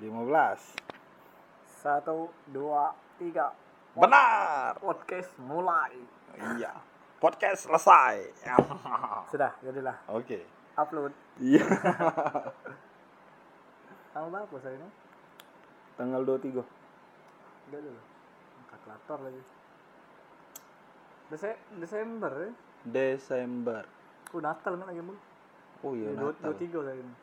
15. 0.00 0.76
Satu, 1.80 2.28
dua, 2.52 2.92
tiga. 3.16 3.52
Benar. 3.96 4.76
Podcast 4.76 5.32
mulai. 5.40 5.96
Iya. 6.36 6.76
Podcast 7.16 7.64
selesai. 7.64 8.28
Sudah, 9.32 9.56
jadilah. 9.64 9.96
Oke. 10.12 10.44
Upload. 10.76 11.12
Iya. 11.40 11.64
Tanggal 14.12 14.28
berapa 14.28 14.56
saya 14.60 14.76
ini? 14.76 14.88
Tanggal 15.96 16.20
23. 16.28 16.60
Udah 17.72 17.80
dulu. 17.80 18.00
Kalkulator 18.68 19.18
lagi. 19.24 19.42
Dese 21.26 21.50
Desember 21.80 22.32
ya? 22.36 22.50
Desember. 22.86 23.82
Oh, 24.30 24.40
Natal 24.44 24.76
kan 24.76 24.86
lagi 24.86 25.00
mulu. 25.00 25.18
Oh 25.84 25.92
iya, 25.96 26.12
Dua, 26.12 26.30
Natal. 26.32 26.52
dua 26.52 26.54
tiga 26.60 26.78
saya 26.84 26.96
ini. 27.00 27.14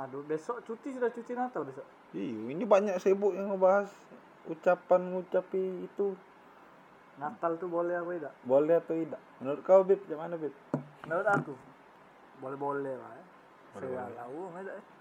Aduh, 0.00 0.24
besok 0.24 0.64
cuti 0.64 0.96
sudah 0.96 1.12
cuti 1.12 1.32
Natal 1.36 1.62
besok. 1.62 1.84
Iya, 2.12 2.52
ini 2.52 2.64
banyak 2.68 3.00
sibuk 3.00 3.32
yang 3.32 3.56
ngebahas 3.56 3.88
ucapan 4.44 5.16
ngucapi 5.16 5.88
itu 5.88 6.12
Natal 7.16 7.56
tuh 7.56 7.68
boleh 7.68 7.94
apa 7.96 8.10
tidak? 8.16 8.34
boleh 8.44 8.74
atau 8.80 8.94
tidak. 8.96 9.20
Menurut 9.38 9.60
kau 9.64 9.82
Bib, 9.84 10.00
gimana 10.08 10.34
Bib? 10.36 10.52
Menurut 11.08 11.28
aku, 11.28 11.54
boleh-boleh 12.40 12.94
lah 12.96 13.12
ya. 13.16 13.24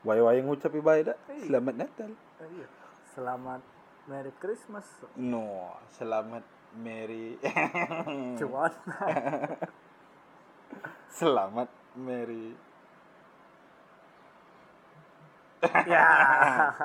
Wae-wae 0.07 0.39
ngucapi 0.47 0.79
baik. 0.79 1.11
Iya. 1.11 1.15
Selamat 1.51 1.75
Natal. 1.75 2.11
Eh, 2.15 2.49
iya. 2.55 2.67
Selamat 3.11 3.61
Merry 4.07 4.31
Christmas. 4.39 4.87
No, 5.19 5.75
selamat 5.91 6.43
Merry. 6.79 7.35
Cuan. 8.39 8.71
selamat 11.19 11.67
Merry. 11.99 12.70
Ya. 15.85 16.07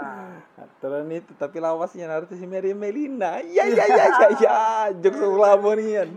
Aturan 0.63 1.09
itu 1.13 1.33
tapi 1.37 1.61
lawasnya 1.61 2.09
artis 2.13 2.37
si 2.37 2.47
Meriam 2.47 2.77
Melina. 2.77 3.41
Ya 3.45 3.65
ya 3.65 3.85
ya 3.89 4.07
ya 4.13 4.29
ya. 4.37 4.59
Jok 4.97 5.17
Lamonian. 5.37 6.13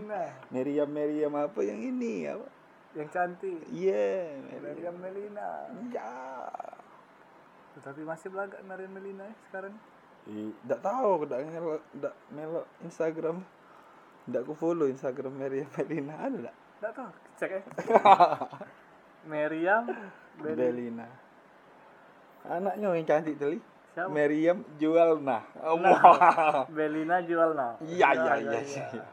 Meriam 0.52 0.88
Meriam 0.88 1.32
apa 1.36 1.60
yang 1.64 1.80
ini 1.80 2.28
apa? 2.28 2.46
yang 2.90 3.08
cantik. 3.10 3.62
Iya, 3.70 4.34
Meriam. 4.50 4.62
Meriam 4.66 4.96
Melina. 4.98 5.48
Ya. 5.94 6.10
Tetapi 7.78 8.02
masih 8.02 8.28
belagak 8.34 8.60
Meriam 8.66 8.90
Melina 8.90 9.24
ya 9.30 9.36
sekarang. 9.46 9.74
Tidak 10.26 10.80
tahu, 10.84 11.24
tidak 11.24 11.38
melo, 11.48 11.74
tidak 11.94 12.14
melo 12.34 12.62
Instagram. 12.84 13.36
Tidak 14.26 14.42
ku 14.44 14.52
follow 14.52 14.90
Instagram 14.90 15.32
Meriam 15.38 15.70
Melina 15.78 16.14
ada 16.18 16.38
tak? 16.50 16.56
Enggak 16.80 16.92
tahu, 16.96 17.10
cek 17.38 17.50
ya. 17.50 17.62
Meriam 19.30 19.84
Bel- 20.40 20.58
Belina. 20.58 21.08
Anaknya 22.48 22.88
yang 22.96 23.06
cantik 23.06 23.36
tadi. 23.36 23.58
Siapa? 23.90 24.06
Meriam 24.06 24.62
Jualna. 24.78 25.42
Oh, 25.66 25.76
Belina 26.70 27.18
Jualna. 27.26 27.74
Iya 27.82 28.08
iya 28.14 28.34
iya. 28.38 28.60
iya. 28.62 29.04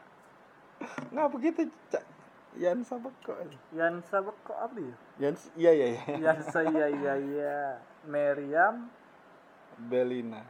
Ngapa 1.10 1.34
gitu, 1.42 1.66
Cak? 1.90 2.04
Yan 2.58 2.82
Sabeko. 2.86 3.34
Yan 3.74 4.02
sabak 4.06 4.34
kok 4.42 4.58
apa 4.58 4.78
ya? 4.78 4.94
Yan 5.22 5.34
iya 5.58 5.70
iya 5.74 5.86
iya. 5.94 6.02
Yan 6.30 6.40
saya 6.46 6.86
iya 6.88 7.14
iya. 7.18 7.56
Meriam 8.06 8.88
Belina. 9.78 10.42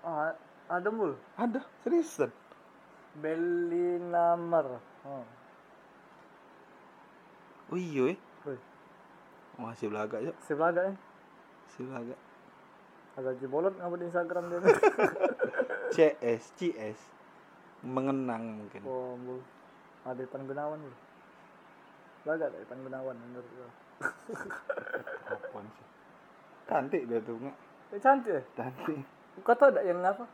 oh, 0.00 0.32
ada 0.68 0.88
mul. 0.88 1.16
Ada, 1.36 1.60
seriusan. 1.84 2.32
Belina 3.20 4.36
Mer. 4.40 4.80
Oh. 5.04 5.24
Oh 7.68 7.76
iya, 7.76 8.16
eh. 8.16 8.18
Wih, 8.48 8.60
Masih 9.60 9.92
belaga 9.92 10.16
ya. 10.24 10.32
si 10.40 10.56
belagak 10.56 10.88
ya. 10.88 10.94
Masih 11.68 11.84
belaga. 11.84 12.16
Agak 13.20 13.34
jebolot 13.44 13.74
ngapa 13.76 13.94
di 14.00 14.06
Instagram 14.08 14.44
dia. 14.48 14.58
CS, 15.94 16.42
CS. 16.56 16.98
Mengenang 17.84 18.64
mungkin. 18.64 18.80
oh, 18.88 19.14
mul. 19.20 19.44
Ada 20.08 20.24
Ipan 20.24 20.48
Gunawan 20.48 20.80
mul. 20.80 20.94
Belagak 22.24 22.56
ada 22.56 22.58
Ipan 22.64 22.80
Gunawan 22.80 23.16
menurut 23.20 23.48
gua. 23.52 23.68
Apaan 25.28 25.66
sih? 25.76 25.86
Cantik 26.64 27.02
dia 27.04 27.20
tuh, 27.20 27.36
nggak? 27.36 27.56
Eh, 27.92 28.00
cantik 28.00 28.32
ya? 28.32 28.42
Cantik. 28.56 29.04
Kau 29.44 29.54
tau 29.54 29.68
tak 29.68 29.84
yang 29.84 30.00
apa? 30.00 30.24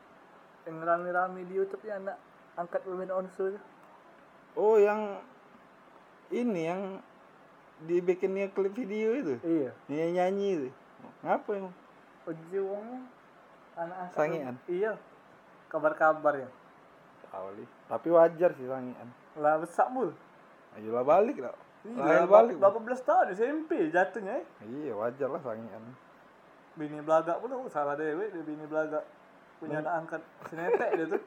Yang 0.65 0.77
rame-rame 0.87 1.41
di 1.51 1.55
Youtube 1.59 1.83
yang 1.85 2.07
anak 2.07 2.17
angkat 2.55 2.83
women 2.87 3.11
on 3.11 3.27
show 3.35 3.51
itu? 3.51 3.61
Oh, 4.55 4.79
yang 4.79 5.19
ini 6.31 6.63
yang 6.71 7.03
dibikinnya 7.85 8.49
klip 8.55 8.73
video 8.73 9.13
itu. 9.19 9.35
Iya. 9.43 9.71
Nyanyi 9.91 10.13
nyanyi 10.15 10.47
itu. 10.55 10.69
Ngapa 11.23 11.51
yang 11.57 11.69
Uji 12.25 12.57
wongnya 12.57 13.01
anak 13.77 13.97
angkat. 14.09 14.17
Sangian? 14.17 14.55
Iya. 14.65 14.93
Kabar-kabar 15.69 16.35
ya. 16.41 16.49
tahu 17.29 17.51
li. 17.59 17.65
Tapi 17.91 18.09
wajar 18.15 18.51
sih 18.55 18.67
sangian. 18.71 19.09
Lah 19.37 19.59
besar 19.59 19.91
mul. 19.91 20.15
Ayolah 20.79 21.05
balik 21.05 21.43
lah. 21.43 21.53
Iya, 21.85 22.01
Lahir 22.01 22.29
balik. 22.31 22.57
Berapa 22.63 22.79
belas 22.81 23.01
tahun 23.05 23.35
SMP 23.37 23.93
jatuhnya 23.93 24.41
eh. 24.41 24.47
Iya, 24.65 24.97
wajar 24.97 25.29
lah 25.29 25.43
sangian. 25.43 25.83
Bini 26.79 26.99
belagak 27.05 27.39
pun 27.43 27.53
oh, 27.53 27.69
salah 27.69 27.99
dewe 27.99 28.31
dia 28.33 28.43
bini 28.47 28.65
belagak. 28.65 29.05
Punya 29.61 29.85
anak 29.85 29.95
angkat 30.07 30.23
sinetek 30.49 30.91
dia 30.97 31.07
tuh. 31.19 31.23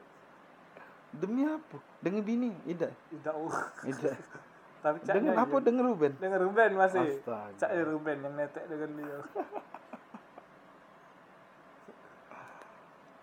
Demi 1.14 1.46
apa? 1.46 1.78
Dengan 2.02 2.22
bini? 2.26 2.50
Tidak. 2.66 2.92
Tidak 3.14 3.34
oh. 3.36 3.54
Tidak. 3.84 4.16
Tapi 4.78 5.02
caknya 5.02 5.34
Dengan 5.34 5.42
apa? 5.42 5.56
Dengan 5.58 5.84
Ruben? 5.90 6.12
Dengan 6.22 6.38
Ruben 6.38 6.70
masih. 6.78 7.02
Astaga. 7.02 7.58
Caknya 7.58 7.82
Ruben 7.82 8.18
yang 8.22 8.34
netek 8.38 8.64
dengan 8.70 8.90
dia. 8.94 9.18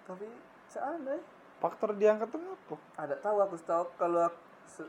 Tapi 0.06 0.28
seandainya 0.70 1.24
Faktor 1.56 1.96
diangkat 1.96 2.30
tuh 2.30 2.38
apa? 2.38 2.76
ada 3.00 3.16
tahu 3.24 3.38
aku 3.42 3.56
tahu 3.64 3.88
kalau 3.96 4.28
aku 4.28 4.38
se, 4.68 4.84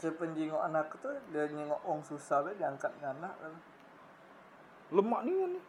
sepenjingok 0.00 0.58
anak 0.58 0.88
tuh 0.98 1.14
dia 1.30 1.46
nyengok 1.52 1.78
ong 1.84 2.00
susah 2.02 2.42
be 2.42 2.56
diangkat 2.56 2.90
anak 3.04 3.36
Lemak 4.90 5.22
nih 5.22 5.46
nih. 5.46 5.62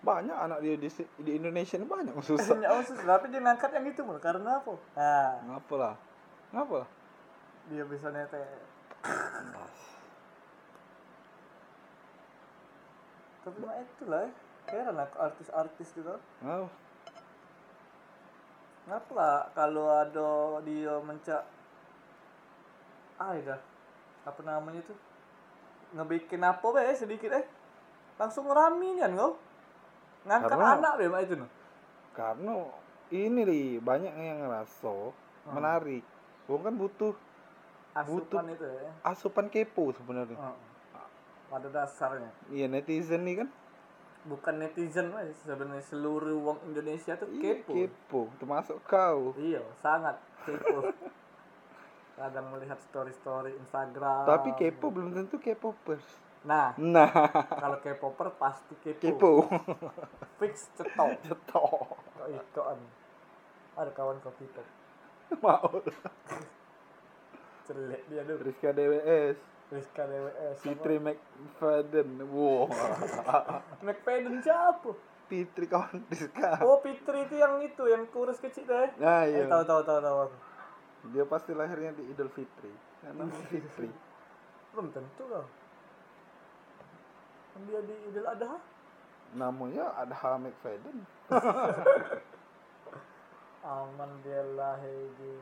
Banyak 0.00 0.36
anak 0.36 0.58
dia 0.62 0.78
di, 0.78 0.86
di 1.26 1.30
Indonesia 1.34 1.74
ini 1.74 1.88
banyak 1.88 2.14
yang 2.14 2.22
susah. 2.22 2.54
Nyengok 2.54 2.76
ong 2.76 2.86
susah 2.86 3.06
tapi 3.08 3.26
dia 3.32 3.40
ngangkat 3.42 3.70
yang 3.74 3.86
itu 3.88 4.00
mul 4.04 4.20
karena 4.22 4.62
apa 4.62 4.72
nah 4.94 5.32
Ngapa 5.50 5.74
lah? 5.74 5.94
Ngapa 6.54 6.74
lah? 6.84 6.88
Dia 7.70 7.86
bisa 7.86 8.10
netek 8.10 8.42
tapi 13.40 13.56
mah 13.64 13.76
itu 13.80 14.04
lah 14.04 14.28
ya. 14.28 14.30
heran 14.70 15.00
aku 15.00 15.16
artis-artis 15.16 15.88
gitu. 15.96 16.12
Ngapa? 16.44 16.68
Kenapa 18.84 19.10
lah 19.16 19.36
kalau 19.56 19.86
ada 19.88 20.30
dia 20.62 20.94
mencak 21.00 21.42
ah 23.16 23.32
dah. 23.40 23.60
Apa 24.28 24.40
namanya 24.44 24.84
tuh 24.84 24.98
ngebikin 25.96 26.44
apa 26.44 26.62
be 26.62 26.92
sedikit 26.92 27.32
eh? 27.32 27.44
Langsung 28.20 28.46
ngeramin 28.46 29.00
kan 29.00 29.16
kau? 29.16 29.32
Ngangkat 30.28 30.50
Karena- 30.52 30.76
anak 30.76 30.92
be 31.00 31.06
itu 31.24 31.34
no? 31.40 31.46
Karena 32.12 32.54
ini 33.10 33.40
li 33.48 33.62
banyak 33.80 34.12
yang 34.14 34.44
ngerasa 34.44 34.94
menarik. 35.48 36.04
Wong 36.44 36.60
kan 36.60 36.74
butuh 36.76 37.16
asupan 37.92 38.44
itu 38.48 38.64
ya 38.64 38.90
asupan 39.02 39.46
kepo 39.46 39.90
sebenarnya. 39.92 40.36
Oh. 40.36 40.56
pada 41.48 41.66
dasarnya 41.66 42.30
Iya 42.48 42.66
netizen 42.66 43.22
nih 43.22 43.42
kan 43.42 43.48
bukan 44.22 44.54
netizen 44.58 45.10
lah 45.10 45.24
sebenarnya 45.40 45.82
seluruh 45.82 46.38
wong 46.38 46.58
Indonesia 46.64 47.16
tuh 47.16 47.26
Iya, 47.32 47.58
kepo 47.58 47.72
kepo, 47.72 48.20
termasuk 48.36 48.78
kau. 48.84 49.34
iya 49.34 49.58
sangat 49.76 50.14
kepo 50.44 50.86
kadang 52.20 52.52
melihat 52.52 52.76
story 52.82 53.10
story 53.12 53.56
Instagram 53.56 54.28
Tapi 54.28 54.52
kepo 54.54 54.92
belum 54.92 55.10
tentu 55.10 55.40
K-popers. 55.40 56.04
nah 56.40 56.76
Nah, 56.76 57.08
kalau 57.50 57.80
K-popper 57.80 58.32
pasti 58.36 58.76
kepo, 58.78 59.00
kepo. 59.02 59.30
fix 60.40 60.68
cetok 60.72 61.16
Cetok. 61.20 61.96
Itu 62.28 62.60
ada 63.74 63.90
kawan 63.90 64.20
kopi 64.20 64.44
top 64.52 64.66
Mau. 65.42 65.80
Celek 67.70 68.02
dia 68.10 68.26
dulu 68.26 68.42
Rizka 68.42 68.74
DWS. 68.74 69.38
Rizka 69.70 70.02
DWS 70.02 70.56
Fitri 70.58 70.98
McFadden. 70.98 72.26
Wow. 72.26 72.66
McFadden 73.86 74.42
siapa 74.42 74.90
Fitri 75.30 75.70
kawan 75.70 76.02
Rizka. 76.10 76.58
oh 76.66 76.82
Fitri 76.82 77.30
itu 77.30 77.38
yang 77.38 77.62
itu 77.62 77.86
yang 77.86 78.02
kurus 78.10 78.42
kecil 78.42 78.66
deh 78.66 78.90
Nah, 78.98 79.22
eh, 79.30 79.38
iya. 79.38 79.46
tahu 79.46 79.62
tahu 79.62 79.86
tahu 79.86 80.00
tahu 80.02 80.16
aku. 80.26 80.36
Dia 81.14 81.24
pasti 81.30 81.54
lahirnya 81.54 81.94
di 81.94 82.02
Idul 82.10 82.34
Fitri. 82.34 82.74
Karena 83.00 83.30
Fitri. 83.46 83.88
belum 84.74 84.90
tentu 84.90 85.22
kau 85.30 85.46
Kan 87.54 87.60
dia 87.70 87.80
di 87.86 87.94
Idul 88.10 88.26
Adha 88.26 88.58
Namanya 89.38 89.94
ada 89.94 90.34
McFadden. 90.42 91.06
aman 93.60 94.10
dia 94.24 94.40
lahir 94.56 95.12
di 95.20 95.32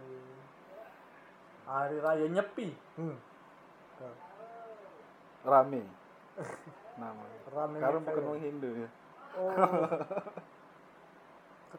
hari 1.68 2.00
raya 2.00 2.26
nyepi 2.32 2.72
hmm. 2.96 3.16
Rame. 5.46 5.86
Namanya. 7.00 7.38
Rame 7.54 7.78
Karena 7.78 8.10
orang 8.10 8.42
Hindu 8.42 8.70
ya. 8.74 8.88
Oh. 9.38 9.54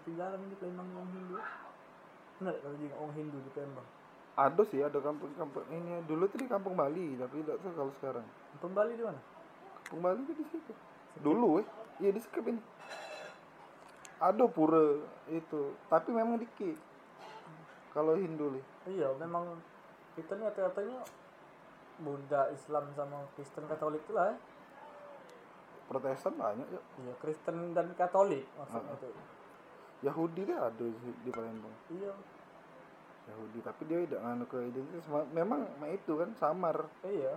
Jarang 0.10 0.42
di 0.50 0.58
Palembang 0.58 0.90
orang 0.90 1.12
Hindu. 1.14 1.38
Benar 2.42 2.56
kalau 2.66 2.76
jadi 2.82 2.98
orang 2.98 3.14
Hindu 3.14 3.38
di 3.46 3.52
Palembang. 3.54 3.86
ada 4.40 4.64
sih 4.72 4.80
ada 4.80 5.04
kampung-kampung 5.04 5.68
ini 5.68 6.00
dulu 6.08 6.24
tuh 6.32 6.40
di 6.40 6.48
kampung 6.48 6.72
Bali 6.72 7.20
tapi 7.20 7.44
tidak 7.44 7.60
tahu 7.60 7.76
kalau 7.76 7.92
sekarang 8.00 8.24
Pembali 8.64 8.96
di 8.96 9.04
mana? 9.04 9.20
kampung 9.84 10.00
Bali 10.00 10.24
tuh 10.24 10.36
di 10.40 10.46
situ 10.48 10.72
dulu 11.20 11.60
eh 11.60 11.68
iya 12.00 12.16
di 12.16 12.24
Sekep 12.24 12.48
ini 12.48 12.62
ada 14.24 14.48
pura 14.48 14.96
itu 15.28 15.76
tapi 15.92 16.16
memang 16.16 16.40
dikit 16.40 16.80
kalau 17.92 18.16
Hindu 18.16 18.56
nih 18.56 18.64
Iya, 18.96 19.12
memang 19.20 19.60
kita 20.14 20.32
nih 20.34 20.46
rata-ratanya 20.46 21.00
Buddha, 22.00 22.48
Islam 22.50 22.86
sama 22.94 23.28
Kristen 23.34 23.68
Katolik 23.68 24.02
itu 24.02 24.14
lah. 24.14 24.32
ya. 24.32 24.36
Protestan 25.86 26.34
banyak 26.34 26.68
ya 26.70 26.82
Iya, 27.02 27.14
Kristen 27.18 27.74
dan 27.74 27.92
Katolik 27.94 28.46
maksudnya 28.54 28.94
itu. 28.96 29.10
Yahudi 30.00 30.42
deh 30.46 30.56
ada 30.56 30.72
di, 30.80 31.10
di 31.20 31.30
Palembang 31.30 31.74
Iya, 31.90 32.14
Yahudi 33.26 33.60
tapi 33.60 33.82
dia 33.84 34.00
tidak 34.06 34.22
nganu 34.22 34.46
ke 34.46 34.58
identitas 34.64 35.06
Ma- 35.08 35.28
memang 35.28 35.66
ma- 35.76 35.90
itu 35.90 36.14
kan 36.14 36.30
samar 36.34 36.86
iya. 37.04 37.36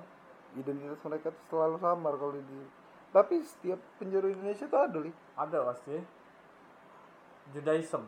identitas 0.53 1.01
mereka 1.01 1.33
tuh 1.33 1.45
selalu 1.49 1.77
samar 1.81 2.13
kalau 2.15 2.33
di 2.37 2.61
tapi 3.09 3.41
setiap 3.41 3.77
penjuru 3.97 4.29
Indonesia 4.31 4.65
tuh 4.65 4.81
ada 4.81 4.99
li 5.01 5.13
Ada 5.33 5.59
pasti. 5.67 5.97
Judaism. 7.51 8.05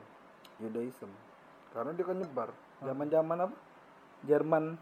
Judaism 0.57 1.11
karena 1.73 1.91
dia 1.91 2.07
kan 2.07 2.15
nyebar 2.15 2.49
zaman 2.79 3.09
zaman 3.11 3.39
apa 3.43 3.57
Jerman 4.25 4.81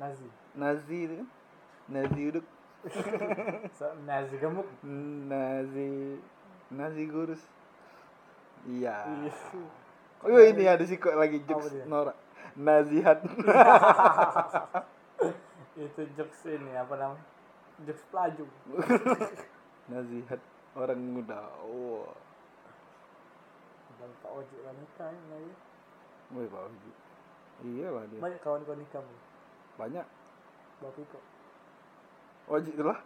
Nazi. 0.00 0.28
Nazi 0.56 0.98
itu 1.08 1.14
kan 1.20 1.28
Nazi 1.88 2.20
uduk 2.28 2.46
So, 3.78 3.86
Nazi 4.04 4.34
gemuk. 4.40 4.68
Nazi 5.28 6.18
Nazi 6.72 7.02
gurus 7.06 7.42
iya 8.62 9.02
oh 10.22 10.38
ini 10.38 10.70
ada 10.70 10.86
sih 10.86 10.98
kok 10.98 11.18
lagi 11.18 11.42
jokes? 11.42 11.74
Nora 11.90 12.14
Nazihat 12.54 13.24
itu 15.82 16.02
jokes 16.14 16.40
ini 16.46 16.72
apa 16.76 16.94
namanya? 16.94 17.24
Jokes 17.82 18.04
pelaju. 18.12 18.44
Nazihat 19.90 20.40
orang 20.78 21.00
muda 21.00 21.42
oh 21.66 22.06
Dan 23.98 24.10
Pak 24.18 24.30
Oji 24.34 24.56
nikah 24.62 25.10
ya. 25.10 25.36
ya. 25.38 25.54
Wih, 26.34 26.46
Pak 26.50 26.62
Oji. 26.66 26.90
Iya 27.60 27.86
lah 27.92 28.04
dia. 28.08 28.20
Banyak 28.20 28.40
kawan-kawan 28.40 28.80
bu. 28.80 29.16
Banyak. 29.76 30.06
Bapak 30.82 31.04
kok. 31.12 31.24
Oji 32.50 32.70
itulah. 32.74 32.98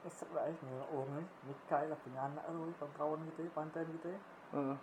Esek 0.00 0.30
lah 0.32 0.48
ya, 0.48 0.82
orang 0.90 1.28
nikah 1.44 1.84
lah 1.86 1.98
punya 2.00 2.20
anak 2.24 2.44
lu, 2.50 2.72
kawan-kawan 2.80 3.20
gitu 3.30 3.46
ya, 3.46 3.50
pantai 3.52 3.84
gitu 3.84 4.08
ya. 4.10 4.20
Heeh. 4.56 4.76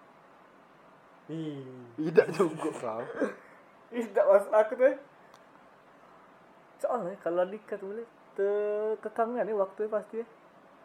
Ih, 1.27 1.67
Tidak 1.99 2.27
juga 2.31 2.69
kau. 2.77 3.03
Tak 4.15 4.25
masuk 4.27 4.51
aku 4.51 4.73
tuh. 4.75 4.95
Soalnya 6.83 7.15
kalau 7.23 7.43
nikah 7.47 7.79
tuh 7.79 7.87
boleh 7.87 8.07
kekangan 8.99 9.47
nih 9.47 9.55
waktu 9.55 9.87
pasti 9.89 10.21
ya. 10.21 10.25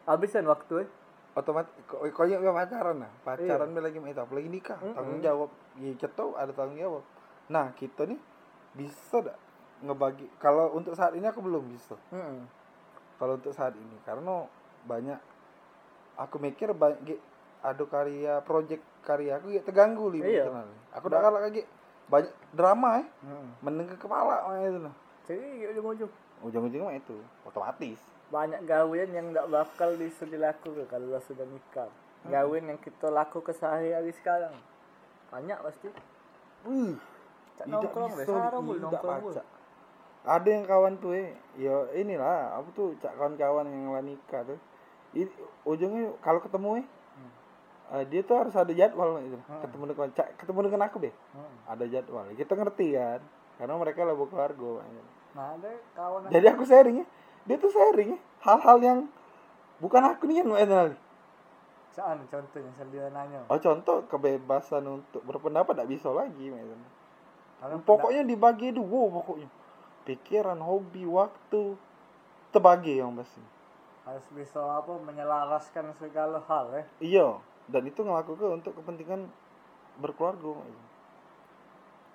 Habisan 0.08 0.46
waktu 0.46 0.82
ya. 0.82 0.86
Otomatis 1.32 1.72
kok 1.88 2.04
koyo 2.12 2.36
pacaran 2.52 3.00
nah. 3.00 3.12
Pacaran 3.24 3.72
iya. 3.72 3.80
lagi 3.80 3.96
itu 3.96 4.20
apalagi 4.20 4.48
nikah. 4.52 4.76
Mm-mm. 4.84 4.92
Tanggung 4.92 5.20
jawab. 5.24 5.50
Ya 5.80 5.92
ceto 5.96 6.36
ada 6.36 6.52
tanggung 6.52 6.76
jawab. 6.76 7.02
Nah, 7.48 7.72
kita 7.72 8.04
nih 8.04 8.20
bisa 8.76 9.20
dak 9.24 9.36
ngebagi 9.82 10.28
kalau 10.38 10.72
untuk 10.76 10.92
saat 10.92 11.16
ini 11.16 11.24
aku 11.24 11.40
belum 11.40 11.72
bisa. 11.72 11.96
Heeh. 12.12 12.44
Kalau 13.16 13.40
untuk 13.40 13.52
saat 13.56 13.72
ini 13.80 13.96
karena 14.04 14.44
banyak 14.84 15.20
aku 16.20 16.36
mikir 16.36 16.76
banyak 16.76 17.16
ada 17.62 17.84
karya 17.86 18.42
project 18.42 18.82
karya 19.06 19.38
aku 19.38 19.56
ya 19.56 19.62
terganggu 19.64 20.12
li 20.12 20.20
Iya. 20.20 20.52
Aku 21.00 21.08
udah 21.08 21.20
kalah 21.20 21.42
lagi 21.48 21.64
banyak 22.12 22.32
drama 22.52 23.00
ya 23.00 23.06
Heeh. 23.08 23.48
meneng 23.64 23.88
ke 23.88 23.96
kepala 23.96 24.52
itu 24.60 24.80
nah. 24.84 24.94
Jadi 25.24 25.70
ujung-ujung 25.72 26.12
Ujung-ujungnya 26.42 26.86
mah 26.90 26.96
itu 26.98 27.16
otomatis. 27.46 28.02
Banyak 28.32 28.64
gawean 28.64 29.12
yang 29.12 29.28
nggak 29.28 29.44
bakal 29.52 29.92
bisa 30.00 30.24
dilakukan 30.24 30.88
kalau 30.88 31.20
sudah 31.20 31.44
nikah. 31.44 31.92
Gawean 32.24 32.72
yang 32.72 32.80
kita 32.80 33.12
laku 33.12 33.44
ke 33.44 33.52
sehari-hari 33.52 34.14
sekarang. 34.16 34.56
Banyak 35.28 35.58
pasti. 35.60 35.92
Wih, 36.64 36.96
tidak 37.58 37.66
nongkrong 37.68 38.12
bisa 38.14 38.30
sarang 38.30 38.62
bul 38.64 38.78
tidak 38.78 38.88
nongkrong 38.88 39.18
bul. 39.20 39.34
Ada 40.22 40.48
yang 40.48 40.64
kawan 40.70 40.94
tuh 41.02 41.18
eh, 41.18 41.34
ya 41.58 41.74
inilah, 41.98 42.54
apa 42.54 42.68
tuh 42.78 42.94
cak 43.02 43.18
kawan-kawan 43.18 43.66
yang 43.66 43.90
lah 43.90 44.04
nikah 44.06 44.46
tuh. 44.46 44.58
I, 45.12 45.26
ujungnya 45.66 46.14
kalau 46.22 46.38
ketemu 46.38 46.80
eh, 46.80 46.86
eh, 47.98 48.04
dia 48.06 48.22
tuh 48.22 48.38
harus 48.38 48.54
ada 48.54 48.70
jadwal 48.70 49.18
itu. 49.18 49.34
Hmm. 49.34 49.60
Ketemu 49.66 49.84
dengan 49.92 50.10
cak, 50.14 50.28
ketemu 50.38 50.58
dengan 50.70 50.80
aku 50.86 50.96
deh. 51.02 51.10
Heeh. 51.10 51.54
Ada 51.68 51.84
jadwal. 51.90 52.24
Kita 52.38 52.54
ngerti 52.54 52.86
kan, 52.94 53.20
karena 53.58 53.74
mereka 53.74 54.06
lah 54.06 54.14
keluarga. 54.14 54.70
Nah, 55.32 55.46
ada 55.58 55.70
kawan 55.98 56.30
Jadi 56.30 56.46
aku 56.46 56.62
sharing 56.70 57.02
ya, 57.02 57.06
dia 57.46 57.56
tuh 57.58 57.70
sharing 57.70 58.18
hal-hal 58.42 58.78
yang 58.82 58.98
bukan 59.82 60.02
aku 60.02 60.30
nih 60.30 60.42
kan 60.42 60.54
Ednal. 60.58 60.88
Saan 61.92 62.24
contohnya 62.30 62.72
dia 62.88 63.06
nanya. 63.12 63.44
Oh 63.52 63.58
contoh 63.60 64.06
kebebasan 64.08 64.86
untuk 64.86 65.20
berpendapat 65.28 65.76
tidak 65.76 65.90
bisa 65.92 66.08
lagi. 66.08 66.48
Kalau 67.60 67.78
Pokoknya 67.84 68.22
dibagi 68.24 68.72
dua 68.72 69.10
pokoknya. 69.10 69.48
Pikiran, 70.02 70.58
hobi, 70.58 71.06
waktu 71.06 71.78
terbagi 72.50 72.98
yang 72.98 73.14
pasti. 73.14 73.38
harus 74.02 74.26
bisa 74.34 74.58
apa 74.58 74.98
menyelaraskan 74.98 75.94
segala 75.94 76.42
hal 76.50 76.74
ya. 76.74 76.84
Iya, 76.98 77.28
dan 77.70 77.86
itu 77.86 78.02
ngelakukan 78.02 78.58
untuk 78.58 78.74
kepentingan 78.82 79.30
berkeluarga. 80.02 80.58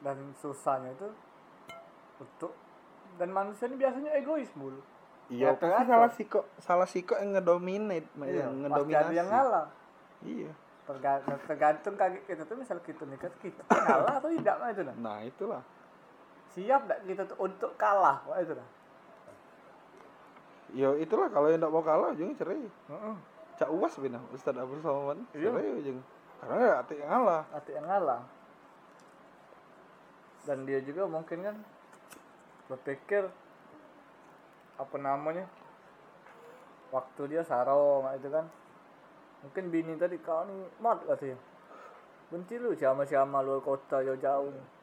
dan 0.03 0.18
susahnya 0.38 0.94
itu 0.94 1.09
untuk 2.21 2.53
dan 3.18 3.33
manusia 3.33 3.65
ini 3.65 3.81
biasanya 3.81 4.13
egois 4.13 4.51
mulu 4.53 4.77
Iya, 5.27 5.51
pasti 5.53 5.83
salah 5.85 6.12
siko, 6.12 6.39
salah 6.57 6.88
siko 6.88 7.13
yang 7.13 7.35
ngedominate, 7.35 8.07
Iya, 8.18 8.47
yang 8.47 8.56
pasti 8.56 8.63
ngedominasi. 8.63 9.13
yang 9.13 9.27
ngalah 9.27 9.65
Iya. 10.21 10.51
tergantung, 10.88 11.38
tergantung 11.44 11.94
kaget 11.94 12.24
kita 12.25 12.44
tuh 12.44 12.56
misal 12.56 12.79
kita 12.79 13.03
nikah 13.03 13.27
kita 13.38 13.59
ngalah 13.68 14.13
atau 14.18 14.31
tidak 14.31 14.56
mah 14.56 14.69
itu 14.69 14.81
nah 14.81 14.95
Nah, 14.95 15.18
itulah. 15.21 15.62
siap 16.47 16.88
tidak 16.88 17.00
kita 17.03 17.21
tuh 17.27 17.38
untuk 17.38 17.71
kalah 17.75 18.24
wah 18.24 18.39
itu 18.39 18.56
nah 18.56 18.69
Ya 20.69 20.91
itulah 20.95 21.27
kalau 21.27 21.47
yang 21.47 21.59
tidak 21.59 21.71
mau 21.71 21.79
kalah 21.79 22.12
ujungnya 22.12 22.35
cerai. 22.35 22.59
Heeh. 22.59 23.15
Cak 23.55 23.72
uas 23.72 23.93
bina 23.98 24.19
Ustaz 24.31 24.51
Abdul 24.51 24.79
Somad. 24.79 25.15
Iya. 25.31 25.48
Cerai 25.48 25.72
ujung. 25.75 26.00
Karena 26.38 26.55
ya 26.62 26.74
hati 26.77 26.93
yang 26.93 27.10
ngalah. 27.10 27.43
hati 27.50 27.72
yang 27.72 27.86
ngalah 27.86 28.22
dan 30.43 30.63
dia 30.63 30.79
juga 30.79 31.03
mungkin 31.03 31.39
kan 31.41 31.55
berpikir 32.67 33.27
apa 34.77 34.96
namanya 35.01 35.46
waktu 36.93 37.22
dia 37.29 37.41
sarong 37.43 38.07
itu 38.15 38.29
kan. 38.29 38.46
Mungkin 39.46 39.69
bini 39.69 39.93
tadi 39.98 40.17
kau 40.22 40.46
nih 40.48 40.81
mat 40.81 41.03
katanya. 41.05 41.38
Benci 42.27 42.60
lu 42.60 42.74
sama-sama 42.74 43.43
luar 43.46 43.62
kota 43.62 44.01
jauh-jauh. 44.01 44.50
Nih 44.51 44.77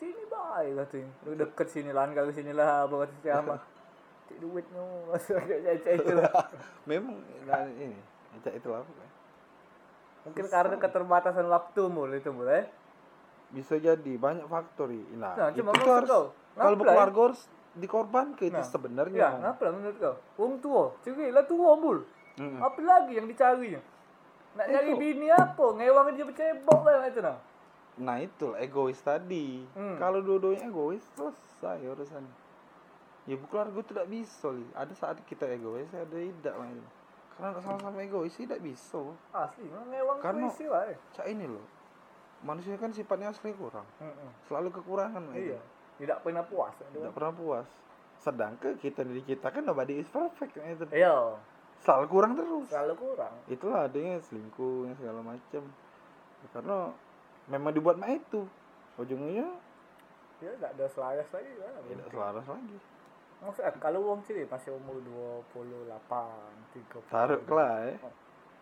sini 0.00 0.24
baik 0.24 0.72
katanya. 0.80 1.10
Lu 1.28 1.32
deket 1.36 1.68
sini 1.68 1.90
lah 1.92 2.08
kali 2.08 2.32
sini 2.32 2.52
lah 2.56 2.88
apa 2.88 2.94
kata 3.04 3.28
sama 3.28 3.56
cik 4.30 4.38
duit 4.40 4.64
masuk 4.72 5.36
cek 5.84 5.94
itu 6.00 6.12
lah 6.16 6.32
Memang 6.88 7.20
nah, 7.44 7.68
ini, 7.68 7.98
Cak 8.40 8.56
itulah. 8.56 8.86
mungkin 10.20 10.52
karena 10.52 10.76
keterbatasan 10.76 11.48
waktu 11.48 11.82
mul 11.88 12.12
itu 12.12 12.32
mul 12.32 12.48
eh. 12.48 12.68
Bisa 13.50 13.80
jadi 13.82 14.12
banyak 14.14 14.46
faktor. 14.46 14.94
Nah, 15.18 15.34
Nah, 15.34 15.48
itu 15.50 15.64
harus 15.66 16.06
kau, 16.06 16.30
kalau 16.54 16.76
berkeluarga 16.78 17.20
harus 17.32 17.50
dikorbankan 17.78 18.50
itu 18.50 18.56
Nah, 18.56 18.66
sebenarnya. 18.66 19.38
Ya, 19.38 19.54
lah 19.54 19.70
menurut 19.70 19.96
kau? 20.00 20.16
Wong 20.40 20.58
tua, 20.58 20.90
cewek 21.06 21.30
lah 21.30 21.44
tua 21.46 21.78
mul. 21.78 22.02
Mm-mm. 22.40 22.58
Apa 22.58 22.80
lagi 22.80 23.14
yang 23.14 23.28
dicarinya? 23.28 23.78
Nak 24.56 24.66
nyari 24.66 24.90
Itu. 24.90 24.98
bini 24.98 25.28
apa? 25.30 25.66
Ngewang 25.78 26.16
dia 26.16 26.26
bercebok 26.26 26.80
lah 26.82 27.06
itu 27.06 27.20
nah. 27.22 27.38
Nah 28.00 28.16
itu 28.18 28.56
egois 28.56 28.98
tadi. 28.98 29.62
Hmm. 29.76 29.94
Kalau 30.00 30.24
dua-duanya 30.24 30.66
egois 30.66 31.04
selesai 31.14 31.84
urusan. 31.84 32.24
Ya 33.28 33.36
keluarga 33.46 33.80
tidak 33.84 34.06
bisa 34.08 34.48
li. 34.50 34.64
Ada 34.74 34.94
saat 34.96 35.20
kita 35.28 35.46
egois, 35.46 35.86
ada 35.92 36.08
tidak 36.08 36.54
lah 36.56 36.66
itu. 36.66 36.88
Karena 37.36 37.60
sama-sama 37.60 38.00
egois 38.00 38.34
tidak 38.34 38.58
bisa. 38.58 38.98
Asli, 39.30 39.68
ngewang 39.68 40.18
Karena- 40.18 40.48
puisi 40.48 40.64
lah. 40.66 40.88
Eh. 40.90 40.98
Cak 41.14 41.26
ini 41.28 41.46
loh. 41.46 41.62
Manusia 42.40 42.72
kan 42.80 42.88
sifatnya 42.90 43.30
asli 43.30 43.52
kurang. 43.52 43.84
Mm-mm. 44.00 44.30
Selalu 44.48 44.72
kekurangan. 44.72 45.20
Mak, 45.20 45.36
itu. 45.36 45.60
Tidak 46.00 46.18
pernah 46.20 46.42
puas. 46.42 46.72
Tidak 46.80 47.12
pernah 47.12 47.30
puas. 47.30 47.66
Sedangkan 48.18 48.76
kita 48.76 49.00
diri 49.00 49.20
kita 49.22 49.48
kan 49.48 49.62
nobody 49.62 50.00
is 50.00 50.08
perfect. 50.08 50.56
Mak, 50.56 50.66
Itu. 50.74 50.84
Iya, 50.90 51.36
Selalu 51.80 52.06
kurang 52.08 52.32
terus. 52.36 52.68
selalu 52.68 52.94
kurang. 52.96 53.32
Itulah 53.46 53.88
adanya 53.88 54.20
selingkuh 54.20 54.84
yang 54.84 54.96
segala 54.96 55.20
macam. 55.22 55.62
Ya, 56.40 56.46
karena 56.52 56.78
memang 57.46 57.72
dibuat 57.72 57.96
mak 57.96 58.12
itu. 58.14 58.44
Ujungnya 58.96 59.48
Ya, 60.40 60.56
tidak 60.56 60.72
ada 60.72 60.86
selaras 60.88 61.28
lagi 61.30 61.52
lah. 61.56 61.68
tidak 61.84 62.08
selaras 62.08 62.46
lagi. 62.48 62.76
Maksudnya 63.40 63.72
kalau 63.76 64.00
wong 64.04 64.20
cilik 64.24 64.48
masih 64.48 64.72
umur 64.72 65.00
28 65.52 65.88
Apaan? 65.90 66.52
Tiga 66.72 66.96
puluh. 66.96 67.08
Taruh 67.08 67.40
lah 67.48 67.76
ya. 67.88 67.96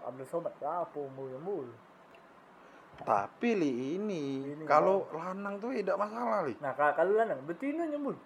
Ambil 0.06 0.26
sobat 0.26 0.54
apa 0.58 0.94
umur 0.94 1.26
umur. 1.34 1.66
Tapi 2.98 3.50
li 3.54 3.94
ini, 3.94 4.42
Ini 4.42 4.64
kalau 4.66 5.06
lanang 5.14 5.62
tuh 5.62 5.70
tidak 5.70 5.94
masalah 5.94 6.42
li. 6.42 6.58
Nah 6.58 6.74
kalau 6.74 7.14
lah 7.14 7.38
betina 7.46 7.86
nyembul. 7.86 8.18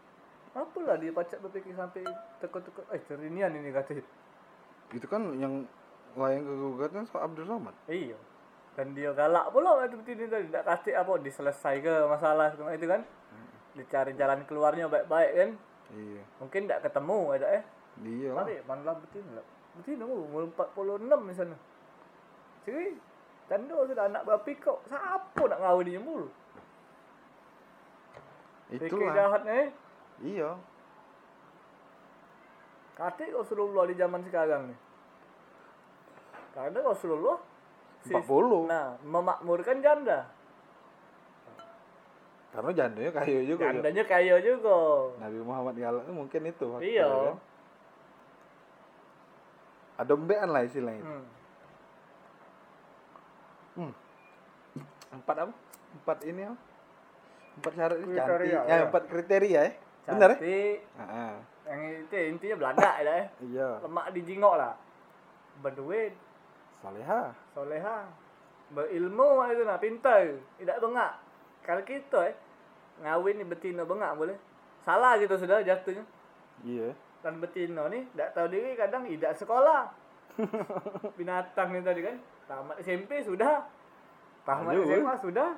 Apalah 0.52 1.00
dia 1.00 1.12
pacak 1.12 1.40
berpikir 1.40 1.72
sampai 1.72 2.04
tekuk-tekuk. 2.40 2.84
Eh 2.92 3.00
cerinian 3.08 3.52
ini 3.56 3.72
kata. 3.72 4.00
Itu 4.92 5.08
kan 5.08 5.32
yang 5.40 5.64
layang 6.16 6.44
kegugatan 6.44 7.08
soal 7.08 7.28
Abdul 7.28 7.48
Somad. 7.48 7.72
Iya. 7.88 8.16
Dan 8.76 8.96
dia 8.96 9.12
galak 9.12 9.52
pula 9.52 9.80
waktu 9.80 9.96
betina 9.96 10.28
tadi. 10.28 10.48
Tak 10.52 10.64
kasih 10.64 10.94
apa 11.00 11.12
diselesai 11.20 11.76
ke 11.80 11.94
masalah 12.08 12.52
itu 12.52 12.86
kan. 12.88 13.00
Dicari 13.72 14.12
jalan 14.12 14.44
keluarnya 14.44 14.88
baik-baik 14.92 15.32
kan. 15.32 15.50
Iya. 15.92 16.22
Mungkin 16.40 16.68
tak 16.68 16.84
ketemu 16.84 17.18
ada 17.32 17.46
eh. 17.60 17.64
Dia 18.04 18.28
lah. 18.32 18.44
Tarik 18.44 18.60
mana 18.68 18.92
betina 18.96 19.30
lah. 19.40 19.46
Betina 19.80 20.04
umur 20.04 20.48
46 20.52 21.28
misalnya. 21.28 21.58
Ciri. 22.68 23.11
Tanda 23.52 23.84
sudah 23.84 24.08
anak 24.08 24.24
berapa 24.24 24.48
kau. 24.64 24.80
Siapa 24.88 25.44
nak 25.44 25.60
ngawin 25.60 25.84
dia 25.92 26.00
mulu? 26.00 26.24
Fikir 28.72 29.12
jahat 29.12 29.44
eh. 29.44 29.68
Iya. 30.24 30.56
Kata 32.96 33.28
Rasulullah 33.28 33.84
di 33.84 33.92
zaman 33.92 34.24
sekarang 34.24 34.72
nih. 34.72 34.78
Karena 36.56 36.80
Rasulullah 36.80 37.36
sis- 38.00 38.16
40. 38.24 38.72
Nah, 38.72 38.96
memakmurkan 39.04 39.84
janda. 39.84 40.32
Karena 42.56 42.72
jandanya 42.72 43.12
kayu 43.12 43.44
juga. 43.44 43.68
ya. 43.68 43.76
Jandanya 43.76 44.04
kaya 44.08 44.34
juga. 44.40 44.76
Nabi 45.20 45.38
Muhammad 45.44 45.76
galak 45.76 46.08
tuh 46.08 46.16
mungkin 46.16 46.40
itu. 46.48 46.66
Iya. 46.80 47.04
kan. 47.04 47.36
Ada 50.00 50.12
embean 50.16 50.48
lah 50.48 50.64
istilahnya. 50.64 51.04
Hmm. 51.04 51.41
Hmm. 53.72 53.92
Empat 55.12 55.36
apa? 55.44 55.52
Empat 55.92 56.18
ini 56.24 56.40
apa? 56.44 56.56
Empat 57.52 57.72
syarat 57.76 57.96
ini 58.00 58.06
Kriteria, 58.16 58.26
cantik. 58.26 58.48
ya. 58.48 58.60
Ya, 58.64 58.76
empat 58.88 59.02
kriteria 59.08 59.50
ya. 59.52 59.72
Benar 60.08 60.30
ya? 60.30 60.36
Cantik. 60.36 60.76
Heeh. 60.98 61.32
Yang 61.62 61.80
itu 62.04 62.16
intinya 62.32 62.56
Belanda 62.58 62.90
ya. 62.98 63.12
eh. 63.12 63.26
Iya. 63.44 63.68
Lemak 63.84 64.06
di 64.12 64.20
jingok 64.24 64.54
lah. 64.56 64.74
Berduit, 65.60 66.12
Saleha. 66.80 67.22
soleha, 67.52 68.08
berilmu 68.72 69.44
itu 69.52 69.62
nah, 69.62 69.76
pintar, 69.76 70.32
tidak 70.56 70.80
bengak. 70.80 71.12
Kalau 71.62 71.82
kita 71.84 72.32
eh 72.32 72.36
ngawin 73.04 73.38
ni 73.38 73.44
betina 73.44 73.84
bengak 73.84 74.16
boleh. 74.16 74.34
Salah 74.82 75.14
gitu 75.20 75.36
sudah 75.38 75.62
jatuhnya. 75.62 76.02
Iya. 76.66 76.90
Dan 77.22 77.38
betina 77.38 77.86
ni 77.86 78.08
tak 78.16 78.34
tahu 78.34 78.50
diri 78.50 78.74
kadang 78.74 79.06
tidak 79.06 79.36
sekolah. 79.38 79.92
Binatang 81.20 81.76
ni 81.76 81.84
tadi 81.84 82.00
kan. 82.02 82.16
Tamat 82.46 82.76
SMP 82.82 83.22
sudah. 83.22 83.66
Tamat 84.42 84.74
Aduh, 84.74 84.84
SMA 84.86 85.14
sudah. 85.22 85.50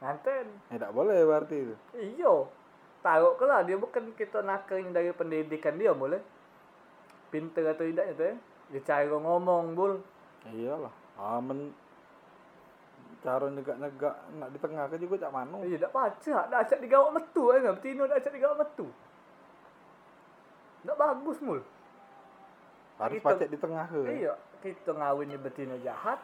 Nganten. 0.00 0.46
Eh, 0.72 0.78
tak 0.80 0.92
boleh 0.92 1.18
berarti 1.24 1.56
itu. 1.64 1.74
Iyo. 1.96 2.48
Tahu 3.04 3.36
ke 3.36 3.44
lah 3.44 3.60
dia 3.64 3.76
bukan 3.76 4.16
kita 4.16 4.40
nakalnya 4.40 5.00
dari 5.00 5.12
pendidikan 5.12 5.76
dia 5.76 5.92
boleh. 5.92 6.20
Pintar 7.28 7.76
atau 7.76 7.84
tidaknya 7.84 8.16
tu 8.16 8.24
eh. 8.24 8.36
Dia 8.72 8.80
cara 8.80 9.16
ngomong 9.16 9.76
bul. 9.76 10.00
Iyalah. 10.48 10.92
Ah, 11.20 11.40
men 11.40 11.72
cara 13.24 13.48
negak-negak 13.48 14.16
nak 14.36 14.48
di 14.52 14.58
tengah 14.60 14.84
ke 14.88 14.96
juga 15.00 15.24
cak 15.24 15.32
mano. 15.32 15.64
Eh, 15.64 15.80
tak 15.80 15.92
pacak. 15.92 16.44
Dah 16.48 16.58
acak 16.60 16.80
digawak 16.80 17.12
metu 17.12 17.52
eh. 17.52 17.60
kan. 17.60 17.76
Betina 17.76 18.08
dah 18.08 18.16
acak 18.16 18.32
digawak 18.32 18.60
metu. 18.64 18.86
Tak 20.84 20.96
bagus 21.00 21.38
mul. 21.40 21.60
Harus 22.96 23.14
kita- 23.14 23.26
pacak 23.28 23.48
di 23.48 23.58
tengah 23.58 23.84
ke. 23.84 24.00
Iya, 24.06 24.32
kita 24.60 24.90
ngawin 24.92 25.26
ni 25.26 25.36
betina 25.36 25.76
jahat. 25.78 26.18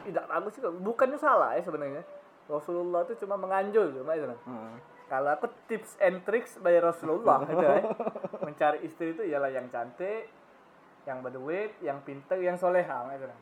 Tidak 0.00 0.24
bagus 0.24 0.52
juga. 0.54 0.70
Bukannya 0.72 1.16
salah 1.16 1.52
ya 1.52 1.62
sebenarnya. 1.62 2.02
Rasulullah 2.46 3.04
itu 3.04 3.14
cuma 3.20 3.36
menganjur 3.36 3.92
cuma 3.92 4.12
itu. 4.12 4.24
nah. 4.24 4.40
Heeh. 4.40 4.74
Kalau 5.06 5.26
aku 5.28 5.46
tips 5.66 5.98
and 5.98 6.22
tricks 6.22 6.54
by 6.56 6.74
Rasulullah 6.76 7.42
itu 7.44 7.58
ya. 7.58 7.82
Mencari 8.40 8.78
istri 8.82 9.12
itu 9.12 9.22
ialah 9.22 9.48
yang 9.48 9.66
cantik, 9.68 10.30
yang 11.02 11.18
berduit, 11.20 11.74
yang 11.80 11.98
pintar, 12.00 12.38
yang 12.38 12.54
soleha 12.54 13.10
itu. 13.10 13.26
nah. 13.26 13.40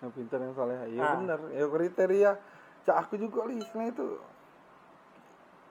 Yang 0.00 0.10
pintar 0.14 0.38
yang 0.40 0.52
soleh. 0.52 0.76
Iya 0.88 1.00
Ah. 1.00 1.14
benar. 1.14 1.38
Ya 1.48 1.64
kriteria. 1.64 2.30
Cak 2.82 2.96
aku 2.98 3.14
juga 3.16 3.46
li 3.46 3.56
istilahnya 3.56 3.92
itu. 3.92 4.08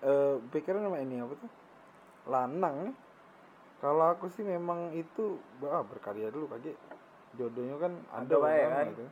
Eh 0.02 0.36
pikiran 0.50 0.82
sama 0.82 0.98
ini 0.98 1.20
apa 1.20 1.34
tuh? 1.36 1.52
Lanang. 2.26 2.96
Kalau 3.82 4.06
aku 4.08 4.30
sih 4.30 4.46
memang 4.46 4.94
itu 4.94 5.42
ah, 5.66 5.82
berkarya 5.82 6.30
dulu 6.30 6.46
kaget. 6.48 6.78
Jodohnya 7.34 7.76
kan 7.80 7.92
ada, 8.14 8.36
orang 8.38 8.70
kan? 8.70 8.86
gitu. 8.94 9.06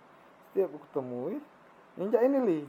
Setiap 0.45 0.67
aku 0.69 0.79
ketemu 0.85 1.21
cak 2.09 2.23
ini 2.23 2.37
li. 2.39 2.59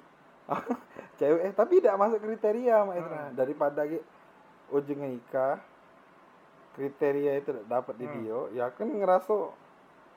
Cewek 1.20 1.40
eh 1.44 1.52
tapi 1.52 1.78
tidak 1.78 2.00
masuk 2.00 2.18
kriteria 2.18 2.76
mak 2.82 2.96
itu. 2.96 3.08
nah. 3.08 3.28
Daripada 3.30 3.80
ge 3.84 4.00
ujungnya 4.70 5.08
nikah 5.10 5.60
kriteria 6.72 7.32
itu 7.36 7.50
dapat 7.66 7.94
di 7.98 8.06
Hmm. 8.06 8.54
ya 8.54 8.70
kan 8.72 8.88
ngerasa 8.88 9.34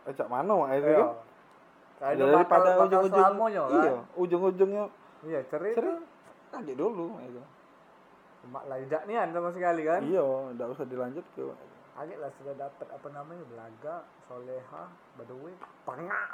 eh, 0.07 0.13
cak 0.13 0.29
mana 0.29 0.53
mak 0.55 0.71
itu 0.73 0.87
Iya. 0.87 0.97
kan. 0.97 1.11
Kalau 1.93 2.25
bakal, 2.25 2.35
daripada 2.35 2.69
bakal 2.73 2.83
ujung-ujung 2.83 3.27
kan. 3.37 3.69
iya 3.69 3.93
ujung-ujungnya 4.15 4.83
Iya, 5.23 5.39
cerita. 5.47 5.77
sering 5.79 5.99
kaget 6.51 6.75
dulu 6.75 7.15
itu 7.21 7.43
Mak 8.43 8.63
lah 8.67 8.75
tidak 8.75 9.03
nian 9.07 9.31
sama 9.31 9.49
sekali 9.51 9.81
kan. 9.83 10.01
iya 10.03 10.19
nggak 10.51 10.67
usah 10.69 10.83
dilanjut 10.83 11.23
ke 11.31 11.43
Agak 11.93 12.17
lah 12.17 12.31
sudah 12.33 12.53
dapat 12.57 12.87
apa 12.89 13.07
namanya 13.09 13.43
belaga, 13.45 13.95
soleha, 14.25 14.83
berduit, 15.13 15.57
pengak. 15.87 16.27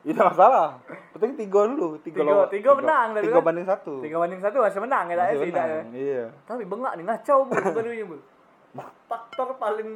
tidak 0.00 0.24
masalah 0.26 0.80
penting 1.12 1.36
tiga 1.36 1.68
dulu 1.68 2.00
tiga, 2.00 2.24
Tiga- 2.24 2.32
lawan- 2.32 2.48
tiga 2.48 2.70
menang 2.72 3.08
tadi 3.12 3.24
tiga 3.28 3.36
kan? 3.36 3.44
banding 3.44 3.66
satu 3.68 3.92
Tiga 4.00 4.16
banding 4.16 4.40
satu 4.40 4.56
masih 4.58 4.80
menang 4.80 5.04
ya 5.06 5.14
Masih 5.14 5.28
ya 5.28 5.44
tidak 5.44 5.60
ya. 5.60 5.68
menang, 5.68 5.88
iya 5.92 6.24
Tapi 6.48 6.62
bengak 6.64 6.92
nih 6.96 7.04
ngacau 7.04 7.38
bu 7.44 7.52
sebenarnya 7.52 8.04
bu. 8.08 8.16
Faktor 9.04 9.48
paling 9.54 9.90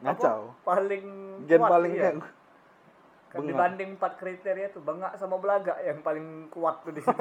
ngacau 0.00 0.38
apa, 0.48 0.64
paling 0.64 1.04
gen 1.44 1.60
kuat, 1.60 1.70
paling 1.70 1.92
iya. 1.92 2.10
kan 3.28 3.42
dibanding 3.42 3.90
empat 3.94 4.12
kriteria 4.16 4.70
tuh 4.70 4.80
bengak 4.80 5.12
sama 5.14 5.36
belaga 5.36 5.76
yang 5.78 6.00
paling 6.00 6.48
kuat 6.48 6.80
tuh 6.80 6.96
di 6.96 7.02
situ. 7.02 7.12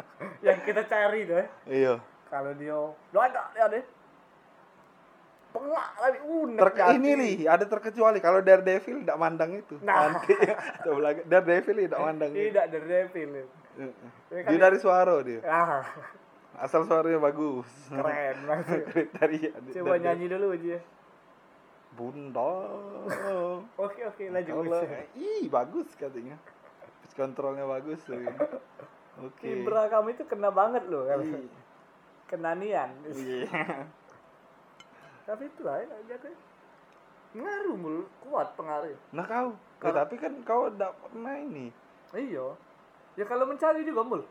yang 0.48 0.56
kita 0.64 0.80
cari 0.80 1.28
tuh 1.28 1.36
ya. 1.36 1.46
iya 1.68 1.94
Kalau 2.26 2.56
dia 2.56 2.78
belaga 3.12 3.52
dia 3.52 3.68
deh. 3.68 3.84
Bengak 5.56 5.88
lagi 5.96 6.18
unek 6.22 6.60
Ter 6.60 6.70
ini 6.94 7.10
li 7.14 7.32
ada 7.44 7.64
terkecuali 7.64 8.18
kalau 8.18 8.38
Daredevil 8.40 9.00
tidak 9.00 9.16
mandang 9.16 9.50
itu 9.52 9.74
Nah. 9.80 10.12
nanti 10.12 10.32
Daredevil 11.30 11.76
tidak 11.82 12.00
mandang. 12.00 12.30
Tidak 12.30 12.64
dari 12.66 12.86
Devil. 12.86 13.30
Heeh. 13.76 13.92
Ini 14.28 14.40
kan 14.40 14.50
dia 14.50 14.60
dari 14.60 14.78
suara 14.78 15.14
dia 15.20 15.40
Ah, 15.42 15.84
asal 16.56 16.84
suaranya 16.84 17.20
bagus 17.20 17.68
keren 17.86 18.36
kriteria 18.90 19.50
Coba 19.72 19.94
nyanyi 19.96 20.26
dulu 20.26 20.52
aja. 20.52 20.78
bunda 21.92 22.52
Oke 23.76 24.00
oke 24.04 24.24
lanjut. 24.26 24.52
Allah, 24.54 24.80
ih 25.12 25.48
bagus 25.48 25.88
katanya. 25.94 26.36
Pitch 27.00 27.14
controlnya 27.14 27.64
bagus 27.64 28.00
tuh. 28.02 28.16
Oke. 29.16 29.48
Vibra 29.48 29.88
kamu 29.88 30.12
itu 30.12 30.24
kena 30.24 30.52
banget 30.52 30.84
loh. 30.86 31.08
kan. 31.08 31.24
Ih, 31.24 31.48
Kena 32.26 32.52
nian. 32.52 32.92
Iya. 33.06 33.48
Tapi 35.26 35.42
itu 35.44 35.60
lah 35.60 35.82
ya 35.82 35.96
jatuh. 36.06 36.30
Ngaruh 37.34 37.76
mul 37.76 37.96
kuat 38.22 38.54
pengaruh. 38.54 38.94
Nah 39.12 39.24
kau, 39.24 39.50
Ya, 39.76 39.78
Kalau- 39.82 39.98
tapi 40.00 40.14
kan 40.16 40.32
kau 40.40 40.72
tidak 40.72 40.96
pernah 40.96 41.36
ini. 41.36 41.68
Iya. 42.10 42.56
Ya 43.12 43.24
kalau 43.24 43.44
mencari 43.44 43.84
juga 43.84 44.00
mul. 44.00 44.22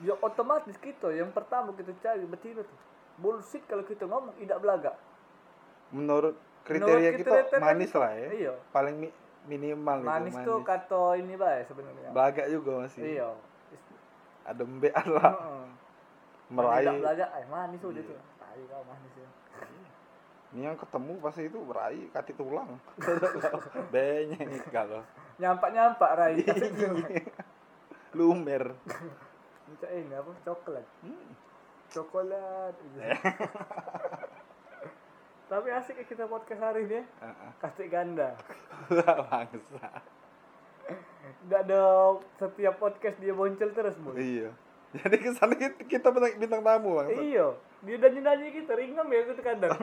Ya 0.00 0.16
otomatis 0.16 0.74
kita 0.76 1.12
yang 1.12 1.28
pertama 1.30 1.76
kita 1.76 1.92
cari 2.00 2.24
betina 2.24 2.64
tuh. 2.64 2.78
Bullshit 3.14 3.60
kalau 3.64 3.84
kita 3.84 4.08
ngomong 4.08 4.32
tidak 4.34 4.58
belaga. 4.58 4.96
Menurut 5.90 6.34
kriteria 6.64 7.12
Menurut 7.12 7.20
kita 7.20 7.30
kriteria 7.44 7.60
manis 7.60 7.92
lah 7.92 8.12
ya. 8.14 8.28
Iya. 8.32 8.54
Paling 8.72 8.96
mi- 8.98 9.16
minimal 9.44 10.00
Manis, 10.00 10.32
itu 10.32 10.42
tuh 10.42 10.64
kata 10.64 11.20
ini 11.20 11.36
baik 11.36 11.68
sebenarnya. 11.68 12.08
Belaga 12.10 12.42
juga 12.48 12.70
masih. 12.80 13.02
Iya. 13.04 13.28
Ada 14.44 14.62
mbean 14.64 15.06
lah. 15.12 15.30
Heeh. 15.30 15.64
Meraih. 16.48 16.88
Tidak 16.88 17.00
belaga, 17.00 17.26
eh 17.36 17.46
manis 17.46 17.80
udah 17.80 18.00
Iya. 18.00 18.08
tuh. 18.08 18.20
Tai 18.40 18.62
kau 18.64 18.82
manis 18.88 19.12
ya. 19.14 19.28
Ini 20.54 20.70
yang 20.70 20.78
ketemu 20.78 21.18
pasti 21.18 21.50
itu 21.50 21.58
beraih 21.66 22.06
kati 22.14 22.30
tulang. 22.38 22.78
Banyak 23.94 24.38
ini 24.38 24.58
kalau. 24.70 25.02
Nyampak-nyampak 25.42 26.10
Rai. 26.14 26.38
Lumer. 28.14 28.78
Minta 29.66 29.88
ini 29.90 30.14
apa? 30.14 30.30
Coklat. 30.46 30.86
Hmm. 31.02 31.28
Coklat. 31.90 32.74
Tapi 35.50 35.68
asik 35.74 35.98
ya 35.98 36.04
kita 36.06 36.24
podcast 36.30 36.62
hari 36.62 36.86
ini 36.86 36.98
ya. 36.98 37.02
Heeh. 37.02 37.50
Kasih 37.58 37.86
ganda. 37.90 38.38
Bangsa. 39.26 39.86
Enggak 41.44 41.60
ada 41.66 41.82
setiap 42.38 42.78
podcast 42.78 43.18
dia 43.18 43.34
muncul 43.34 43.74
terus, 43.74 43.98
Bu. 43.98 44.14
Iya. 44.14 44.54
Jadi 44.94 45.16
ke 45.18 45.34
sana 45.34 45.58
kita, 45.58 45.82
kita 45.90 46.14
bintang, 46.14 46.38
bintang 46.38 46.62
tamu 46.62 47.02
bang. 47.02 47.10
Iya. 47.10 47.48
Dia 47.84 48.00
nyanyi-nyanyi 48.00 48.64
kita 48.64 48.72
ringam 48.72 49.06
ya 49.12 49.20
gitu 49.28 49.42
kadang 49.44 49.76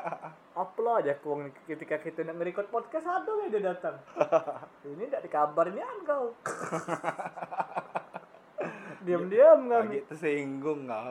upload 0.62 1.02
aja 1.02 1.18
kuang 1.18 1.50
ketika 1.66 1.98
kita 1.98 2.22
nak 2.22 2.38
nge-record 2.38 2.70
podcast 2.70 3.10
ada 3.10 3.30
ya 3.42 3.46
dia 3.50 3.62
datang 3.74 3.98
ini 4.86 5.10
tidak 5.10 5.26
dikabarnya 5.26 5.86
kau 6.06 6.30
diam-diam 9.06 9.66
lagi 9.66 10.06
kami 10.06 10.06
tersinggung 10.06 10.86
kau 10.86 11.10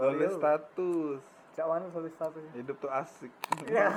lu. 0.00 0.28
status 0.32 1.20
cak 1.52 1.66
mana 1.68 1.84
tulis 1.92 2.12
statusnya 2.16 2.52
hidup 2.56 2.76
tuh 2.80 2.92
asik 2.92 3.32
Ya. 3.68 3.92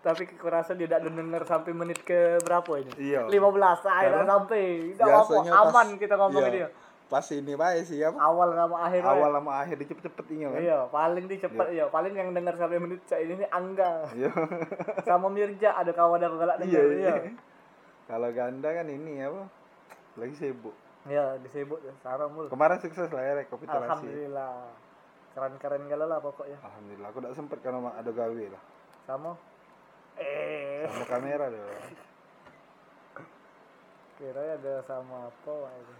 Tapi 0.00 0.24
kurasa 0.40 0.72
dia 0.72 0.88
tidak 0.88 1.12
denger 1.12 1.44
sampai 1.44 1.76
menit 1.76 2.00
ke 2.00 2.40
berapa 2.40 2.72
ini? 2.80 3.12
Iya. 3.12 3.28
15 3.28 3.36
akhirnya 3.36 4.24
Karena 4.24 4.32
sampai. 4.32 4.62
Tidak 4.96 5.04
apa 5.04 5.28
pas- 5.28 5.52
aman 5.60 5.86
kita 6.00 6.14
ngomong 6.16 6.44
iya, 6.48 6.56
dia. 6.56 6.68
Pas 7.10 7.26
ini 7.28 7.52
baik 7.52 7.82
sih 7.84 7.98
ya 7.98 8.08
Awal 8.08 8.54
sama 8.54 8.76
akhir. 8.80 9.02
awal 9.02 9.30
sama 9.34 9.52
akhir 9.58 9.82
cepet-cepet 9.82 10.26
ini 10.30 10.46
kan 10.46 10.62
Iya, 10.62 10.78
paling 10.88 11.24
di 11.26 11.36
cepet 11.36 11.66
iya. 11.68 11.84
Paling 11.86 12.14
yang 12.14 12.30
denger 12.30 12.54
sampai 12.54 12.78
menit 12.78 13.02
cak 13.04 13.18
ini 13.18 13.42
Angga. 13.44 14.06
iya 14.14 14.30
sama 15.04 15.26
Mirja 15.26 15.74
ada 15.74 15.90
kawan 15.90 16.22
aku 16.22 16.36
galak 16.38 16.56
iya 16.60 16.78
denger. 16.78 16.86
iya 16.94 17.14
Iya. 17.18 17.30
kalau 18.06 18.30
ganda 18.30 18.68
kan 18.70 18.86
ini 18.86 19.20
apa 19.20 19.42
lagi 20.16 20.34
sibuk 20.34 20.74
Iya, 21.02 21.40
disebut 21.40 21.80
ya. 21.80 21.94
Sarang 21.98 22.30
mul. 22.30 22.46
kemarin 22.46 22.78
sukses 22.78 23.08
lah 23.08 23.22
ya 23.22 23.32
rekapitulasi 23.38 23.88
Alhamdulillah. 23.88 24.54
Keren-keren 25.30 25.82
galau 25.86 26.06
lah 26.06 26.18
pokoknya. 26.18 26.58
alhamdulillah 26.60 27.08
aku 27.08 27.18
tidak 27.18 27.34
sempet 27.34 27.58
karena 27.58 27.90
ada 27.90 28.10
gawe 28.10 28.44
lah 28.48 28.62
Sama 29.02 29.32
eh 30.14 30.84
sama 30.86 31.04
kamera 31.08 31.48
deh 31.48 31.58
kira 34.14 34.42
ada 34.54 34.74
sama 34.84 35.26
apa 35.26 35.54
itu. 35.74 35.94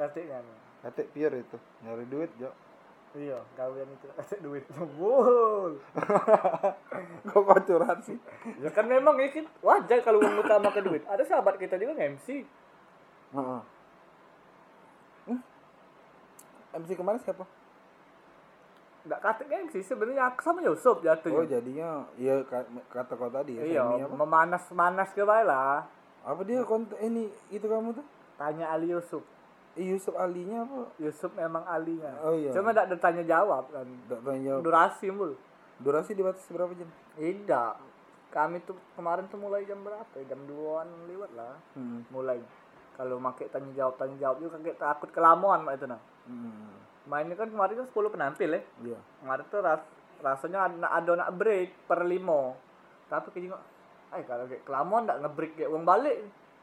Katiknya 0.00 0.40
nih. 0.40 0.56
Katek 0.80 1.12
pier 1.12 1.32
itu 1.36 1.56
nyari 1.84 2.08
duit 2.08 2.32
jo 2.40 2.48
Iya, 3.10 3.42
gawean 3.58 3.90
itu 3.90 4.06
kasih 4.16 4.38
duit 4.40 4.64
jebul. 4.70 5.76
kok 7.26 7.42
kau 7.42 7.60
curhat 7.66 7.98
sih 8.06 8.16
Ya 8.62 8.70
kan 8.70 8.86
memang 8.86 9.18
ya 9.18 9.28
kan 9.28 9.44
wajar 9.60 9.98
kalau 10.00 10.22
uang 10.24 10.40
utama 10.40 10.72
ke 10.72 10.80
duit. 10.80 11.02
Ada 11.04 11.26
sahabat 11.26 11.60
kita 11.60 11.76
juga 11.76 11.98
nge-MC. 12.00 12.46
Heeh. 13.34 13.60
Hmm? 15.26 15.40
MC 16.80 16.90
kemarin 16.94 17.20
siapa? 17.20 17.44
Enggak 19.04 19.20
kata 19.20 19.42
nge-MC 19.44 19.74
sebenarnya 19.82 20.30
aku 20.30 20.40
sama 20.40 20.60
Yusuf 20.62 20.96
Oh 20.96 21.04
jatuhnya. 21.04 21.44
jadinya 21.50 21.88
ka- 22.46 22.68
kata 22.88 23.12
kau 23.18 23.28
tadi 23.28 23.58
ya 23.58 23.62
iya, 23.66 23.82
memanas-manas 24.06 25.10
ke 25.12 25.24
lah. 25.26 25.84
apa 26.20 26.40
dia 26.44 26.60
konten 26.68 26.94
ini 27.00 27.26
itu 27.50 27.64
kamu 27.64 27.96
tuh? 27.96 28.06
Tanya 28.36 28.70
Ali 28.70 28.92
Yusuf. 28.92 29.24
Yusuf 29.82 30.14
Alinya 30.14 30.62
apa? 30.62 30.92
Yusuf 30.96 31.30
memang 31.32 31.64
alinya. 31.64 32.12
Oh 32.20 32.32
iya. 32.32 32.50
Cuma 32.50 32.70
enggak 32.70 32.86
ada 32.86 32.96
tanya 32.96 33.22
jawab 33.22 33.68
kan. 33.68 33.86
Tidak 33.86 34.20
tanya 34.20 34.52
Durasi 34.58 35.08
mul. 35.08 35.32
durasi 35.76 36.12
dibatasi 36.12 36.50
berapa 36.50 36.72
jam? 36.74 36.88
Tidak. 37.14 37.72
Kami 38.28 38.60
tuh 38.62 38.76
kemarin 38.94 39.24
tuh 39.26 39.36
mulai 39.36 39.64
jam 39.64 39.80
berapa? 39.80 40.04
ya? 40.14 40.28
Jam 40.28 40.44
2-an 40.44 40.86
lewat 41.06 41.30
lah. 41.32 41.56
Hmm. 41.72 42.04
Mulai. 42.08 42.36
Kalau 42.94 43.16
make 43.16 43.48
tanya 43.48 43.72
jawab 43.74 43.96
tanya 43.96 44.16
jawab 44.18 44.36
juga 44.38 44.60
kaget 44.60 44.76
takut 44.76 45.08
kelamuan 45.08 45.64
mak 45.64 45.80
itu 45.80 45.88
nah. 45.88 45.96
Hmm. 46.24 46.68
Mainnya 47.04 47.32
kan 47.34 47.48
kemarin 47.48 47.80
kan 47.80 47.86
10 47.88 48.12
penampil 48.12 48.50
ya. 48.50 48.60
Iya. 48.84 48.98
Kemarin 49.18 49.44
tuh 49.48 49.60
ras, 49.60 49.80
rasanya 50.20 50.58
ada, 50.62 50.86
ada 50.92 51.10
nak 51.16 51.30
break 51.32 51.88
per 51.88 52.04
limo. 52.04 52.60
Tapi 53.08 53.32
kayaknya 53.32 53.56
eh 54.10 54.22
kalau 54.22 54.44
kayak 54.44 54.62
kelamuan 54.62 55.08
nggak 55.08 55.18
ngebreak 55.18 55.52
kayak 55.56 55.70
uang 55.70 55.82
balik. 55.82 56.18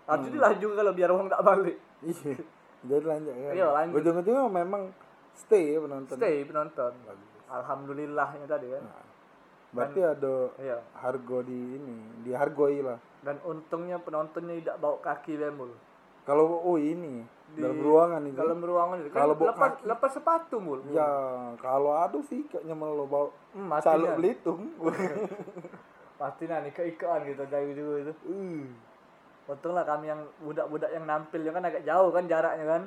Harus 0.06 0.24
Hmm. 0.24 0.36
dilaju 0.38 0.68
kalau 0.74 0.92
biar 0.94 1.10
uang 1.10 1.26
nggak 1.28 1.44
balik. 1.44 1.78
Iya. 2.00 2.38
Jadi 2.88 3.06
lanjut 3.06 3.34
kan. 3.34 3.54
Iya, 3.54 3.68
lanjut. 3.70 3.96
Ujung-ujungnya 4.00 4.44
memang 4.50 4.84
stay 5.36 5.76
ya 5.76 5.80
penonton. 5.80 6.16
Stay 6.16 6.36
penonton. 6.42 6.92
Bagus. 7.04 7.30
Alhamdulillahnya 7.48 8.46
tadi 8.46 8.68
kan. 8.72 8.84
Nah, 8.84 9.04
berarti 9.72 10.00
ada 10.02 10.36
Iya. 10.58 10.78
harga 10.96 11.38
di 11.44 11.60
ini, 11.76 11.96
dihargoi 12.24 12.80
lah. 12.82 12.98
Dan 13.22 13.38
untungnya 13.44 14.00
penontonnya 14.00 14.56
tidak 14.58 14.78
bawa 14.80 14.98
kaki 15.00 15.36
bemul. 15.36 15.72
Kalau 16.24 16.60
oh 16.60 16.76
ini 16.76 17.24
Di 17.48 17.64
dalam 17.64 17.80
ruangan 17.80 18.20
itu. 18.28 18.36
Dalam 18.36 18.60
ruangan 18.60 18.98
itu. 19.00 19.10
Kalau 19.16 19.34
Kan 19.36 19.48
lepas, 19.48 19.72
kaki. 19.80 19.82
lepas 19.88 20.12
sepatu 20.12 20.56
mul. 20.60 20.80
Ya, 20.92 21.08
kalau 21.64 21.96
ada 21.96 22.20
sih 22.28 22.44
kayaknya 22.44 22.76
malah 22.76 23.08
bawa 23.08 23.32
Hmm, 23.56 23.72
Saluk 23.80 24.12
kan. 24.12 24.18
Belitung. 24.20 24.62
Pasti 26.20 26.44
nih 26.44 26.74
keikaan 26.74 27.24
gitu 27.24 27.44
dari 27.48 27.72
dulu 27.72 27.94
itu. 28.02 28.14
Uh. 28.28 28.68
Untunglah 29.48 29.88
kami 29.88 30.12
yang 30.12 30.22
budak-budak 30.44 30.92
yang 30.92 31.08
nampil 31.08 31.40
ya 31.40 31.52
kan 31.56 31.64
agak 31.64 31.84
jauh 31.88 32.12
kan 32.12 32.28
jaraknya 32.28 32.66
kan. 32.68 32.84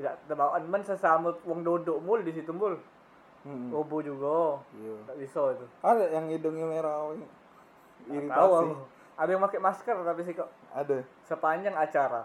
Tidak 0.00 0.14
terbawaan 0.24 0.64
men 0.64 0.82
sesama 0.82 1.36
wong 1.44 1.60
duduk 1.60 2.00
mul 2.00 2.24
di 2.24 2.32
situ 2.32 2.50
mul. 2.50 2.80
Hmm. 3.44 3.72
Obo 3.72 4.00
juga. 4.00 4.60
Iya. 4.76 4.96
Tak 5.04 5.16
bisa 5.20 5.40
itu. 5.52 5.66
Ada 5.84 6.04
yang 6.16 6.26
hidungnya 6.32 6.66
merah. 6.68 7.12
Iritasi. 8.08 8.32
Tahu 8.32 8.52
aku. 8.56 8.74
Ada 9.20 9.30
yang 9.36 9.42
pakai 9.44 9.60
masker 9.60 9.96
tapi 10.00 10.20
sih 10.24 10.32
kok 10.32 10.48
Ada. 10.72 11.04
sepanjang 11.28 11.76
acara. 11.76 12.24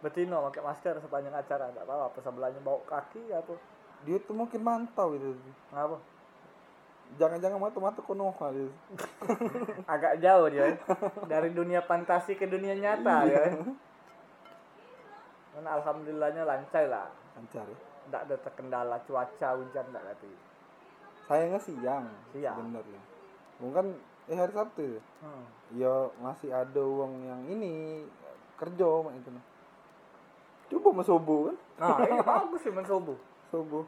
Betino 0.00 0.40
pakai 0.48 0.64
masker 0.64 0.96
sepanjang 1.04 1.36
acara, 1.36 1.68
enggak 1.68 1.84
tahu 1.84 2.00
apa 2.00 2.18
sebelahnya 2.24 2.60
bau 2.64 2.80
kaki 2.88 3.20
apa. 3.36 3.52
Dia 4.08 4.16
tuh 4.24 4.32
mungkin 4.32 4.64
mantau 4.64 5.12
itu. 5.12 5.36
Ngapa? 5.76 6.00
Jangan-jangan 7.18 7.58
mata-mata 7.58 8.00
konoha 8.04 8.46
dia. 8.54 8.70
Agak 9.94 10.22
jauh 10.22 10.46
dia. 10.46 10.78
Dari 11.26 11.50
dunia 11.50 11.82
fantasi 11.82 12.38
ke 12.38 12.46
dunia 12.46 12.76
nyata 12.78 13.26
ya. 13.26 13.42
Dan 15.56 15.64
alhamdulillahnya 15.66 16.46
lancar 16.46 16.86
lah. 16.86 17.08
Lancar 17.34 17.66
ya. 17.66 17.78
Enggak 18.06 18.22
ada 18.26 18.36
terkendala 18.42 18.96
cuaca 19.06 19.48
hujan 19.58 19.84
enggak 19.90 20.04
kata. 20.14 20.28
Sayangnya 21.26 21.60
siang. 21.62 22.06
Siang. 22.34 22.56
Sebenarnya. 22.58 23.00
Mungkin 23.60 23.86
eh 24.30 24.38
hari 24.38 24.52
Sabtu 24.54 24.82
ya. 24.82 25.02
Hmm. 25.22 25.44
Ya 25.74 25.94
masih 26.22 26.50
ada 26.54 26.82
uang 26.82 27.12
yang 27.26 27.42
ini 27.50 28.02
kerja 28.58 28.86
itu. 29.14 29.30
nah. 29.30 29.44
Coba 30.70 30.88
mau 30.94 31.02
subuh 31.02 31.50
kan? 31.50 31.56
Nah, 31.82 31.98
ini 32.06 32.22
bagus 32.22 32.62
sih 32.62 32.70
men 32.70 32.86
subuh. 32.86 33.18
Subuh. 33.50 33.82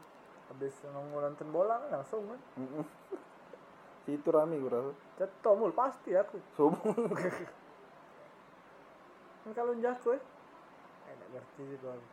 Habis 0.53 0.85
nunggu 0.85 1.17
nonton 1.17 1.49
bola 1.49 1.81
kan 1.81 1.89
langsung 1.97 2.29
kan. 2.29 2.37
Situ 4.05 4.29
rame 4.29 4.61
gue 4.61 4.69
rasa. 4.69 4.93
Cetok 5.17 5.53
mul 5.57 5.73
pasti 5.73 6.13
aku. 6.13 6.37
Subuh. 6.53 6.93
Kan 9.43 9.51
kalau 9.51 9.75
jago 9.75 10.15
eh. 10.15 10.23
Eh, 11.09 11.13
nggak 11.19 11.29
ngerti 11.35 11.61
juga. 11.75 11.97
aku. 11.97 12.07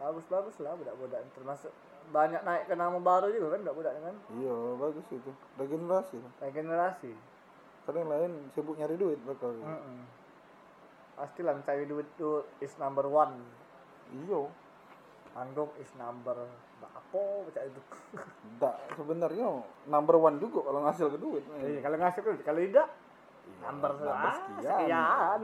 Bagus-bagus 0.00 0.56
lah 0.64 0.72
budak-budak 0.76 1.20
termasuk 1.36 1.72
banyak 2.10 2.42
naik 2.42 2.66
ke 2.66 2.74
nama 2.74 2.98
baru 2.98 3.30
juga 3.30 3.54
kan 3.54 3.62
budak-budak 3.62 3.92
kan. 4.00 4.16
iya 4.40 4.56
bagus 4.80 5.06
itu. 5.12 5.30
Regenerasi. 5.60 6.18
Regenerasi. 6.40 7.12
Karena 7.84 7.98
yang 8.00 8.10
lain 8.10 8.32
sibuk 8.56 8.80
nyari 8.80 8.96
duit 8.96 9.20
bakal. 9.28 9.52
Mm 9.60 10.24
Pasti 11.12 11.44
lah 11.44 11.52
mencari 11.54 11.84
duit 11.84 12.08
itu 12.16 12.42
is 12.64 12.72
number 12.80 13.04
one. 13.04 13.36
Iya. 14.10 14.48
Panggung 15.36 15.70
is 15.78 15.92
number 16.00 16.48
apa 16.90 17.20
baca 17.46 17.60
itu. 17.62 17.80
Enggak, 18.50 18.76
sebenarnya 18.98 19.46
number 19.86 20.16
one 20.18 20.36
juga 20.42 20.66
kalau 20.66 20.80
ngasil 20.82 21.06
ke 21.14 21.18
duit. 21.22 21.44
Iya, 21.62 21.80
kalau 21.84 21.96
ngasih 22.00 22.20
duit, 22.26 22.40
kalau 22.42 22.60
tidak 22.62 22.88
number, 23.62 23.90
number 23.94 24.10
ah, 24.10 24.34
sekian. 24.34 24.62
sekian. 24.62 25.40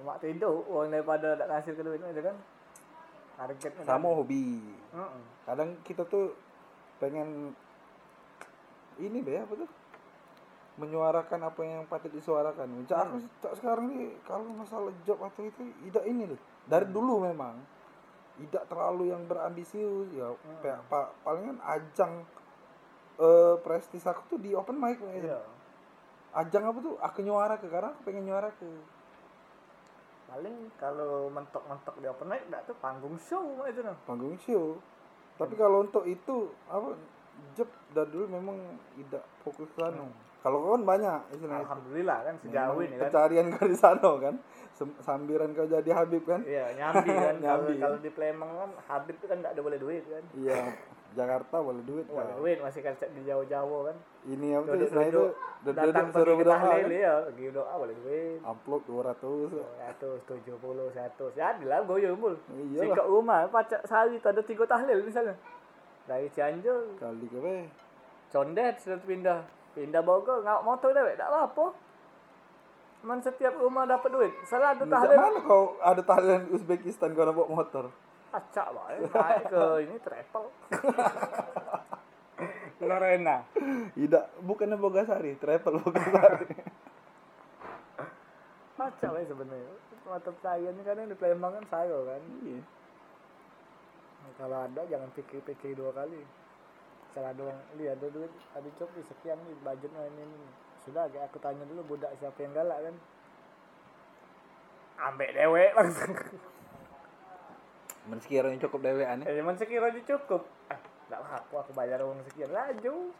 Cuma 0.00 0.16
tidur, 0.16 0.64
uang 0.70 0.88
daripada 0.88 1.36
tak 1.36 1.48
ngasih 1.50 1.72
ke 1.76 1.82
duit 1.84 2.00
itu 2.00 2.22
kan. 2.24 2.36
Targetnya 3.36 3.70
kan. 3.72 3.84
Sama 3.84 4.08
hobi. 4.16 4.60
Mm-mm. 4.92 5.22
Kadang 5.44 5.70
kita 5.84 6.02
tuh 6.08 6.36
pengen 7.00 7.56
ini 9.00 9.18
deh 9.24 9.40
apa 9.40 9.54
tuh? 9.56 9.70
Menyuarakan 10.80 11.40
apa 11.44 11.60
yang 11.64 11.84
patut 11.88 12.12
disuarakan. 12.12 12.84
Cak 12.88 12.98
aku 13.08 13.16
cak 13.44 13.52
sekarang 13.60 13.92
nih 13.96 14.12
kalau 14.24 14.48
masalah 14.56 14.92
job 15.04 15.20
atau 15.20 15.44
itu 15.44 15.68
tidak 15.88 16.04
ini 16.08 16.22
deh. 16.28 16.40
Dari 16.64 16.88
dulu 16.88 17.24
memang 17.24 17.60
tidak 18.40 18.64
terlalu 18.72 19.12
yang 19.12 19.22
berambisius 19.28 20.08
ya 20.16 20.32
pa- 20.64 20.80
pa- 20.88 21.12
palingan 21.20 21.60
ajang 21.60 22.24
eh 23.20 23.54
prestis 23.60 24.04
aku 24.08 24.36
tuh 24.36 24.38
di 24.40 24.56
open 24.56 24.80
mic 24.80 24.96
Mak. 24.96 25.12
Iya. 25.20 25.40
ajang 26.30 26.64
apa 26.72 26.78
tuh? 26.80 26.94
Aku 27.04 27.18
nyuara 27.20 27.60
ke 27.60 27.68
karena 27.68 27.92
aku 27.92 28.00
pengen 28.08 28.24
nyuara 28.24 28.48
ke 28.56 28.68
Paling 30.30 30.70
kalau 30.78 31.26
mentok-mentok 31.26 31.98
di 32.00 32.06
open 32.06 32.30
mic 32.30 32.46
enggak 32.48 32.62
tuh 32.70 32.76
panggung 32.78 33.18
show 33.18 33.66
itu 33.66 33.82
nah. 33.82 33.98
panggung 34.06 34.38
show. 34.40 34.78
Tapi 35.36 35.58
kalau 35.58 35.84
untuk 35.84 36.06
itu 36.06 36.48
apa 36.70 36.96
job 37.58 37.68
dari 37.92 38.08
dulu 38.14 38.26
memang 38.30 38.56
tidak 38.94 39.24
fokus 39.42 39.68
ke 39.74 39.80
sana 39.80 40.06
kalau 40.40 40.58
kawan 40.62 40.82
banyak 40.82 41.20
istilahnya 41.30 41.62
Alhamdulillah 41.62 42.18
kan 42.22 42.34
sejauh 42.40 42.80
ini 42.80 42.88
kan. 42.90 43.00
pencarian 43.02 43.46
kau 43.50 43.66
di 43.66 43.76
sana 43.76 44.10
kan 44.18 44.34
sambiran 44.98 45.52
kau 45.52 45.66
jadi 45.66 45.90
Habib 45.92 46.24
kan 46.24 46.40
Iya, 46.42 46.72
nyambi 46.72 47.10
kan. 47.10 47.34
Nyambi, 47.44 47.72
kalau 47.76 47.98
di 47.98 48.10
Plemang 48.10 48.50
kan 48.50 48.70
Habib 48.86 49.14
itu 49.14 49.26
kan 49.26 49.36
enggak 49.38 49.52
ada 49.52 49.62
boleh 49.62 49.76
duit 49.76 50.04
kan. 50.04 50.24
iya 50.34 50.72
Jakarta 51.10 51.58
boleh 51.58 51.82
duit 51.82 52.06
Wah, 52.08 52.22
kau. 52.24 52.40
duit 52.40 52.56
masih 52.56 52.80
kan 52.80 52.94
di 52.94 53.22
jauh-jauh 53.22 53.80
kan. 53.84 53.96
Ini 54.24 54.46
apa 54.54 54.64
tuh? 54.70 54.78
Setelah 54.80 55.06
itu 55.06 55.24
Duduk-duduk 55.60 55.60
duduk 55.60 55.74
datang 55.92 56.08
suruh 56.14 56.34
berdoa. 56.38 56.56
kan? 56.56 56.88
ya, 56.88 57.14
pergi 57.26 57.46
doa 57.50 57.74
boleh 57.74 57.96
duit. 57.98 58.38
Upload 58.40 58.82
200. 58.86 59.60
170, 60.00 60.56
100. 60.88 61.36
Jadilah 61.36 61.78
goyo 61.82 62.10
mul. 62.14 62.34
Iya 62.48 62.80
Sikap 62.86 63.06
rumah 63.06 63.44
pacak 63.46 63.82
sehari 63.84 64.16
ada 64.16 64.40
tiga 64.40 64.64
tahlil 64.64 65.02
misalnya. 65.02 65.34
Dari 66.06 66.30
Cianjur, 66.30 66.96
Kali 66.96 67.26
ke 67.26 67.38
be. 67.38 67.56
Condet 68.28 68.78
sudah 68.78 68.98
pindah. 69.00 69.40
Pindah 69.74 70.02
Bogor, 70.02 70.42
ngawak 70.42 70.66
motor 70.66 70.90
dah, 70.90 71.06
tak 71.14 71.30
apa-apa. 71.30 71.66
Man 73.00 73.24
setiap 73.24 73.56
rumah 73.56 73.88
dapat 73.88 74.12
duit. 74.12 74.32
Salah 74.44 74.76
ada 74.76 74.84
tahlil. 74.84 75.16
mana 75.16 75.40
kau 75.40 75.80
ada 75.80 76.04
tahlilan 76.04 76.44
di 76.44 76.50
Uzbekistan 76.52 77.16
kau 77.16 77.24
nak 77.24 77.32
bawa 77.32 77.48
motor? 77.48 77.88
Acak 78.30 78.68
baik, 78.76 79.10
naik 79.10 79.44
ke 79.48 79.62
ini 79.88 79.96
travel. 80.04 80.44
Lorena. 82.80 83.44
Tidak, 83.96 84.24
bukannya 84.44 84.76
Bogasari, 84.76 85.40
travel 85.40 85.80
Bogasari. 85.80 86.48
Acak 88.80 89.10
baik 89.16 89.28
sebenarnya. 89.28 89.72
Mata 90.08 90.32
pelayan 90.32 90.72
ni 90.76 90.82
kadang 90.84 91.08
di 91.08 91.16
Palembang 91.16 91.52
kan 91.56 91.64
saya 91.68 91.96
kan. 92.04 92.20
Iya. 92.44 92.60
Kalau 94.40 94.58
ada 94.64 94.82
jangan 94.88 95.12
pikir-pikir 95.12 95.76
dua 95.76 95.92
kali. 95.92 96.39
Kalau 97.10 97.26
ada 97.26 97.40
orang, 97.42 97.60
lihat 97.74 97.98
ada 97.98 98.06
duit, 98.14 98.32
ada 98.54 98.68
copi 98.78 99.00
sekian 99.02 99.38
nih 99.42 99.56
budgetnya 99.66 100.02
ini, 100.14 100.22
ini. 100.22 100.50
Sudah, 100.86 101.10
kayak 101.10 101.26
aku 101.26 101.42
tanya 101.42 101.66
dulu 101.66 101.96
budak 101.96 102.14
siapa 102.22 102.38
yang 102.38 102.54
galak 102.54 102.78
kan. 102.86 102.94
Ambek 105.10 105.34
dewek 105.34 105.70
langsung. 105.74 106.12
Men 108.08 108.18
sekiranya 108.22 108.56
cukup 108.64 108.80
dewean 108.80 109.22
Eh, 109.28 109.34
cuman 109.38 109.54
sekiranya 109.60 110.00
cukup. 110.06 110.42
Ah, 110.72 110.80
tak 111.10 111.20
apa 111.20 111.56
aku 111.60 111.72
bayar 111.76 112.00
uang 112.00 112.24
sekian 112.30 112.48
laju. 112.48 113.12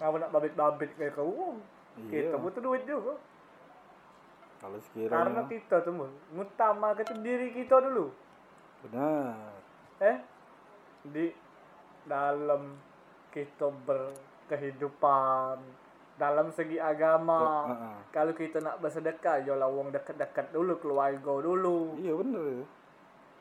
Ngapa 0.00 0.16
nak 0.16 0.32
babit-babit 0.32 0.90
kayak 0.96 1.12
kau 1.14 1.28
uang? 1.28 1.56
Iya. 2.08 2.32
Kita 2.32 2.36
butuh 2.40 2.62
duit 2.64 2.82
juga. 2.88 3.14
Kalau 4.64 4.80
Karena 4.80 4.88
sekiranya 4.88 5.42
kita 5.44 5.76
tuh 5.84 5.92
Mun, 5.92 6.10
ngutamakan 6.32 7.20
diri 7.20 7.52
kita 7.52 7.76
dulu. 7.84 8.08
benar. 8.88 9.52
Eh? 10.00 10.16
Di 11.12 11.26
dalam 12.04 12.76
kita 13.32 13.72
berkehidupan 13.84 15.84
dalam 16.14 16.46
segi 16.54 16.78
agama. 16.78 17.66
Heeh. 17.66 17.96
Kalau 18.14 18.32
kita 18.32 18.62
nak 18.62 18.78
bersedekah, 18.78 19.42
yolah 19.42 19.66
uang 19.66 19.90
dekat-dekat 19.90 20.54
dulu, 20.54 20.78
keluarga 20.78 21.32
dulu. 21.42 21.98
Iya 21.98 22.14
benar. 22.14 22.62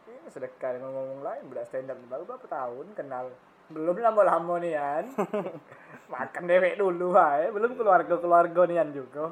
Ini 0.09 0.29
sedekah 0.29 0.69
dengan 0.79 0.91
ngomong 0.91 1.21
lain, 1.21 1.43
budak 1.47 1.69
stand 1.69 1.93
up 1.93 1.97
baru 2.09 2.23
berapa 2.25 2.47
tahun 2.49 2.87
kenal. 2.97 3.29
Belum 3.69 3.95
lama-lama 3.95 4.59
nih 4.59 4.73
kan. 4.75 5.05
Makan 6.13 6.43
dewek 6.49 6.75
dulu 6.81 7.15
hai, 7.15 7.53
belum 7.53 7.77
keluarga-keluarga 7.77 8.61
nian 8.67 8.89
juga. 8.91 9.31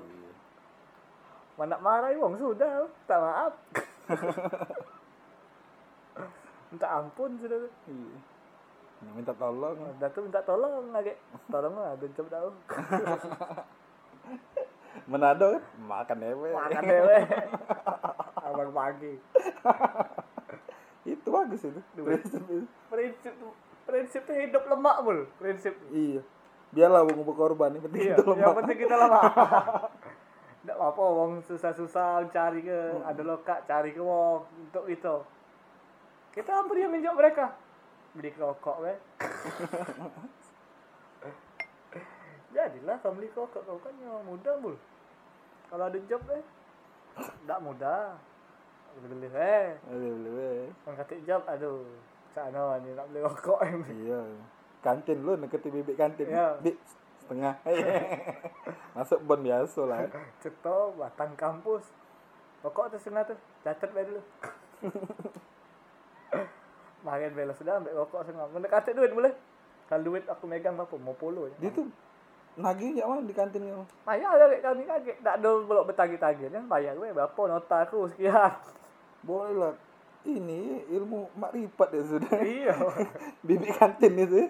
Mana 1.60 1.78
marah 1.82 2.16
wong 2.16 2.40
sudah, 2.40 2.88
tak 3.06 3.20
maaf. 3.20 3.54
minta 6.72 6.88
ampun 6.88 7.36
sudah. 7.42 7.68
Iya. 7.90 8.31
Nak 9.02 9.14
minta 9.18 9.34
tolong. 9.34 9.78
Dah 9.98 10.10
tu 10.14 10.22
minta 10.22 10.42
tolong 10.46 10.94
lagi. 10.94 11.18
Tolong 11.50 11.74
lah, 11.74 11.98
ada 11.98 12.06
coba 12.06 12.30
tahu. 12.30 12.50
Manado 15.12 15.58
kan 15.58 15.64
makan 15.88 16.18
dewe. 16.22 16.50
Makan 16.54 16.84
dewek. 16.86 17.22
Abang 18.38 18.72
pagi. 18.72 19.14
itu 21.08 21.28
bagus 21.28 21.62
itu. 21.66 21.82
Prinsip 21.98 22.44
itu. 22.46 22.68
Prinsip 22.88 23.34
prinsip 23.92 24.24
hidup 24.30 24.64
lemak 24.70 25.04
mul. 25.04 25.20
Prinsip. 25.42 25.76
Iya. 25.92 26.22
Biarlah 26.72 27.04
wong 27.04 27.28
berkorban, 27.28 27.76
yang 27.76 27.84
penting 27.84 28.02
Iya, 28.08 28.16
itu 28.16 28.32
yang 28.40 28.56
penting 28.56 28.78
kita 28.80 28.96
lama. 28.96 29.22
Tidak 30.64 30.78
apa-apa, 30.78 31.04
wong 31.04 31.32
susah-susah 31.44 32.32
cari 32.32 32.64
ke, 32.64 32.80
ada 33.04 33.22
lokak 33.28 33.68
cari 33.68 33.92
ke 33.92 34.00
wong 34.00 34.48
untuk 34.72 34.88
itu. 34.88 35.16
Kita 36.32 36.64
hampir 36.64 36.88
yang 36.88 36.96
minjak 36.96 37.12
mereka. 37.12 37.52
Beli 38.12 38.30
rokok 38.36 38.78
we. 38.84 38.94
Jadilah 42.52 42.96
kau 43.00 43.16
beli 43.16 43.32
rokok 43.32 43.64
kau 43.64 43.80
kan 43.80 43.96
yang 44.04 44.20
mudah 44.28 44.56
bul. 44.60 44.76
Kalau 45.72 45.88
ada 45.88 46.00
job 46.04 46.20
eh, 46.36 46.44
tidak 47.16 47.60
mudah. 47.64 48.20
Beli 49.00 49.32
eh, 49.32 49.80
boleh. 49.88 50.68
orang 50.84 50.98
kata 51.00 51.16
job, 51.24 51.48
aduh, 51.48 51.88
sana 52.36 52.76
ni 52.84 52.92
nak 52.92 53.08
beli 53.08 53.24
rokok 53.24 53.64
Iya. 53.88 54.22
Kantin 54.84 55.24
lu 55.24 55.40
neketi 55.40 55.72
bibik 55.72 55.96
kantin. 55.96 56.28
Iya. 56.28 56.60
Bik 56.60 56.76
setengah. 57.24 57.56
Masuk 59.00 59.24
bon 59.24 59.40
biasa 59.40 59.82
lah. 59.88 60.04
Cetok 60.44 61.00
batang 61.00 61.32
kampus. 61.40 61.88
Pokok 62.60 62.92
tu 62.92 63.00
setengah 63.00 63.32
tu. 63.32 63.36
Catat 63.64 63.88
baik 63.96 64.12
dulu. 64.12 64.22
Bahagian 67.12 67.36
bela 67.36 67.52
sudah 67.60 67.76
ambil 67.76 67.92
rokok 67.92 68.24
setengah. 68.24 68.48
Mendekati 68.56 68.96
duit 68.96 69.12
boleh. 69.12 69.36
Kalau 69.92 70.00
duit 70.08 70.24
aku 70.32 70.48
megang 70.48 70.80
berapa? 70.80 70.96
Mau 70.96 71.12
je. 71.20 71.60
Dia 71.60 71.72
tuh 71.76 71.92
nagih 72.56 72.96
jak 72.96 73.04
mana 73.04 73.28
di 73.28 73.36
kantin 73.36 73.68
kau? 73.68 73.84
Bayar 74.08 74.40
lah 74.40 74.48
kat 74.48 74.64
kami 74.64 74.88
kaget. 74.88 75.20
Tak 75.20 75.44
ada 75.44 75.52
belok 75.60 75.92
bertagih-tagih. 75.92 76.48
Kan 76.56 76.72
bayar 76.72 76.96
gue 76.96 77.12
berapa 77.12 77.42
nota 77.52 77.84
aku 77.84 78.08
sekian. 78.16 78.56
Boleh 79.28 79.52
lah. 79.60 79.76
Ini 80.24 80.88
ilmu 80.88 81.36
makrifat 81.36 81.88
dia 81.92 82.04
sudah. 82.08 82.36
iya. 82.48 82.80
bibik 83.44 83.76
kantin 83.76 84.16
itu. 84.16 84.48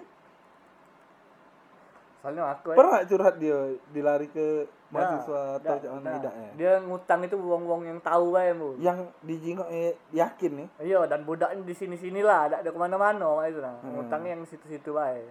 Soalnya 2.22 2.42
aku 2.48 2.70
eh. 2.70 2.76
Pernah 2.78 3.02
curhat 3.02 3.34
dia 3.36 3.58
dilari 3.90 4.26
ke 4.26 4.46
mahasiswa 4.88 5.58
atau 5.58 5.66
dah, 5.66 5.76
jak 5.76 5.90
mana 5.90 6.04
dah. 6.04 6.14
tidak 6.16 6.32
ya? 6.32 6.50
Dia 6.54 6.72
ngutang 6.80 7.20
itu 7.22 7.34
wong-wong 7.34 7.82
yang 7.84 7.98
tahu 7.98 8.24
bae 8.30 8.54
mu. 8.54 8.78
Yang 8.78 8.98
dijingok 9.20 9.68
eh, 9.68 9.98
yakin 10.12 10.52
nih. 10.54 10.68
Iya 10.80 11.00
dan 11.04 11.26
budaknya 11.26 11.60
di 11.60 11.74
sini-sini 11.74 12.22
lah, 12.22 12.46
tak 12.46 12.62
ada 12.62 12.70
ke 12.70 12.78
mana-mana 12.78 13.26
itu 13.44 13.58
nah. 13.58 13.74
Hmm. 13.76 13.98
Ngutangnya 13.98 14.38
yang 14.38 14.46
situ-situ 14.46 14.94
bae. 14.94 15.26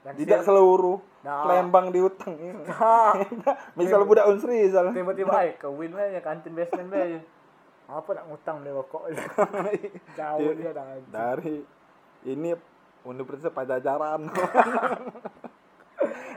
Dan 0.00 0.14
Tidak 0.14 0.38
siap- 0.40 0.46
seluruh 0.46 1.02
Nah. 1.20 1.42
Lembang 1.42 1.90
diutang. 1.90 2.38
ya. 2.38 2.54
Nah, 3.42 3.58
Misal 3.74 4.06
budak 4.06 4.30
unsri 4.30 4.62
misalnya. 4.62 4.94
tiba-tiba 4.94 5.34
ay 5.34 5.58
kawin 5.58 5.90
aja 5.90 6.22
kantin 6.22 6.54
basement 6.54 6.94
aja. 6.94 7.18
Apa 7.90 8.14
nak 8.14 8.30
ngutang 8.30 8.62
beli 8.62 8.70
rokok 8.70 9.10
Jauh 10.18 10.50
dia 10.54 10.70
dah. 10.70 10.86
Dari 11.06 11.66
ini 12.22 12.54
Universitas 13.02 13.50
Pajajaran. 13.50 14.30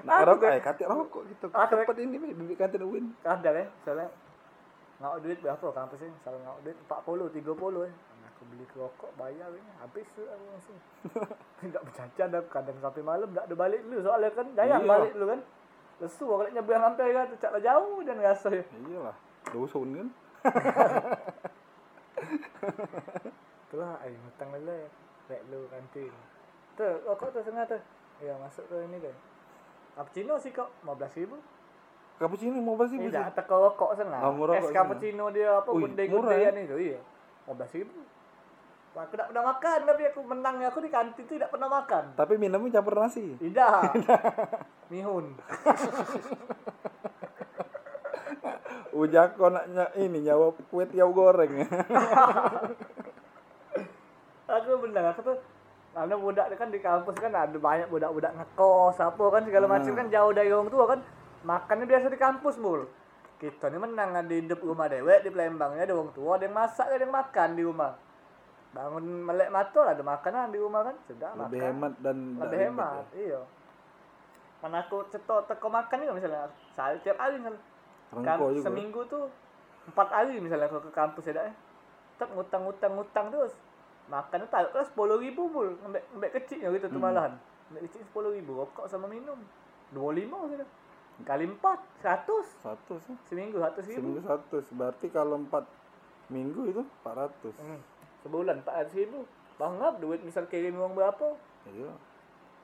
Aku 0.01 0.23
rokok, 0.25 0.49
eh 0.49 0.61
katik 0.61 0.87
rokok 0.87 1.23
gitu. 1.27 1.45
Kan- 1.47 1.69
Tempat 1.69 1.97
ini 1.97 2.17
bibik 2.17 2.57
kantin 2.57 2.81
UIN. 2.81 3.05
Kadang 3.19 3.55
eh, 3.55 3.67
soalnya 3.81 4.07
ngau 4.99 5.15
duit 5.19 5.39
berapa 5.39 5.65
kampus 5.65 5.99
ni? 6.01 6.11
Kalau 6.21 6.39
ngau 6.39 6.57
duit 6.61 6.75
40, 6.75 7.35
30 7.35 7.87
eh. 7.87 7.93
Aku 8.29 8.41
beli 8.47 8.65
rokok 8.71 9.11
bayar 9.13 9.51
ni 9.51 9.59
habis 9.77 10.07
aku 10.09 10.23
langsung. 10.25 10.77
Tidak 11.61 11.81
berjajan 11.83 12.27
dah 12.29 12.41
kadang 12.47 12.77
sampai 12.79 13.03
malam 13.03 13.27
tak 13.29 13.45
ada 13.45 13.55
balik 13.57 13.83
dulu 13.83 13.99
soalnya 13.99 14.31
kan 14.31 14.47
jarang 14.55 14.79
Iya. 14.79 14.87
balik 14.87 15.11
dulu 15.11 15.25
kan. 15.27 15.41
Lesu 15.99 16.23
kalau 16.23 16.47
nyebrang 16.47 16.83
sampai 16.85 17.11
kan 17.11 17.27
cak 17.35 17.51
jauh 17.59 17.99
dan 18.01 18.17
rasa 18.17 18.47
je. 18.49 18.63
Iyalah. 18.87 19.15
Dusun 19.51 19.89
kan. 19.91 20.07
Itulah 23.67 23.93
ai 24.01 24.15
hutang 24.15 24.49
lele. 24.55 24.87
Rek 25.27 25.41
lu 25.51 25.67
kantin. 25.69 26.13
Tu 26.73 26.87
rokok 27.05 27.29
tu 27.29 27.39
setengah 27.39 27.65
tu. 27.67 27.77
Ya 28.19 28.33
masuk 28.39 28.65
ke 28.65 28.75
ini 28.83 28.97
kan. 28.99 29.15
Cappuccino 29.99 30.39
sih 30.39 30.55
kok 30.55 30.79
15 30.87 31.19
ribu. 31.19 31.35
Cappuccino 32.15 32.55
mau 32.63 32.79
berapa 32.79 32.87
sih? 32.87 33.03
Tidak 33.03 33.35
teka 33.35 33.51
rokok 33.51 33.99
setengah. 33.99 34.23
Ah, 34.23 34.31
murah 34.31 34.55
Es 34.55 34.63
kok 34.63 34.71
cappuccino 34.71 35.27
dia 35.27 35.59
apa 35.59 35.75
Ui, 35.75 35.91
gede-gede 35.91 36.15
murah, 36.15 36.39
ya? 36.39 36.55
itu. 36.55 36.79
Iya. 36.79 37.03
15 37.51 37.83
ribu. 37.83 37.99
Aku 38.95 39.19
tak 39.19 39.27
pernah 39.31 39.43
makan 39.43 39.79
tapi 39.87 40.03
aku 40.11 40.19
menangnya 40.23 40.67
aku 40.71 40.79
di 40.83 40.89
kantin 40.91 41.23
tu 41.27 41.35
tidak 41.35 41.51
pernah 41.51 41.67
makan. 41.67 42.15
Tapi 42.15 42.39
minumnya 42.39 42.79
campur 42.79 42.95
nasi. 42.95 43.35
Tidak. 43.43 43.91
Mihun. 44.91 45.35
Ujak 49.03 49.35
kau 49.35 49.51
nak 49.51 49.67
ini 49.99 50.23
nyawa 50.23 50.55
kue 50.71 50.87
tiaw 50.87 51.11
goreng. 51.11 51.59
aku 54.47 54.79
benar 54.79 55.11
aku 55.11 55.27
tuh 55.27 55.35
karena 55.99 56.15
budak 56.15 56.47
kan 56.55 56.71
di 56.71 56.79
kampus 56.79 57.15
kan 57.19 57.35
ada 57.35 57.59
banyak 57.59 57.91
budak-budak 57.91 58.31
ngekos 58.31 59.03
apa 59.03 59.23
kan 59.35 59.43
segala 59.43 59.67
macam 59.67 59.91
kan 59.91 60.07
jauh 60.07 60.31
dari 60.31 60.47
orang 60.47 60.71
tua 60.71 60.85
kan 60.95 60.99
makannya 61.43 61.85
biasa 61.91 62.07
di 62.07 62.15
kampus 62.15 62.55
mul. 62.55 62.87
Kita 63.35 63.67
ni 63.67 63.83
menang 63.83 64.15
ada 64.15 64.31
hidup 64.31 64.63
rumah 64.63 64.87
dewek 64.87 65.27
di 65.27 65.29
Palembangnya 65.31 65.83
ada 65.83 65.99
orang 65.99 66.15
tua 66.15 66.39
ada 66.39 66.47
yang 66.47 66.55
masak 66.55 66.87
ada 66.87 67.03
yang 67.03 67.11
makan 67.11 67.49
di 67.51 67.63
rumah. 67.67 67.91
Bangun 68.71 69.03
melek 69.27 69.51
mata 69.51 69.79
lah 69.83 69.91
ada 69.91 70.03
makanan 70.07 70.55
di 70.55 70.59
rumah 70.63 70.81
kan 70.87 70.95
sudah 71.03 71.29
Lebih 71.35 71.59
makan. 71.59 71.67
hemat 71.67 71.93
dan 71.99 72.17
lebih 72.39 72.59
hemat 72.63 73.05
iya. 73.19 73.41
Mana 74.63 74.79
aku 74.87 75.03
cetok 75.11 75.51
teko 75.51 75.67
makan 75.67 75.99
juga 75.99 76.15
misalnya 76.15 76.47
sehari 76.79 76.95
tiap 77.03 77.19
hari 77.19 77.43
misalnya. 77.43 77.59
Ya. 78.23 78.63
Seminggu 78.63 79.03
tuh 79.11 79.27
empat 79.91 80.07
hari 80.15 80.39
misalnya 80.39 80.71
kalau 80.71 80.79
ke 80.79 80.91
kampus 80.95 81.27
ya 81.27 81.43
dah. 81.43 81.51
Tetap 82.15 82.31
ngutang 82.31 82.63
ngutang 82.63 82.91
ngutang 82.95 83.27
terus 83.35 83.51
makan 84.09 84.41
tak 84.45 84.69
kan 84.69 84.83
sepuluh 84.83 85.15
ribu 85.15 85.45
mul 85.45 85.69
ngembek 85.77 86.03
ngembek 86.09 86.31
kecilnya 86.35 86.69
gitu 86.71 86.87
tuh 86.87 86.97
Hmm. 86.97 87.05
malahan 87.05 87.33
ngembek 87.67 87.83
kecil 87.85 88.01
sepuluh 88.03 88.31
ribu 88.31 88.51
rokok 88.55 88.85
sama 88.85 89.05
minum 89.05 89.37
dua 89.89 90.11
lima 90.11 90.37
gitu 90.47 90.65
kali 91.21 91.45
empat 91.45 91.77
seratus 91.97 92.47
Satu 92.57 92.95
sih. 92.99 93.15
seminggu 93.25 93.55
seratus 93.55 93.83
ribu 93.85 93.99
Seminggu 93.99 94.21
satu. 94.23 94.55
Berarti 94.71 95.07
kalau 95.09 95.35
empat 95.37 95.67
minggu 96.27 96.61
itu 96.67 96.81
400. 97.01 97.53
Hmm. 97.55 97.81
sebulan 98.19 98.59
empat 98.59 98.73
ratus 98.77 98.95
ribu 98.97 99.19
banget 99.55 99.93
duit 99.97 100.21
misal 100.21 100.43
kirim 100.45 100.73
uang 100.73 100.93
berapa 100.93 101.35
Iya. 101.67 101.91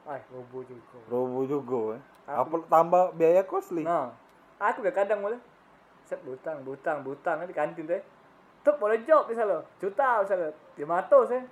ah 0.06 0.22
robo 0.30 0.62
juga 0.62 0.98
Robo 1.06 1.40
juga 1.44 1.80
eh. 1.94 2.02
Aku- 2.26 2.58
Apa 2.58 2.66
tambah 2.66 3.04
biaya 3.14 3.44
kosli? 3.44 3.82
nah 3.82 4.10
aku 4.58 4.80
udah 4.80 4.94
kadang 4.94 5.20
mulai 5.20 5.38
set 6.04 6.22
butang 6.22 6.62
butang 6.62 7.02
butang 7.02 7.42
di 7.42 7.52
kantin 7.52 7.86
teh 7.86 8.02
tuh 8.66 8.76
boleh 8.82 8.98
job 9.06 9.30
misalnya 9.30 9.62
juta 9.78 10.26
misalnya. 10.26 10.50
Lima 10.76 11.00
ratus 11.06 11.38
eh 11.38 11.44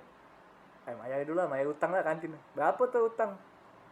eh 0.84 0.94
bayar 0.98 1.22
dulu 1.22 1.38
lah 1.38 1.46
bayar 1.46 1.66
utang 1.70 1.94
lah 1.94 2.02
kantin. 2.02 2.34
Berapa 2.58 2.82
tuh 2.90 3.06
utang? 3.06 3.38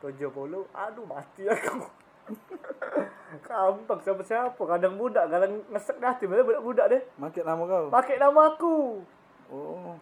Tujuh 0.02 0.34
puluh. 0.34 0.66
Aduh 0.74 1.06
mati 1.06 1.46
aku 1.46 1.86
gampang 3.48 3.98
siapa 4.04 4.22
siapa 4.22 4.62
kadang 4.62 4.94
budak 4.94 5.26
kadang 5.26 5.64
ngesek 5.72 5.96
dah 5.98 6.14
tiba 6.18 6.42
budak 6.42 6.62
budak 6.62 6.86
deh. 6.90 7.02
Makin 7.16 7.42
nama 7.46 7.62
kau. 7.64 7.86
pakai 7.88 8.18
nama 8.18 8.40
aku. 8.52 9.00
Oh. 9.48 9.96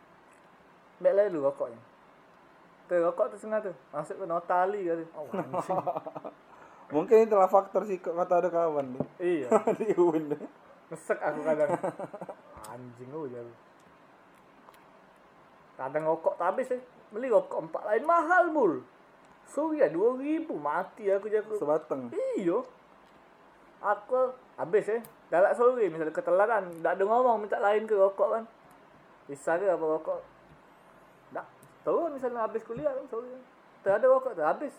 Baik 1.00 1.16
lah 1.16 1.24
dulu 1.32 1.48
rokoknya 1.48 1.80
Tuh 2.90 2.98
rokok 3.06 3.32
tu 3.32 3.36
setengah 3.38 3.70
tu. 3.70 3.72
Masuk 3.94 4.18
ke 4.18 4.24
notali 4.26 4.82
kata 4.82 5.04
Oh 5.14 5.24
Mungkin 6.94 7.30
itulah 7.30 7.46
faktor 7.46 7.86
kok 7.86 8.18
kata 8.18 8.34
ada 8.42 8.48
kawan 8.50 8.98
deh. 8.98 9.06
Iya. 9.22 9.48
Di 9.78 9.94
Ngesek 10.90 11.18
aku 11.22 11.40
kadang. 11.46 11.70
Anjing 12.66 13.10
lu 13.14 13.30
ya. 13.30 13.40
Lu. 13.40 13.54
Kadang 15.78 16.04
rokok 16.04 16.36
tak 16.36 16.52
habis 16.52 16.68
eh 16.76 16.82
Beli 17.08 17.32
rokok 17.32 17.64
empat 17.64 17.82
lain 17.88 18.04
mahal 18.04 18.52
mul 18.52 18.84
Surya 19.48 19.88
dua 19.88 20.12
ribu 20.20 20.60
Mati 20.60 21.08
aku 21.08 21.32
jago 21.32 21.56
Sebatang. 21.56 22.12
Iya. 22.36 22.60
Aku 23.80 24.36
habis 24.60 24.86
eh 24.92 25.00
Galak 25.32 25.56
sore 25.56 25.86
misalnya 25.88 26.12
ketelaran 26.12 26.68
Tak 26.84 26.98
ada 26.98 27.02
ngomong 27.06 27.46
minta 27.46 27.56
lain 27.62 27.88
ke 27.88 27.96
rokok 27.96 28.28
kan. 28.28 28.44
Bisa 29.24 29.56
ke 29.56 29.70
apa 29.70 29.80
rokok 29.80 30.20
Tak 31.32 31.46
Turun 31.86 32.12
misalnya 32.12 32.44
habis 32.44 32.60
kuliah 32.66 32.92
kan 32.92 33.06
sore 33.08 33.30
Tak 33.80 34.02
ada 34.02 34.06
rokok 34.10 34.36
tak 34.36 34.46
habis. 34.58 34.74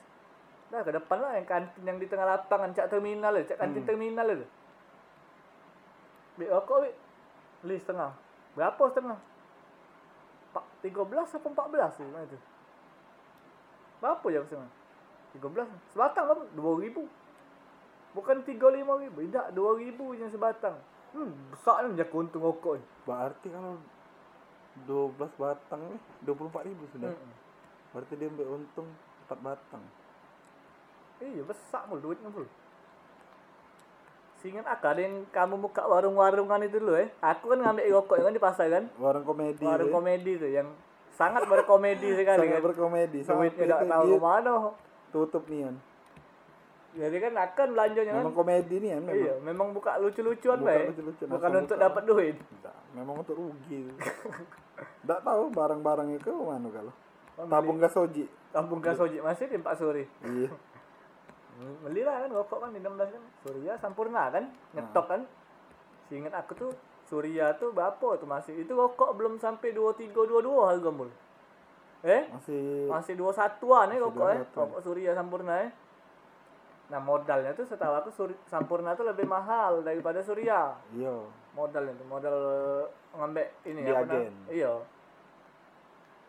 Dah 0.69 0.85
ke 0.85 0.91
depan 0.93 1.17
lah 1.17 1.35
yang 1.35 1.47
kantin 1.49 1.83
yang 1.83 1.97
di 1.97 2.05
tengah 2.05 2.29
lapangan 2.29 2.77
Cak 2.77 2.93
terminal 2.93 3.33
le 3.33 3.41
Cak 3.43 3.57
kantin 3.57 3.83
terminal 3.83 4.23
le 4.23 4.45
Bik 6.41 6.49
rokok 6.49 6.77
bik 6.89 6.95
Beli 7.61 7.77
setengah 7.77 8.11
Berapa 8.57 8.83
setengah? 8.89 9.19
Pak, 10.51 10.65
13 10.81 11.37
apa 11.37 11.47
14 11.47 11.97
tu 12.01 12.03
mana 12.09 12.25
tu? 12.25 12.39
Berapa 14.01 14.25
je 14.25 14.39
setengah? 14.49 14.71
13 15.37 15.93
Sebatang 15.93 16.25
berapa? 16.25 16.43
2000 16.57 18.17
Bukan 18.17 18.37
35 18.43 19.03
ribu 19.05 19.17
Tidak 19.29 19.45
2 19.53 19.83
ribu 19.85 20.05
je 20.17 20.25
sebatang 20.33 20.75
Hmm 21.13 21.53
besar 21.53 21.85
ni 21.85 21.99
jaga 21.99 22.15
untung 22.17 22.41
rokok 22.41 22.81
ni 22.81 22.85
Berarti 23.05 23.47
kalau 23.53 23.77
12 24.87 25.19
batang 25.35 25.81
nih 25.91 26.01
24 26.23 26.69
ribu 26.71 26.83
sudah. 26.95 27.11
hmm. 27.11 27.33
Berarti 27.91 28.13
dia 28.15 28.31
ambil 28.31 28.47
untung 28.55 28.87
4 29.27 29.35
batang. 29.43 29.83
Iya 31.21 31.43
besar 31.45 31.85
mul 31.85 32.01
duitnya 32.01 32.31
mul 32.31 32.47
Seingat 34.41 34.65
aku 34.65 34.85
ada 34.87 34.97
yang 34.99 35.21
kamu 35.29 35.61
buka 35.61 35.85
warung-warungan 35.85 36.65
itu 36.65 36.81
dulu 36.81 36.97
eh 36.97 37.13
Aku 37.21 37.53
kan 37.53 37.61
ngambil 37.61 37.85
rokok 37.93 38.17
kan 38.19 38.33
di 38.33 38.41
pasar 38.41 38.67
kan 38.67 38.89
Warung 38.97 39.21
komedi. 39.21 39.61
Warung 39.61 39.87
deh. 39.87 39.93
komedi 39.93 40.31
tuh 40.35 40.49
yang 40.49 40.67
sangat 41.11 41.45
berkomedi 41.45 42.09
sekali 42.17 42.41
Sangat 42.41 42.57
kan 42.57 42.65
berkomedi. 42.65 43.19
Duitnya 43.21 43.29
Sampai 43.29 43.69
tak 43.69 43.79
itu 43.79 43.85
tahu 43.87 44.05
ke 44.07 44.17
mana 44.17 44.53
tutup 45.11 45.43
nian. 45.45 45.75
Jadi 46.91 47.17
kan 47.21 47.33
akan 47.37 47.67
belanjanya 47.71 48.11
kan 48.11 48.19
Memang 48.19 48.35
komedi 48.35 48.75
nih 48.77 48.89
kan 48.91 49.01
memang. 49.01 49.15
Iya, 49.15 49.33
memang 49.39 49.67
buka 49.71 49.91
lucu-lucuan 49.95 50.59
baik. 50.59 50.91
lucu-lucuan, 50.91 51.27
Bukan 51.31 51.47
asal 51.47 51.61
untuk 51.61 51.77
buka. 51.77 51.85
dapat 51.87 52.03
duit. 52.03 52.35
Nggak, 52.35 52.77
memang 52.91 53.15
untuk 53.21 53.35
rugi. 53.37 53.79
Enggak 55.01 55.19
tahu 55.21 55.43
barang-barang 55.53 56.09
itu 56.11 56.31
mana 56.35 56.67
kalau. 56.67 56.93
Oh, 57.37 57.47
Tabung 57.47 57.79
gas 57.79 57.93
soji. 57.93 58.27
Kampung 58.51 58.83
Kasoji 58.83 59.23
masih 59.23 59.47
di 59.47 59.55
Pak 59.55 59.79
Suri. 59.79 60.03
Iya. 60.19 60.51
Beli 61.81 62.01
lah 62.01 62.25
kan 62.25 62.29
rokok 62.33 62.59
kan 62.63 62.69
di 62.73 62.79
16 62.81 63.15
kan. 63.15 63.23
Surya 63.45 63.73
Sampurna 63.77 64.23
kan, 64.33 64.43
nyetok 64.73 65.05
kan. 65.07 65.21
Seingat 66.09 66.33
aku 66.35 66.51
tuh 66.57 66.71
Surya 67.07 67.55
tuh 67.59 67.75
berapa 67.75 68.07
tuh 68.17 68.27
masih 68.27 68.63
itu 68.63 68.71
rokok 68.71 69.15
belum 69.15 69.37
sampai 69.37 69.75
23 69.75 70.11
22 70.11 70.69
harga 70.69 70.89
mul. 70.89 71.09
Eh? 72.01 72.23
Masih 72.33 72.89
Masih 72.89 73.13
21-an 73.13 73.93
eh 73.93 73.99
Masih 73.99 73.99
rokok 74.01 74.27
eh. 74.31 74.37
21-an. 74.41 74.57
Rokok 74.57 74.79
Surya 74.81 75.11
Sampurna 75.13 75.55
eh. 75.67 75.71
Nah 76.91 76.99
modalnya 76.99 77.55
tuh 77.55 77.63
setahu 77.63 77.93
aku 77.95 78.09
Suri, 78.11 78.35
Sampurna 78.51 78.91
tuh 78.99 79.07
lebih 79.07 79.23
mahal 79.23 79.79
daripada 79.79 80.19
Surya. 80.19 80.75
iya. 80.91 81.15
modal 81.51 81.83
itu 81.83 82.03
modal 82.07 82.37
ini 83.67 83.83
Di 83.83 83.91
apa 83.91 84.07
agen. 84.07 84.31
namanya? 84.31 84.47
iya 84.51 84.73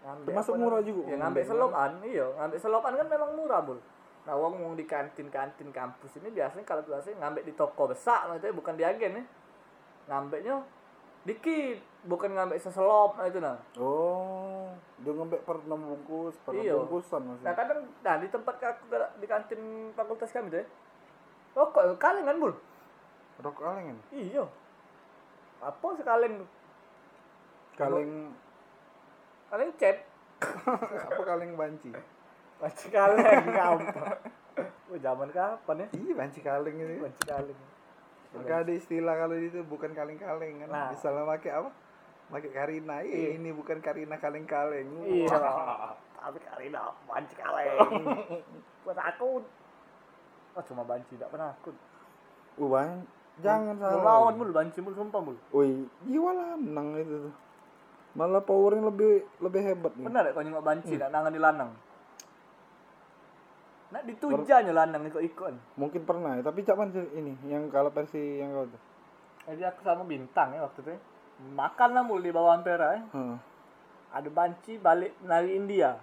ngambil 0.03 0.27
Termasuk 0.35 0.55
murah 0.59 0.83
juga, 0.83 1.03
ya, 1.07 1.15
ngambil 1.15 1.23
ngambil 1.23 1.43
selopan 1.47 1.91
iya 2.03 2.27
ngambil 2.35 2.59
selopan 2.59 2.93
kan 2.99 3.07
memang 3.07 3.31
murah 3.39 3.61
bul 3.63 3.79
nah 4.23 4.35
uang 4.35 4.55
uang 4.57 4.75
di 4.75 4.85
kantin 4.85 5.27
kantin 5.29 5.69
kampus 5.69 6.15
ini 6.17 6.31
biasanya 6.31 6.63
kalau 6.63 6.83
biasanya 6.83 7.19
ngambil 7.21 7.43
di 7.43 7.53
toko 7.53 7.83
besar 7.87 8.27
maksudnya 8.27 8.55
bukan 8.55 8.75
di 8.75 8.85
agen 8.85 9.13
ya 9.13 9.25
ngambilnya 10.05 10.57
dikit 11.23 11.79
bukan 12.05 12.31
ngambil 12.33 12.55
seselop 12.57 13.15
nah 13.15 13.27
itu 13.27 13.39
nah 13.39 13.59
Oh, 13.77 14.71
dia 14.97 15.11
ngambil 15.11 15.39
per 15.41 15.59
6 15.61 15.71
bungkus, 15.71 16.35
per 16.41 16.55
Iya. 16.55 16.75
bungkusan 16.77 17.23
masih. 17.25 17.43
nah 17.43 17.53
kadang 17.53 17.79
nah 17.99 18.17
di 18.17 18.27
tempat 18.27 18.55
aku 18.57 18.83
di 19.17 19.27
kantin 19.27 19.61
fakultas 19.93 20.31
kami 20.31 20.51
tuh 20.51 20.63
ya 20.63 20.67
rokok 21.53 21.83
kaleng 21.97 22.25
kan 22.25 22.39
bul 22.39 22.55
Rokok 23.39 23.59
kaleng 23.61 23.87
kan? 23.89 23.99
iya 24.13 24.47
apa 25.61 25.87
sekaleng 25.95 26.47
Kaleng 27.73 28.35
kaleng 29.49 29.71
cep 29.77 29.97
apa 31.09 31.23
kaleng 31.23 31.55
banci? 31.55 31.91
Banci 32.63 32.87
kaleng 32.95 33.51
gampang. 33.51 34.15
Oh, 34.87 34.99
zaman 35.03 35.29
kapan 35.35 35.83
ya? 35.83 35.87
Iya, 35.99 36.13
banci 36.15 36.41
kaleng 36.47 36.77
itu. 36.79 36.95
Banci 37.03 37.23
kaleng. 37.27 37.59
Maka 38.33 38.55
ada 38.63 38.73
istilah 38.73 39.15
kalau 39.19 39.35
itu 39.35 39.61
bukan 39.67 39.91
kaleng-kaleng 39.93 40.63
kan. 40.63 40.69
Nah. 40.71 40.89
Misalnya 40.95 41.27
pakai 41.27 41.51
apa? 41.59 41.71
Pakai 42.31 42.51
Karina. 42.55 43.03
Iya. 43.03 43.37
Ini 43.37 43.51
bukan 43.51 43.83
Karina 43.83 44.17
kaleng-kaleng. 44.23 44.89
Iya. 45.03 45.37
Tapi 46.23 46.39
kali 46.39 46.71
ini 46.71 46.79
banci 47.11 47.35
kaleng. 47.35 48.05
Gua 48.87 48.95
takut. 48.95 49.43
Oh, 50.55 50.63
cuma 50.63 50.87
banci 50.87 51.19
tidak 51.19 51.35
pernah 51.35 51.51
takut. 51.51 51.75
Uh, 52.63 52.69
bang. 52.71 53.03
Jangan 53.41 53.75
Mau 53.81 53.89
salah. 53.89 54.05
lawan 54.05 54.35
mulu 54.37 54.53
banci 54.53 54.79
mulu 54.85 54.93
sumpah 54.93 55.21
mulu. 55.25 55.41
Woi, 55.57 55.89
jiwa 56.05 56.31
lanang 56.37 57.01
itu 57.01 57.27
tuh. 57.27 57.35
Malah 58.13 58.45
powernya 58.45 58.93
lebih 58.93 59.25
lebih 59.41 59.61
hebat 59.65 59.97
nih. 59.97 60.05
Benar 60.05 60.29
ya 60.29 60.37
kau 60.37 60.45
nengok 60.45 60.61
banci 60.61 61.01
nak 61.01 61.11
nangan 61.17 61.33
di 61.33 61.41
Nak 63.93 64.03
ditujanya 64.09 64.73
lanang 64.73 65.05
ikut-ikut. 65.05 65.77
Mungkin 65.77 66.03
pernah 66.09 66.33
tapi 66.41 66.65
cak 66.65 66.81
ini 67.13 67.37
yang 67.45 67.69
kalau 67.69 67.93
versi 67.93 68.41
yang 68.41 68.57
kau 68.57 68.65
tuh. 68.65 68.81
Jadi 69.53 69.63
aku 69.69 69.81
sama 69.85 70.03
bintang 70.09 70.57
ya 70.57 70.65
waktu 70.65 70.81
itu. 70.81 70.91
ya. 70.97 70.99
Makan 71.53 71.89
lah 71.93 72.03
mulu 72.07 72.25
di 72.25 72.33
bawah 72.33 72.57
ampera 72.57 72.97
ya. 72.97 73.03
Hah. 73.13 73.37
Ada 74.17 74.29
banci 74.33 74.81
balik 74.81 75.13
nari 75.27 75.57
India. 75.57 75.99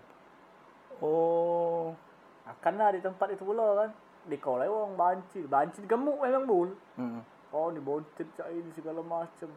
Oh, 0.99 1.95
Akan 2.49 2.81
lah 2.81 2.91
di 2.91 2.99
tempat 2.99 3.29
itu 3.31 3.45
pula 3.45 3.85
kan. 3.85 3.89
Di 4.25 4.37
kolai 4.37 4.67
wong 4.67 4.93
banci. 4.93 5.45
Banci 5.45 5.85
gemuk 5.85 6.19
memang 6.21 6.45
bul. 6.45 6.69
Heeh. 6.97 7.21
Oh 7.49 7.73
ni 7.73 7.81
bontet 7.81 8.29
cak 8.37 8.53
ini 8.53 8.69
segala 8.75 9.01
macam. 9.01 9.49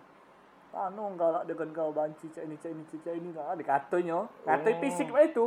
Anu 0.73 1.13
galak 1.21 1.45
dengan 1.45 1.69
kau 1.77 1.93
banci 1.93 2.33
cak 2.33 2.49
ini 2.49 2.57
cak 2.57 2.71
ini 2.73 2.83
cak 2.87 3.13
ini 3.13 3.29
lah. 3.37 3.53
Dikatanya. 3.59 4.25
Katai 4.47 4.73
Oh. 4.73 4.81
fisik 4.81 5.09
itu. 5.11 5.45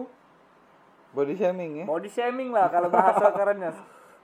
Body 1.15 1.39
shaming 1.39 1.71
ya. 1.79 1.85
Body 1.87 2.09
shaming 2.11 2.51
lah 2.51 2.67
kalau 2.67 2.91
bahasa 2.91 3.31
kerennya. 3.31 3.71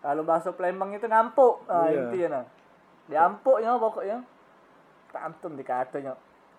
Kalau 0.01 0.25
bahasa 0.27 0.49
Palembang 0.51 0.91
itu 0.91 1.05
ngampuk. 1.07 1.63
Nah, 1.69 1.87
Iya. 1.87 2.09
intinya 2.11 2.27
nah. 2.27 2.45
Diampuknya 3.07 3.77
pokoknya. 3.77 4.17
Tantun 5.13 5.55
dikatanya. 5.55 6.17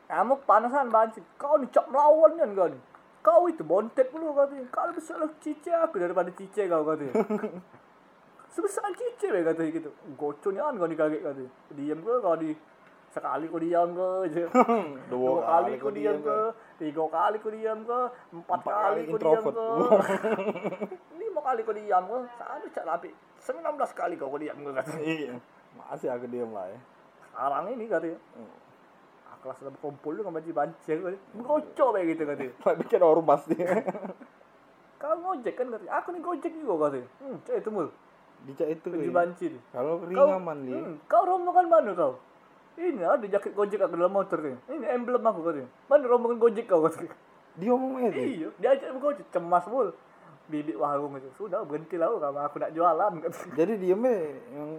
Kamu 0.09 0.41
panasan 0.49 0.89
banci. 0.89 1.21
Kau 1.37 1.59
ni 1.59 1.67
cak 1.69 1.91
melawan 1.91 2.39
kan 2.39 2.51
kau 2.55 2.69
ni. 2.71 2.79
Kau 3.23 3.43
itu 3.51 3.63
bontet 3.67 4.09
dulu 4.15 4.33
katanya. 4.33 4.67
Kalau 4.71 4.93
besar 4.95 5.19
lah 5.21 5.31
cice 5.43 5.75
aku 5.75 5.99
daripada 5.99 6.31
cice 6.33 6.65
kau 6.71 6.87
katanya. 6.87 7.13
Sebesar 8.55 8.93
cice 8.95 9.27
be 9.33 9.41
katanya 9.43 9.71
gitu. 9.73 9.91
Gocon 10.15 10.55
kan 10.57 10.75
kau 10.79 10.87
ni 10.87 10.95
kaget 10.95 11.21
katanya. 11.25 11.51
Diam 11.75 11.99
ke 11.99 12.13
kau 12.23 12.37
di 12.39 12.53
sekali 13.13 13.45
kau 13.47 13.61
diam 13.61 13.89
ke. 13.93 14.09
Dua 15.13 15.33
kali 15.45 15.77
kau 15.77 15.93
diam 15.93 16.19
ke, 16.19 16.39
tiga 16.81 17.05
kali 17.07 17.37
kau 17.39 17.53
diam 17.53 17.79
ke, 17.85 18.01
empat 18.33 18.59
Empat 18.59 18.73
kali 18.73 19.01
kali 19.05 19.11
kau 19.13 19.19
diam 19.21 19.45
ke. 19.45 19.69
Lima 21.21 21.41
kali 21.45 21.61
kau 21.63 21.77
diam 21.77 22.05
ke, 22.09 22.19
satu 22.41 22.67
cak 22.73 22.85
lapi. 22.89 23.11
Sembilan 23.39 23.73
belas 23.77 23.93
kali 23.93 24.15
kau 24.17 24.33
kau 24.33 24.41
diam 24.41 24.57
ke 24.57 24.71
katanya. 24.73 25.05
Iya. 25.13 25.33
Masih 25.77 26.09
aku 26.09 26.27
diam 26.27 26.51
lah 26.51 26.67
ya. 26.67 26.79
Sekarang 27.29 27.65
ini 27.69 27.85
katanya. 27.87 28.19
Aku 29.29 29.41
kelas 29.45 29.59
dalam 29.61 29.77
kumpul 29.81 30.13
lu 30.17 30.23
banci 30.25 30.53
aku 30.93 31.09
ngocok 31.41 31.89
kayak 31.97 32.07
gitu 32.15 32.23
katanya 32.29 32.53
Lah 32.63 32.75
bikin 32.77 33.01
ormas 33.03 33.43
dia. 33.49 33.69
kau 35.03 35.19
ngojek 35.19 35.59
kan 35.59 35.67
katanya 35.67 35.93
aku 35.99 36.09
nih 36.15 36.23
gojek 36.23 36.53
juga 36.55 36.75
katanya 36.87 37.09
hmm 37.19 37.37
cek 37.43 37.57
itu 37.59 37.71
mul 37.75 37.89
Dicak 38.47 38.69
itu. 38.71 38.87
ngaji 38.87 39.11
ya. 39.11 39.15
banci 39.15 39.45
nih 39.51 39.63
Kalau 39.75 39.93
kau 39.99 40.07
ringaman 40.07 40.59
li. 40.63 40.75
hmm, 40.79 40.95
kau 41.11 41.23
rombongan 41.27 41.67
mana 41.67 41.91
kau 41.91 42.13
ini 42.81 43.03
ada 43.05 43.27
jaket 43.27 43.53
gojek 43.53 43.81
aku 43.81 43.95
dalam 43.97 44.13
motor 44.13 44.39
katanya 44.41 44.61
ini 44.73 44.87
emblem 44.89 45.23
aku 45.23 45.41
katanya 45.45 45.69
mana 45.91 46.05
rombongan 46.09 46.39
gojek 46.41 46.65
kau 46.69 46.85
katanya 46.89 47.13
Dia 47.53 47.69
ngomong 47.69 48.09
itu. 48.09 48.21
iya 48.21 48.49
diajak 48.57 48.97
gojek 48.97 49.27
cemas 49.29 49.65
mul 49.69 49.93
bibit 50.49 50.77
warung 50.77 51.17
itu 51.21 51.29
sudah 51.37 51.65
berhenti 51.65 51.97
lah 52.01 52.13
karena 52.17 52.41
aku 52.49 52.57
nak 52.61 52.73
jualan 52.73 53.13
katanya 53.21 53.53
Jadi 53.57 53.73
diemnya 53.79 54.17
yang 54.53 54.71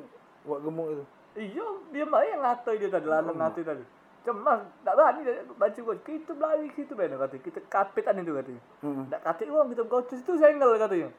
buat 0.43 0.59
gemuk 0.59 0.87
itu. 0.91 1.03
Iya, 1.33 1.65
dia 1.89 2.05
mah 2.05 2.21
yang 2.21 2.45
ngatai 2.45 2.77
dia 2.77 2.89
tadi, 2.93 3.07
lanang 3.09 3.33
ngatai 3.39 3.63
tadi. 3.65 3.83
Cemas, 4.21 4.61
tak 4.85 4.93
berani 4.93 5.25
dia 5.25 5.41
baca 5.57 5.79
gua. 5.81 5.95
Kita 5.97 6.31
belari 6.37 6.69
situ 6.77 6.93
benar 6.93 7.17
katanya. 7.25 7.41
Kita 7.41 7.59
kapitan 7.71 8.21
itu 8.21 8.31
katanya. 8.37 8.61
Heeh. 8.85 9.03
Tak 9.09 9.21
katik 9.25 9.47
uang 9.49 9.67
kita 9.73 9.83
gocus 9.89 10.19
itu 10.21 10.33
senggel 10.37 10.77
katanya. 10.77 11.09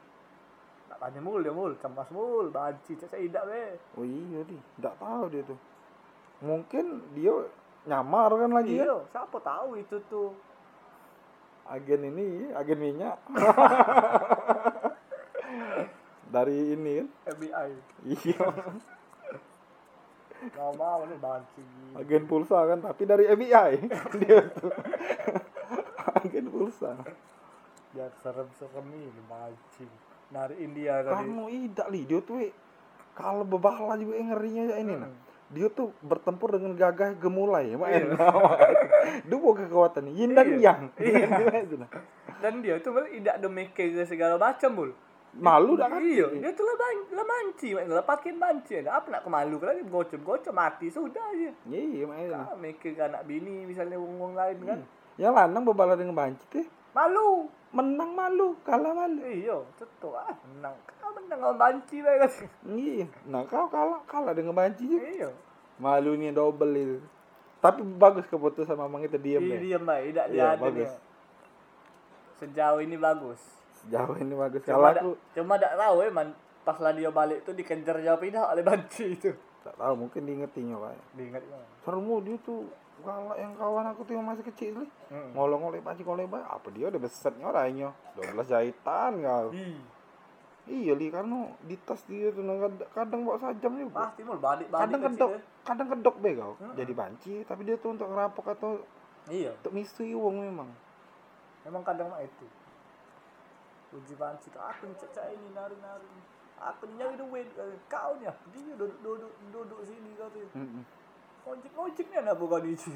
Tak 0.87 0.98
tanya 1.02 1.18
mul 1.18 1.40
dia 1.42 1.50
mul, 1.50 1.72
cemas 1.82 2.08
mul, 2.14 2.46
banci 2.54 2.94
cak 2.94 3.10
saya 3.10 3.26
tidak 3.26 3.44
be. 3.48 3.64
Oh 3.98 4.06
iya 4.06 4.40
di, 4.46 4.56
enggak 4.78 4.94
tahu 5.02 5.24
dia 5.32 5.42
tuh. 5.42 5.58
Mungkin 6.42 7.14
dia 7.14 7.35
nyamar 7.85 8.33
kan 8.35 8.51
lagi 8.51 8.81
ya. 8.81 8.88
Iya, 8.88 8.97
siapa 9.12 9.38
tahu 9.38 9.79
itu 9.79 10.01
tuh. 10.09 10.33
Agen 11.64 12.05
ini, 12.05 12.53
agen 12.53 12.79
minyak. 12.81 13.18
Dari 16.35 16.75
ini 16.75 16.92
kan. 17.01 17.09
FBI. 17.38 17.70
Iya. 18.11 18.44
Gak 20.44 20.77
mau 20.77 21.01
nih 21.09 21.16
banci. 21.16 21.64
Agen 21.97 22.29
pulsa 22.29 22.68
kan, 22.68 22.85
tapi 22.85 23.09
dari 23.09 23.25
FBI. 23.33 23.81
dia 24.20 24.44
tuh. 24.53 24.68
agen 26.20 26.53
pulsa. 26.53 27.01
Biar 27.97 28.12
serem-serem 28.20 28.85
ini 28.92 29.23
banci. 29.25 29.88
Dari 30.29 30.61
India 30.61 31.01
tadi. 31.01 31.16
Kamu 31.16 31.49
idak 31.49 31.88
li, 31.88 32.05
dia 32.05 32.20
tuh 32.20 32.44
eh, 32.44 32.53
kalau 33.14 33.47
bebala 33.47 33.94
juga 33.97 34.18
yang 34.18 34.35
ngerinya 34.35 34.62
ya 34.75 34.77
ini 34.83 34.94
nah. 34.99 35.11
Dia 35.54 35.70
tuh 35.70 35.94
bertempur 36.02 36.50
dengan 36.50 36.74
gagah 36.74 37.14
gemulai, 37.14 37.70
main. 37.78 38.10
Dia 39.22 39.36
bawa 39.38 39.54
kekuatan 39.54 40.10
yin 40.10 40.34
dan 40.34 40.46
Iya. 40.50 40.58
yang. 40.60 40.80
Iya. 40.98 41.26
Dan 42.42 42.60
dia 42.60 42.76
tuh 42.82 42.92
malah 42.92 43.08
tidak 43.08 43.40
ada 43.40 43.48
segala 44.04 44.34
macam 44.36 44.70
mul. 44.74 44.90
Malu 45.34 45.74
dah 45.74 45.90
kan? 45.90 45.98
Iya, 45.98 46.30
dia 46.30 46.54
tuh 46.54 46.62
lah, 46.62 46.76
ban- 46.78 47.10
lah 47.10 47.26
manci, 47.26 47.74
lah 47.74 48.06
pakai 48.06 48.30
manci. 48.30 48.78
Ada 48.78 49.02
apa 49.02 49.10
nak 49.10 49.22
kemalu 49.26 49.56
kan? 49.58 49.74
Gocem, 49.90 50.20
gocem 50.22 50.54
mati 50.54 50.86
sudah 50.86 51.24
aja. 51.34 51.50
Iya, 51.66 52.06
main. 52.06 52.30
Ah, 52.30 52.54
mikir 52.54 52.94
anak 52.94 53.26
bini 53.26 53.66
misalnya 53.66 53.98
wong 53.98 54.38
lain 54.38 54.58
kan. 54.62 54.80
Yang 55.18 55.32
lanang 55.34 55.62
bebala 55.66 55.94
dengan 55.94 56.14
banci 56.14 56.42
teh 56.50 56.66
Malu. 56.94 57.50
menang 57.74 58.14
malu, 58.14 58.54
kalah 58.62 58.94
malu. 58.94 59.18
Iya, 59.26 59.58
cetok 59.74 60.14
ah 60.14 60.30
menang. 60.46 60.78
Kau 61.02 61.10
menang 61.10 61.38
kalau 61.42 61.58
banci 61.58 61.98
bae 61.98 62.22
kan. 62.22 62.30
Iya. 62.70 63.06
Nah, 63.26 63.42
kau 63.50 63.66
kalah 63.66 63.98
kalah 64.06 64.30
dengan 64.30 64.54
banci. 64.54 64.86
Iya. 64.86 65.34
Malunya 65.76 66.30
double 66.30 66.72
itu. 66.72 66.98
Tapi 67.58 67.80
bagus 67.82 68.26
keputusan 68.26 68.74
mamang 68.74 69.02
itu 69.02 69.16
diam 69.16 69.40
Iya, 69.40 69.54
ya. 69.54 69.58
diam 69.58 69.82
baik, 69.82 70.04
tidak 70.06 70.26
Iya, 70.28 70.44
ada 70.46 70.60
bagus. 70.60 70.76
dia. 70.76 70.90
Sejauh 72.37 72.80
ini 72.80 72.96
bagus. 72.96 73.40
Sejauh 73.76 74.16
ini 74.16 74.34
bagus. 74.34 74.60
Kalau 74.62 74.84
Cuma 74.84 74.90
aku 74.92 75.10
cuma 75.32 75.54
tak 75.56 75.74
tahu 75.74 75.96
eh 76.00 76.10
man, 76.10 76.28
pas 76.60 76.76
lah 76.76 76.92
dia 76.92 77.08
balik 77.08 77.42
tuh 77.42 77.52
dikejar 77.52 77.96
jauh 77.98 78.18
pindah 78.18 78.44
oleh 78.46 78.60
banci 78.60 79.04
itu. 79.16 79.32
tak 79.60 79.80
tahu 79.80 79.96
mungkin 79.96 80.22
diingetinya 80.22 80.76
pak. 80.76 80.92
Diingat 81.14 81.40
kan. 81.42 81.64
Sermu 81.80 82.20
dia 82.20 82.37
tuh 82.38 82.68
kalau 83.00 83.32
yang 83.34 83.52
kawan 83.54 83.87
aku 83.87 84.00
tuh 84.02 84.12
yang 84.12 84.24
masih 84.24 84.44
kecil 84.44 84.76
nih 84.78 84.90
Hmm. 85.08 85.30
ngolong-ngolong 85.32 85.80
panci 85.80 86.02
ngolong 86.02 86.26
bay 86.26 86.40
apa 86.40 86.68
dia 86.70 86.88
udah 86.88 86.96
besarnya 86.96 87.44
orangnya 87.44 87.88
12 88.14 88.44
jahitan 88.46 89.12
kau 89.20 89.48
iya 90.64 90.92
li 90.96 91.12
karena 91.12 91.48
di 91.61 91.77
tas 91.85 92.00
dia 92.09 92.33
tuh 92.33 92.40
nah, 92.40 92.57
kadang, 92.57 92.88
kadang 92.96 93.20
bawa 93.24 93.37
sajam 93.37 93.72
juga 93.77 94.09
pasti 94.09 94.20
mau 94.24 94.40
balik-balik 94.40 94.83
kadang 94.88 95.00
kecil, 95.05 95.12
kedok 95.12 95.31
eh. 95.37 95.42
kadang 95.62 95.88
kedok 95.92 96.16
be 96.18 96.31
kau 96.37 96.53
Hmm. 96.57 96.74
jadi 96.74 96.92
banci 96.96 97.35
tapi 97.44 97.61
dia 97.68 97.77
tuh 97.77 97.92
untuk 97.92 98.09
ngerampok 98.09 98.46
atau 98.57 98.81
Iya. 99.24 99.57
untuk 99.57 99.72
misteri 99.72 100.12
uang 100.12 100.37
memang 100.40 100.68
Memang 101.64 101.81
kadang 101.81 102.12
mah 102.12 102.20
itu. 102.20 102.44
Uji 103.96 104.14
banci 104.20 104.53
tuh 104.53 104.61
aku 104.61 104.85
cecak 105.00 105.33
ini 105.33 105.48
nari-nari. 105.57 106.12
Aku 106.61 106.85
nih 106.92 106.96
nyari 107.00 107.16
duit. 107.16 107.48
Kau 107.88 108.20
nih, 108.20 108.29
dia 108.53 108.77
duduk 108.77 109.00
duduk 109.00 109.33
duduk 109.48 109.81
sini 109.88 110.12
kau 110.20 110.29
tuh. 110.29 110.44
Mm-mm. 110.53 110.85
Ngojek 111.48 111.72
ngojek 111.72 112.07
nih 112.12 112.18
anak 112.20 112.37
bukan 112.37 112.68
itu. 112.68 112.92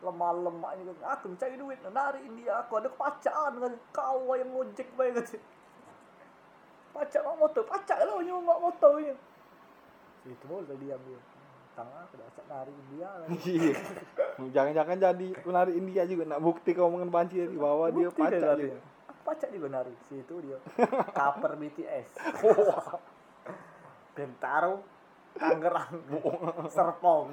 Lemah-lemah 0.00 0.70
ini 0.80 0.96
kan. 0.96 1.18
Aku 1.18 1.28
nih 1.28 1.36
cari 1.36 1.54
duit. 1.60 1.78
Nari 1.84 2.20
India 2.24 2.62
aku 2.64 2.80
ada 2.80 2.88
kepacaan 2.88 3.52
kan. 3.60 3.72
Kau 3.92 4.32
yang 4.32 4.48
ngojek 4.48 4.88
baik 4.96 5.20
kan. 5.20 5.26
Pacak 6.98 7.22
mak 7.22 7.36
motor, 7.38 7.62
pacak 7.62 7.98
lah 8.02 8.18
nyawa 8.18 8.40
mak 8.42 8.58
motornya. 8.58 9.14
Itu 10.26 10.44
mau 10.50 10.58
udah 10.58 10.76
diam 10.82 10.98
dia. 11.06 11.20
Tangan 11.78 12.02
aku 12.10 12.14
dah 12.18 12.28
nari 12.50 12.72
India 12.74 13.08
lagi. 13.22 13.38
Iya. 14.38 14.50
Jangan-jangan 14.50 14.96
jadi 14.98 15.28
penari 15.46 15.72
India 15.78 16.02
juga 16.10 16.26
nak 16.26 16.42
bukti 16.42 16.74
kau 16.74 16.90
mengen 16.90 17.10
banci 17.10 17.38
di 17.38 17.54
bawah 17.54 17.94
dia 17.94 18.10
pacak. 18.10 18.74
Aku 19.14 19.20
pacak 19.22 19.48
juga 19.54 19.66
nari. 19.70 19.94
Situ 20.10 20.34
dia. 20.42 20.58
Cover 21.14 21.54
BTS. 21.54 22.18
Bentaro. 24.18 24.82
Tangerang. 25.38 26.02
Serpong. 26.74 27.30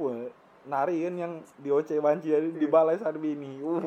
Wah, 0.00 0.24
nari 0.64 1.04
kan 1.04 1.14
yang 1.20 1.32
di 1.60 1.68
OC 1.68 2.00
banci 2.00 2.32
di, 2.32 2.64
di 2.64 2.66
balai 2.68 2.96
Sarbini. 2.96 3.60
Uh. 3.60 3.80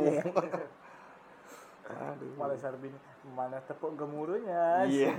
Aduh. 1.90 2.32
Malah 2.40 2.56
Sarbini. 2.56 2.96
Mana 3.36 3.60
tepuk 3.68 3.96
gemuruhnya. 4.00 4.88
Iya. 4.88 5.16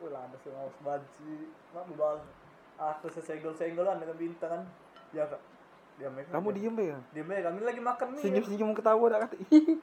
Wah, 0.00 0.20
ada 0.24 0.36
harus 0.36 0.78
banci. 0.80 1.48
Mak 1.72 1.84
bang. 1.96 2.20
Aku 2.74 3.06
sesenggol-senggolan 3.12 4.00
dengan 4.00 4.16
bintang 4.16 4.50
kan. 4.50 4.62
Ya 5.12 5.24
kak. 5.28 5.40
Diam 5.94 6.10
ya. 6.18 6.26
Kamu 6.26 6.48
diem 6.50 6.74
ya? 6.74 6.98
Diam 7.14 7.30
ya. 7.30 7.40
Kami 7.46 7.60
lagi 7.62 7.80
makan 7.80 8.08
nih. 8.18 8.24
Senyum-senyum 8.26 8.74
ketawa 8.74 9.04
dah 9.14 9.18
kata. 9.28 9.36
Ih. 9.52 9.78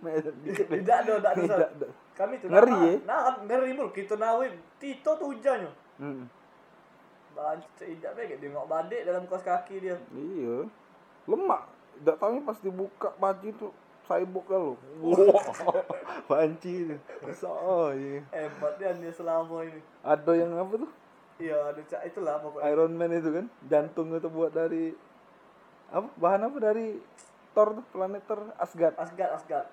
Tidak 0.67 0.98
ada, 1.08 1.32
tidak 1.32 1.58
ada. 1.72 1.88
Kami 2.20 2.34
tuh 2.44 2.52
Ngeri, 2.52 2.76
ya? 2.84 2.94
Nah, 3.08 3.39
ngeri 3.48 3.72
mul. 3.72 3.89
Kita 3.96 4.20
nawin. 4.20 4.52
Tito 4.76 5.15
tuh 5.15 5.32
hujannya. 5.32 5.72
Hmm. 6.02 6.28
Banci 7.32 7.96
tidak 7.96 8.12
baik. 8.20 8.44
Dia 8.44 8.50
ngok 8.52 8.67
badek 8.67 9.02
dalam 9.08 9.24
kos 9.30 9.46
kaki 9.46 9.88
dia. 9.88 9.96
Iya. 10.12 10.67
Lemak. 11.32 11.63
Tidak 12.02 12.17
tahu 12.20 12.44
pas 12.44 12.60
dibuka 12.60 13.10
baju 13.15 13.50
tuh 13.56 13.72
saibuk 14.12 14.45
kan 14.52 14.60
lo. 14.60 14.74
Wah, 15.00 15.47
banci 16.30 16.91
itu. 16.91 16.95
So, 17.32 17.95
iya. 17.95 18.19
Hebat 18.36 18.76
dia 18.76 18.91
dia 19.00 19.12
selama 19.15 19.63
ini. 19.63 19.80
Ada 20.04 20.32
yang 20.36 20.52
apa 20.60 20.74
tuh? 20.84 20.91
Iya, 21.39 21.58
ada 21.71 21.82
cak 21.88 22.02
itulah 22.12 22.36
pokoknya. 22.43 22.67
Iron 22.69 22.93
Man 23.00 23.15
itu 23.15 23.30
kan. 23.32 23.45
Jantung 23.65 24.12
itu 24.12 24.28
buat 24.28 24.52
dari 24.52 24.91
apa? 25.89 26.08
Bahan 26.19 26.52
apa 26.52 26.58
dari 26.60 27.00
Thor 27.56 27.80
tuh, 27.80 27.86
planet 27.95 28.24
Thor 28.28 28.52
Asgard. 28.60 28.95
Asgard, 29.00 29.32
Asgard. 29.39 29.67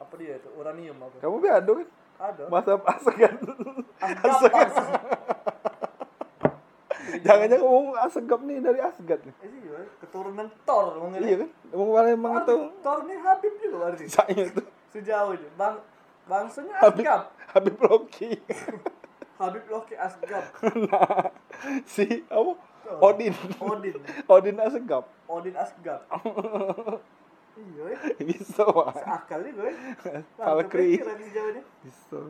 Apa 0.00 0.12
dia 0.20 0.36
itu? 0.36 0.48
Uranium 0.54 0.96
apa? 1.00 1.16
Kamu 1.18 1.36
biado 1.40 1.72
kan? 1.80 1.88
Ada. 2.20 2.44
Masa 2.52 2.76
Asgard. 2.76 3.40
Asgard 4.00 4.52
bangsa. 4.52 4.84
Jangan-jangan 7.26 7.64
ngomong 7.64 7.86
Asgard 7.96 8.42
nih 8.46 8.58
dari 8.60 8.80
Asgard 8.80 9.22
nih. 9.26 9.34
Eh 9.40 9.48
sih, 9.48 9.60
ya. 9.68 9.80
keturunan 10.00 10.48
Thor 10.64 10.86
mungkin. 11.00 11.20
Iya 11.20 11.36
kan? 11.44 11.48
Ngomong 11.72 11.94
mana 11.94 12.08
emang 12.12 12.32
itu 12.42 12.56
Thor 12.80 12.98
ini 13.04 13.14
Habib 13.20 13.54
juga 13.60 13.76
berarti. 13.86 14.04
saya 14.08 14.34
itu 14.36 14.62
Sejauh 14.90 15.32
ini. 15.36 15.48
Bang 15.54 15.76
bangsanya 16.26 16.74
Habib 16.80 17.04
Asgard. 17.04 17.24
Habib 17.50 17.76
Loki. 17.82 18.30
Habib 19.40 19.64
Loki 19.72 19.94
Asgard. 19.96 20.46
nah, 20.90 21.32
si 21.88 22.24
apa? 22.28 22.52
Odin. 23.00 23.34
Odin. 23.62 23.96
Odin 24.26 24.56
Asgard. 24.58 25.06
Odin 25.30 25.54
Asgard. 25.56 26.02
iya, 27.60 27.82
ya. 27.94 27.98
Bisa 28.18 28.64
wah. 28.66 28.90
Seakal 28.92 29.46
nih 29.46 29.52
gue. 29.54 29.70
Valkyrie. 30.38 31.00
Bisa. 31.84 32.20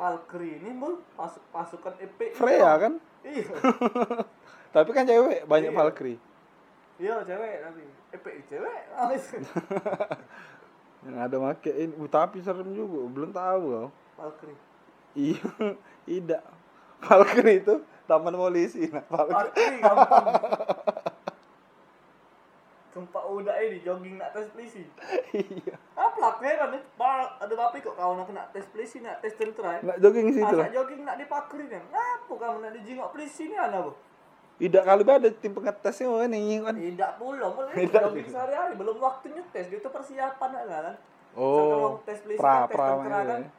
Valkyrie 0.00 0.56
ini 0.64 0.72
mul 0.72 1.04
pasuk 1.12 1.44
pasukan 1.52 1.94
EP. 2.00 2.32
Freya 2.32 2.72
kan? 2.80 2.96
Iya. 3.24 3.44
Tapi 4.74 4.90
kan 4.94 5.04
cewek 5.04 5.44
banyak 5.44 5.72
Iya. 5.72 5.78
Valkyrie. 5.78 6.18
Iya 7.00 7.14
cewek 7.24 7.54
tapi 7.64 7.82
EP 8.12 8.24
cewek. 8.44 8.80
Alis. 8.92 9.24
Yang 11.08 11.16
ada 11.16 11.36
make 11.40 11.72
ini, 11.72 11.96
uh, 11.96 12.08
tapi 12.12 12.44
serem 12.44 12.76
juga, 12.76 13.08
belum 13.08 13.32
tahu 13.32 13.62
kau. 13.72 13.88
Valkyrie. 14.20 14.58
Iya, 15.16 15.48
tidak. 16.08 16.44
Valkyrie 17.00 17.64
itu 17.64 17.74
taman 18.04 18.36
polisi. 18.36 18.84
Nah, 18.92 19.00
Valkyrie. 19.08 19.48
Valkyrie 19.48 19.80
gampang. 19.80 20.26
Udah 23.30 23.54
ini 23.62 23.78
jogging 23.80 24.18
nak 24.18 24.34
tes 24.34 24.50
polisi. 24.50 24.82
iya. 25.30 25.74
Apa 25.94 26.42
heran 26.42 26.74
nih? 26.74 26.82
Bal 26.98 27.22
ada 27.38 27.54
bapi 27.54 27.78
kok 27.78 27.94
aku 27.94 28.32
nak 28.34 28.50
tes 28.50 28.66
polisi 28.66 28.98
nak 28.98 29.22
tes 29.22 29.38
tentera. 29.38 29.78
ya. 29.78 29.80
Nak 29.86 29.96
jogging 30.02 30.34
situ 30.34 30.42
Asak 30.44 30.58
lah. 30.58 30.68
jogging 30.74 31.00
nak 31.06 31.16
dipakri 31.16 31.64
kan. 31.70 31.82
Ngapa 31.86 32.32
kamu 32.34 32.56
nak 32.58 32.72
dijingok 32.74 33.08
polisi 33.14 33.46
ni 33.46 33.54
ana 33.54 33.86
bu? 33.86 33.92
Tidak 34.60 34.82
kali 34.84 35.02
ada 35.08 35.28
tim 35.32 35.56
pengetesnya 35.56 36.12
wah 36.12 36.26
nih 36.28 36.60
kan. 36.60 36.74
Tidak 36.76 37.12
pula, 37.16 37.46
mulai 37.48 37.86
jogging 37.94 38.28
sehari-hari 38.28 38.76
belum 38.76 38.96
waktunya 39.00 39.40
tes, 39.56 39.72
itu 39.72 39.88
persiapan 39.88 40.50
lah 40.52 40.80
kan. 40.92 40.96
Oh, 41.32 41.96
tes 42.04 42.20
polisi 42.20 42.42
pra- 42.42 42.66
kan, 42.66 42.68
tes 42.68 42.74
pra 42.76 42.86
tentara 42.92 43.20
gitu 43.22 43.30
kan. 43.30 43.40
ya. 43.40 43.50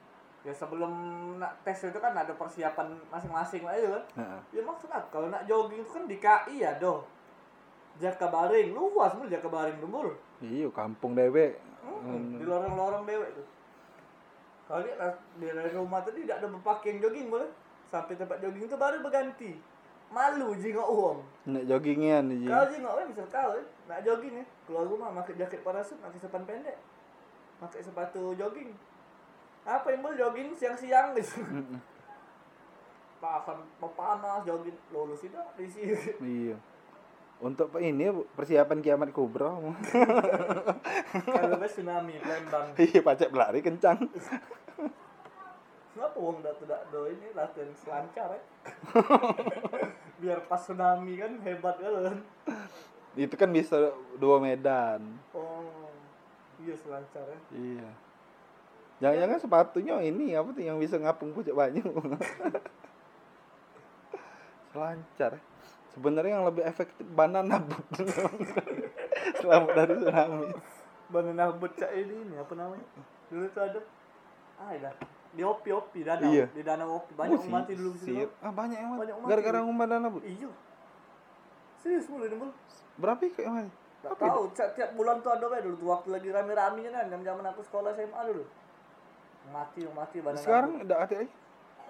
Ya 0.41 0.53
sebelum 0.57 0.91
nak 1.37 1.53
tes 1.61 1.77
itu 1.85 1.99
kan 2.01 2.13
ada 2.13 2.33
persiapan 2.33 2.97
masing-masing 3.09 3.61
lah 3.65 3.73
itu 3.77 3.89
kan. 3.89 4.03
Heeh. 4.19 4.39
Ya 4.57 4.61
maksudnya 4.61 4.99
kalau 5.09 5.33
nak 5.33 5.45
jogging 5.45 5.81
itu 5.81 5.89
kan 5.89 6.03
di 6.05 6.17
KI 6.17 6.55
ya 6.59 6.77
doh. 6.77 7.01
Jakabaring, 7.99 8.71
luas 8.71 9.11
mul 9.17 9.27
Jakabaring 9.27 9.81
dulu. 9.81 10.15
Iya, 10.41 10.71
kampung 10.71 11.13
dewe. 11.13 11.59
Hmm, 11.81 12.37
di 12.37 12.45
lorong-lorong 12.45 13.05
dewek 13.05 13.29
tuh. 13.37 13.47
Kalau 14.65 14.81
dia 15.37 15.51
dari 15.51 15.71
rumah 15.75 15.99
tadi 15.99 16.23
tidak 16.23 16.39
ada 16.41 16.47
berpakaian 16.47 16.97
jogging 17.03 17.27
boleh. 17.27 17.51
Sampai 17.91 18.15
tempat 18.15 18.39
jogging 18.39 18.65
itu 18.65 18.77
baru 18.79 19.03
berganti. 19.03 19.51
Malu 20.11 20.55
jingok 20.55 20.87
uang. 20.87 21.19
Nak 21.51 21.63
joggingan 21.67 22.31
aja. 22.31 22.47
Kalau 22.47 22.65
jingok 22.71 22.93
uang 22.95 23.07
misal 23.11 23.27
kau 23.27 23.51
nak 23.87 23.99
jogging 24.07 24.39
ya, 24.39 24.45
keluar 24.63 24.85
rumah 24.87 25.11
pakai 25.21 25.35
jaket 25.39 25.59
parasut, 25.63 25.99
pakai 25.99 26.19
sepan 26.23 26.43
pendek. 26.47 26.77
Pakai 27.59 27.83
sepatu 27.83 28.31
jogging. 28.33 28.71
Apa 29.67 29.91
yang 29.91 30.01
boleh 30.01 30.17
jogging 30.17 30.55
siang-siang 30.55 31.13
gitu. 31.19 31.43
Pakan 33.21 33.61
panas 33.77 34.41
jogging 34.47 34.77
lulus 34.89 35.21
tidak 35.21 35.51
di 35.59 35.67
sini. 35.67 35.93
Iya. 36.17 36.55
Untuk 37.41 37.73
ini 37.81 38.05
persiapan 38.37 38.85
kiamat 38.85 39.09
kubra. 39.09 39.57
Kalau 41.25 41.57
pas 41.57 41.73
tsunami 41.73 42.21
Palembang. 42.21 42.77
Iya, 42.85 43.01
pacak 43.01 43.33
berlari 43.33 43.65
kencang. 43.65 43.97
Kenapa 45.91 46.17
wong 46.21 46.45
dak 46.45 46.55
tidak 46.61 46.85
do 46.93 47.09
ini 47.09 47.33
latihan 47.33 47.73
selancar 47.81 48.29
ya? 48.37 48.41
Biar 50.21 50.39
pas 50.45 50.61
tsunami 50.61 51.17
kan 51.17 51.41
hebat 51.41 51.75
kan. 51.81 52.21
Itu 53.17 53.33
kan 53.33 53.49
bisa 53.49 53.89
dua 54.21 54.37
medan. 54.37 55.01
Oh, 55.33 55.89
iya 56.61 56.77
selancar 56.77 57.25
ya. 57.25 57.39
Iya. 57.57 57.89
Jangan-jangan 59.01 59.39
sepatunya 59.41 59.97
ini 60.05 60.37
apa 60.37 60.53
tuh 60.53 60.61
yang 60.61 60.77
bisa 60.77 61.01
ngapung 61.01 61.33
pucuk 61.33 61.57
banyu. 61.57 61.81
Selancar. 64.71 65.41
Sebenarnya 65.91 66.39
yang 66.39 66.47
lebih 66.47 66.63
efektif 66.63 67.03
banana 67.11 67.59
boat. 67.59 67.85
Selamat 69.43 69.71
dari 69.75 69.93
tsunami. 69.99 70.47
Banana 71.11 71.43
boat 71.51 71.73
cak 71.75 71.91
ini, 71.91 72.15
ini 72.31 72.35
apa 72.39 72.53
namanya? 72.55 72.85
Dulu 73.27 73.45
tuh 73.51 73.63
ada 73.63 73.79
ah 74.61 74.71
dah 74.77 74.93
di 75.31 75.41
opi 75.47 75.71
opi 75.73 76.03
danau 76.03 76.27
Iya. 76.27 76.45
di 76.51 76.61
danau 76.61 77.01
opi 77.01 77.11
banyak 77.15 77.39
Oh, 77.39 77.49
mati 77.49 77.73
dulu 77.73 77.95
sip. 77.97 78.29
Ah 78.43 78.51
banyak 78.51 78.77
yang 78.77 78.89
mati. 78.95 79.11
Gara-gara 79.27 79.57
ngumpan 79.63 79.87
banana 79.87 80.07
boat. 80.07 80.23
Iya. 80.23 80.51
Serius 81.83 82.07
mulai 82.07 82.27
dulu. 82.31 82.51
Berapa 82.99 83.21
ikut 83.27 83.41
yang 83.43 83.55
mati? 83.59 83.71
Tak 84.01 84.17
tahu, 84.17 84.49
cak 84.57 84.69
tiap 84.73 84.91
bulan 84.97 85.21
tuh 85.21 85.29
ada 85.29 85.45
bae 85.45 85.61
dulu 85.61 85.75
tuh 85.77 85.87
waktu 85.93 86.07
lagi 86.09 86.29
rame-ramenya 86.33 86.89
kan 86.89 87.05
zaman-zaman 87.05 87.45
aku 87.53 87.61
sekolah 87.67 87.93
SMA 87.93 88.21
dulu. 88.33 88.43
Mati, 89.51 89.79
yang 89.85 89.95
mati 89.97 90.17
banana 90.21 90.41
Sekarang 90.41 90.71
udah 90.81 90.97
ada 91.01 91.15
lagi. 91.21 91.29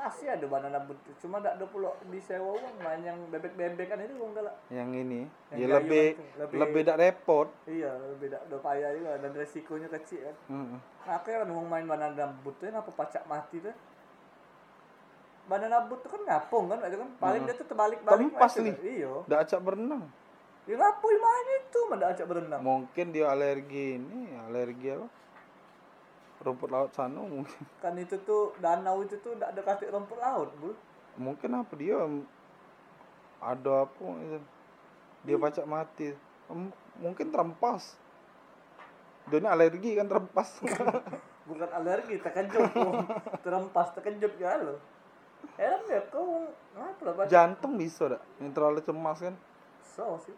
Masih 0.01 0.27
ada 0.27 0.45
banana 0.45 0.81
boat 0.81 0.97
cuma 1.15 1.37
tak 1.37 1.53
ada 1.55 1.65
pula 1.65 1.93
disewa 2.07 2.51
uang 2.51 2.75
main 2.79 3.01
yang 3.01 3.17
bebek-bebek 3.29 3.85
kan 3.85 4.01
itu 4.01 4.17
uang 4.17 4.33
galak 4.33 4.55
Yang 4.67 4.89
ini. 4.99 5.21
Yang 5.47 5.59
ya 5.59 5.67
lebih 5.71 6.05
itu, 6.09 6.23
lebih- 6.35 6.57
lebih 6.57 6.81
tak 6.81 6.97
repot. 6.97 7.47
iya 7.65 7.91
lebih 8.09 8.27
tak 8.27 8.41
ada 8.43 8.57
payah 8.57 8.89
juga 8.91 9.11
dan 9.17 9.31
resikonya 9.31 9.87
kecil 9.91 10.19
kan 10.23 10.35
Heeh. 10.49 10.77
nah, 11.05 11.19
kan 11.21 11.47
mau 11.47 11.61
main 11.63 11.85
banana 11.85 12.09
boat 12.41 12.57
tuh 12.57 12.65
kenapa 12.67 12.89
pacak 12.91 13.23
mati 13.25 13.61
tuh 13.61 13.75
banana 15.43 15.77
tuh 15.85 16.09
kan 16.09 16.21
ngapung 16.23 16.65
kan 16.65 16.81
itu 16.81 16.97
kan 16.97 17.09
paling 17.19 17.41
dia 17.43 17.53
tuh 17.53 17.67
terbalik-balik 17.67 18.17
Tempas 18.31 18.53
nih. 18.57 18.75
iya 18.81 19.11
acak 19.37 19.61
berenang. 19.61 20.03
ya 20.63 20.75
ngapui 20.77 21.15
main 21.15 21.47
itu 21.59 21.79
mana 21.85 22.05
acak 22.09 22.25
berenang 22.25 22.61
Mungkin 22.61 23.05
dia 23.11 23.25
alergi 23.27 23.97
ini, 23.97 24.33
alergi 24.39 24.87
apa? 24.91 25.07
Rumput 26.41 26.69
laut 26.69 26.89
sana 26.91 27.21
mungkin. 27.21 27.63
kan 27.77 27.93
itu 27.95 28.17
tuh 28.21 28.51
danau 28.57 29.01
itu 29.01 29.13
tuh 29.21 29.37
tidak 29.37 29.53
ada 29.53 29.61
kaki 29.61 29.89
rumput 29.89 30.17
laut 30.17 30.49
bul 30.57 30.73
Mungkin 31.15 31.53
apa 31.53 31.73
dia 31.75 32.01
ada 33.39 33.85
apa 33.85 34.05
itu. 34.21 34.39
Dia 35.21 35.35
Hmm. 35.37 35.43
pacak 35.43 35.65
mati. 35.65 36.07
Em, 36.47 36.73
Mungkin 36.97 37.29
terempas. 37.29 37.97
Dia 39.27 39.37
ini 39.37 39.47
alergi 39.47 39.91
kan 39.93 40.05
terempas. 40.05 40.49
bukan 41.49 41.67
alergi 41.67 42.15
terkejut 42.21 42.69
terempas 43.41 43.91
terkejut 43.91 44.39
ya 44.39 44.55
lo 44.61 44.77
heran 45.57 45.83
ya 45.89 45.99
kau 46.07 46.47
ngapa 46.77 47.01
lah 47.01 47.25
Jantung 47.27 47.75
bisa 47.75 48.07
dak. 48.07 48.21
Yang 48.37 48.51
terlalu 48.55 48.79
cemas 48.79 49.19
kan. 49.19 49.35
so 49.83 50.15
sih 50.21 50.37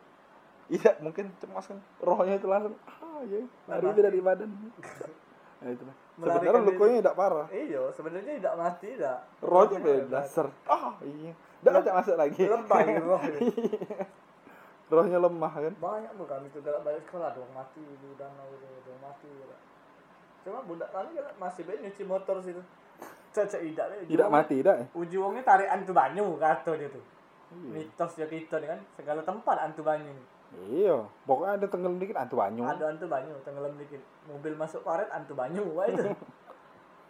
Iya, 0.71 0.95
mungkin 1.03 1.27
cemas 1.37 1.67
kan. 1.67 1.77
Rohnya 1.99 2.39
itu 2.39 2.47
langsung 2.47 2.73
ah 2.87 3.19
ya, 3.27 3.43
lari 3.67 3.93
dari 3.93 4.19
badan. 4.23 4.47
Nah, 5.63 5.71
itu 5.71 5.83
lah. 5.87 5.95
Sebenarnya 6.19 6.61
lukanya 6.67 6.97
tidak 6.99 7.15
parah. 7.15 7.47
Iya, 7.47 7.81
sebenarnya 7.95 8.33
tidak 8.37 8.55
mati 8.59 8.87
tidak. 8.99 9.19
Rohnya 9.39 9.77
beda 9.79 10.05
dasar. 10.11 10.47
Ah, 10.67 10.93
iya. 11.01 11.31
Udah 11.63 11.79
acak 11.79 11.95
masuk 12.03 12.15
lagi. 12.19 12.43
Lebay 12.43 12.87
roh. 12.99 13.21
Rohnya 14.93 15.17
lemah 15.23 15.53
kan. 15.55 15.73
Banyak 15.79 16.11
tuh 16.19 16.27
kami 16.27 16.45
tuh 16.51 16.61
galak 16.61 16.83
balik 16.83 17.01
sekolah 17.07 17.31
dong 17.31 17.49
mati 17.55 17.81
di 17.81 18.09
danau 18.19 18.51
itu 18.51 18.67
dong 18.83 18.99
mati 18.99 19.25
galak. 19.31 19.59
Cuma 20.43 20.59
budak 20.67 20.91
kami 20.91 21.15
masih 21.39 21.63
banyak 21.63 21.81
nyuci 21.87 22.03
motor 22.03 22.35
situ. 22.43 22.61
Caca 23.33 23.57
idak 23.63 23.85
deh. 23.89 23.97
Tidak 24.05 24.29
mati, 24.29 24.61
tidak. 24.61 24.75
ya? 24.77 24.85
Uji 24.93 25.17
wongnya 25.17 25.41
tarik 25.47 25.71
antu 25.71 25.95
banyu 25.95 26.35
kata 26.37 26.75
dia 26.75 26.91
tuh. 26.91 27.01
Iya. 27.55 27.71
Mitos 27.79 28.13
ya 28.19 28.27
kita 28.27 28.59
kan 28.59 28.79
segala 28.93 29.23
tempat 29.23 29.55
antu 29.63 29.81
banyu 29.81 30.11
nih. 30.11 30.27
Iya, 30.53 30.95
pokoknya 31.25 31.53
ada 31.57 31.65
tenggelam 31.65 31.97
dikit 31.97 32.15
antu 32.15 32.35
banyu. 32.37 32.63
Ada 32.63 32.85
antu 32.93 33.05
banyu 33.05 33.33
tenggelam 33.41 33.73
dikit. 33.75 34.01
Mobil 34.25 34.53
masuk 34.53 34.81
paret 34.81 35.09
antu 35.09 35.33
banyu 35.33 35.63
wah 35.73 35.87
itu. 35.87 36.13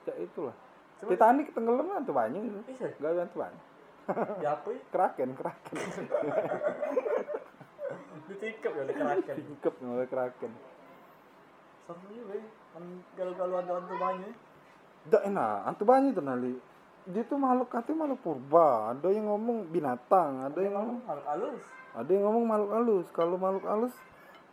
Ya 0.03 0.19
itulah. 0.19 0.51
Cuma- 0.99 1.15
Titanic 1.15 1.47
tenggelam 1.51 1.87
antu 1.89 2.11
banyu. 2.11 2.39
Iya, 2.67 2.87
Gak 2.99 3.09
ada 3.09 3.21
antu 3.23 3.37
banyu. 3.39 3.59
ya 4.43 4.49
apa 4.51 4.67
ya? 4.67 4.79
Kraken, 4.91 5.29
kraken. 5.31 5.75
Ditikap 8.23 8.71
ya 8.73 8.83
dikerakan. 8.83 9.35
Tingkep 9.35 9.73
oleh 9.79 10.07
kraken. 10.07 10.51
Seru 11.83 12.07
juga 12.09 12.35
ya. 12.35 12.47
Kan 12.73 12.83
Kalau-kalau 13.15 13.55
ada 13.59 13.71
antu 13.79 13.95
banyu. 13.95 14.27
ya. 14.27 14.35
Dak 15.03 15.23
enak, 15.23 15.55
antu 15.67 15.83
banyu 15.83 16.09
tuh 16.11 16.23
nali. 16.23 16.53
Dia 17.03 17.23
tuh 17.23 17.35
makhluk 17.35 17.67
katanya 17.67 17.97
makhluk 18.01 18.19
purba. 18.19 18.67
Ada 18.91 19.07
yang 19.07 19.27
ngomong 19.27 19.67
binatang, 19.67 20.31
ada 20.41 20.59
yang 20.59 20.73
ngomong 20.73 20.99
Halus 21.03 21.25
halus. 21.27 21.63
Ada 21.93 22.09
yang 22.09 22.25
ngomong 22.25 22.45
makhluk 22.49 22.71
halus. 22.73 23.07
Kalau 23.13 23.35
makhluk 23.37 23.65
halus 23.69 23.93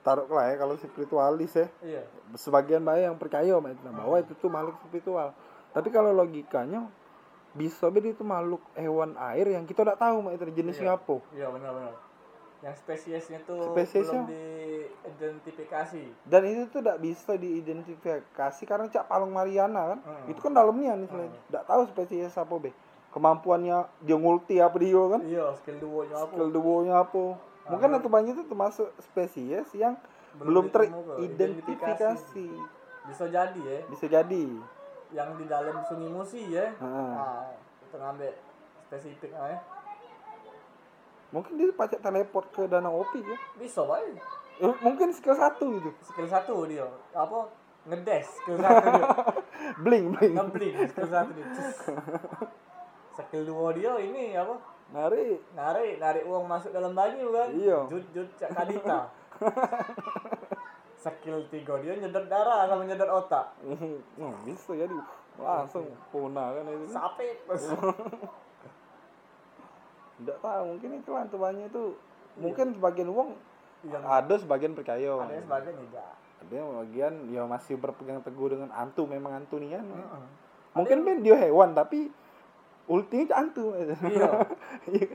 taruh 0.00 0.28
lah 0.32 0.48
ya 0.48 0.54
kalau 0.60 0.74
spiritualis 0.80 1.52
ya. 1.56 1.66
Iya. 1.84 2.02
Sebagian 2.36 2.84
banyak 2.84 3.12
yang 3.12 3.18
percaya 3.20 3.52
sama 3.52 3.72
itu 3.72 3.88
bahwa 3.88 4.16
itu 4.20 4.32
tuh 4.36 4.50
makhluk 4.52 4.76
spiritual. 4.84 5.32
Tapi 5.72 5.88
kalau 5.92 6.10
logikanya 6.12 6.88
bisa 7.50 7.90
beda 7.90 8.14
itu 8.14 8.22
makhluk 8.22 8.62
hewan 8.78 9.18
air 9.34 9.50
yang 9.50 9.66
kita 9.66 9.82
tidak 9.82 9.98
tahu 9.98 10.22
mak 10.22 10.38
itu 10.38 10.44
jenisnya 10.54 10.94
apa. 10.94 11.16
Iya 11.34 11.50
benar-benar. 11.50 11.94
Yang 12.60 12.76
spesiesnya 12.84 13.40
tuh 13.48 13.72
Spesiesnya? 13.72 14.20
belum 14.28 14.36
diidentifikasi. 14.36 16.04
Dan 16.28 16.42
itu 16.44 16.62
tuh 16.68 16.84
tidak 16.84 16.98
bisa 17.00 17.32
diidentifikasi 17.40 18.62
karena 18.68 18.86
cak 18.92 19.08
palung 19.08 19.32
Mariana 19.32 19.96
kan. 19.96 19.98
Hmm. 20.04 20.28
Itu 20.28 20.44
kan 20.44 20.52
dalamnya 20.52 20.92
nih 21.00 21.08
selain. 21.08 21.32
Tidak 21.48 21.64
tahu 21.64 21.82
spesies 21.88 22.36
apa 22.36 22.54
be. 22.60 22.70
Kemampuannya 23.10 23.90
dia 24.06 24.14
ngulti 24.14 24.62
apa 24.62 24.76
dia 24.78 25.02
kan. 25.10 25.20
Iya, 25.26 25.46
skill 25.58 25.78
duonya 25.82 26.14
apa? 26.14 26.30
Skill 26.30 26.50
duonya 26.54 26.94
apa. 27.02 27.24
Mungkin 27.70 27.88
Ah. 27.90 27.98
atau 27.98 28.08
banyak 28.10 28.32
itu 28.38 28.44
termasuk 28.46 28.88
spesies 29.02 29.66
yang 29.74 29.98
Belum 30.38 30.70
belum, 30.70 30.70
teridentifikasi. 30.70 32.46
Bisa 33.10 33.24
jadi 33.26 33.60
ya. 33.66 33.78
Bisa 33.90 34.06
jadi. 34.06 34.44
Yang 35.10 35.28
di 35.42 35.44
dalam 35.50 35.82
sungai 35.82 36.06
Musi 36.06 36.54
ya. 36.54 36.70
Heeh. 36.70 37.10
Nah, 37.10 37.50
kita 37.82 37.96
ngambil 37.98 38.32
spesifik 38.86 39.34
lah 39.34 39.58
ya. 39.58 39.58
Mungkin 41.30 41.52
dia 41.58 41.70
pacak 41.74 41.98
teleport 42.02 42.46
ke 42.50 42.62
danau 42.66 43.02
opi 43.02 43.22
ya. 43.22 43.38
Bisa 43.58 43.82
baik. 43.86 44.18
Eh, 44.60 44.74
mungkin 44.82 45.10
skill 45.10 45.34
satu 45.34 45.78
gitu. 45.82 45.90
Skill 46.06 46.30
satu 46.30 46.62
dia. 46.66 46.86
Apa? 47.10 47.50
Ngedes 47.90 48.38
skill 48.38 48.58
satu 48.58 48.86
dia. 48.86 49.06
Bling 49.86 50.14
bling. 50.14 50.34
Ngebling 50.38 50.74
skill 50.90 51.10
satu 51.10 51.30
dia. 51.34 51.46
Skill 53.22 53.44
dua 53.44 53.72
dia 53.72 53.92
ini 53.96 54.32
apa? 54.34 54.56
Nari. 54.90 55.38
narik 55.52 55.96
narik 55.96 56.24
uang 56.24 56.44
masuk 56.44 56.70
dalam 56.70 56.90
banyu 56.92 57.30
kan 57.30 57.48
Iya. 57.52 57.78
jut 57.86 58.02
jut 58.10 58.26
cak 58.34 58.50
kadita 58.52 59.06
skill 61.00 61.46
tiga 61.46 61.78
dia 61.78 61.94
nyedot 61.96 62.26
darah 62.26 62.66
sama 62.66 62.82
nyedot 62.82 63.06
otak 63.08 63.54
Hmm, 63.62 64.02
bisa 64.42 64.74
jadi 64.74 64.92
langsung 65.36 65.86
punah 66.10 66.52
kan 66.52 66.66
itu. 66.66 66.86
sapit 66.86 67.38
Tidak 70.18 70.36
tahu 70.36 70.62
mungkin 70.68 70.90
itu 70.98 71.10
banyak 71.32 71.64
itu 71.66 71.82
mungkin 72.36 72.66
sebagian 72.74 73.08
uang 73.08 73.28
yang 73.82 74.04
ada 74.04 74.34
sebagian 74.36 74.74
percaya. 74.74 75.16
ada 75.16 75.32
yang 75.32 75.44
sebagian 75.46 75.76
tidak 75.80 76.08
Ada 76.40 76.52
yang 76.52 76.68
bagian 76.74 77.12
ya 77.30 77.42
masih 77.44 77.74
berpegang 77.76 78.20
teguh 78.20 78.48
dengan 78.50 78.68
antu 78.70 79.04
memang 79.04 79.38
antu 79.38 79.56
nih 79.56 79.76
kan. 79.76 79.84
Heeh. 79.86 80.24
Mungkin 80.72 80.98
kan 81.02 81.16
dia 81.20 81.36
hewan 81.38 81.72
tapi 81.72 82.12
ultinya 82.90 83.38
antu. 83.38 83.64
iya. 83.78 83.94
Iya. 84.90 85.08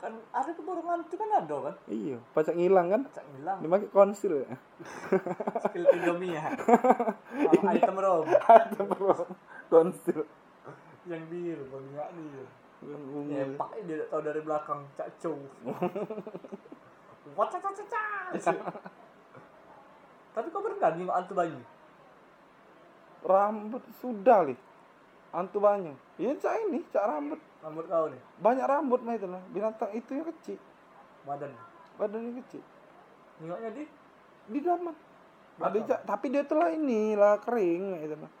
Kan? 0.00 0.16
ada 0.32 0.48
ke 0.56 0.64
burung 0.64 0.88
hantu 0.88 1.12
kan 1.20 1.28
ada 1.28 1.56
kan? 1.60 1.74
Iya 1.84 2.16
pacak 2.32 2.56
ngilang 2.56 2.88
kan? 2.88 3.00
Cak 3.12 3.26
hilang 3.36 3.60
dipakai 3.60 3.92
konsil 3.92 4.48
ya? 4.48 4.56
Skill 5.68 5.84
Indomie 5.92 6.32
ya? 6.32 6.48
Oh, 7.50 7.68
item 7.68 7.96
rom. 8.00 8.24
Ada 8.24 8.80
bro 8.80 9.28
konsil. 9.68 10.24
Yang 11.04 11.22
biru 11.28 11.64
bang 11.68 11.84
nggak 11.92 12.08
nih 12.16 12.28
yang 12.80 13.02
ya 13.28 13.44
ungu 13.44 13.60
pakai 13.60 13.84
dia 13.84 14.08
tahu 14.08 14.24
dari 14.24 14.40
belakang 14.40 14.80
cak 14.96 15.08
cow 15.20 15.36
wah 17.36 17.46
cak 17.52 17.60
cak 18.40 18.56
tapi 20.32 20.46
kau 20.48 20.64
pernah 20.64 20.88
nengok 20.96 21.16
hantu 21.20 21.34
bayi 21.36 21.60
rambut 23.20 23.84
sudah 24.00 24.48
li 24.48 24.56
antu 25.30 25.58
banyak 25.62 25.94
iya 26.18 26.34
cak 26.34 26.54
ini 26.66 26.82
cak 26.90 27.04
rambut. 27.06 27.40
Rambut 27.60 27.84
kau 27.86 28.06
nih? 28.10 28.20
Banyak 28.42 28.66
rambut 28.66 29.00
mah 29.04 29.14
itu 29.14 29.26
lah 29.30 29.42
binatang 29.54 29.90
itu 29.94 30.10
yang 30.16 30.26
kecil. 30.26 30.58
Badan. 31.28 31.52
Badannya 32.00 32.32
kecil. 32.44 32.62
Nengoknya 33.44 33.70
di? 33.76 33.84
Di 34.50 34.58
dalam. 34.64 34.90
Ada 35.60 35.78
cak 35.86 36.00
tapi 36.08 36.26
dia 36.32 36.42
tuh 36.42 36.56
lah 36.58 36.72
ini 36.72 37.14
lah 37.14 37.38
kering 37.38 38.02
itu 38.02 38.16
lah 38.16 38.32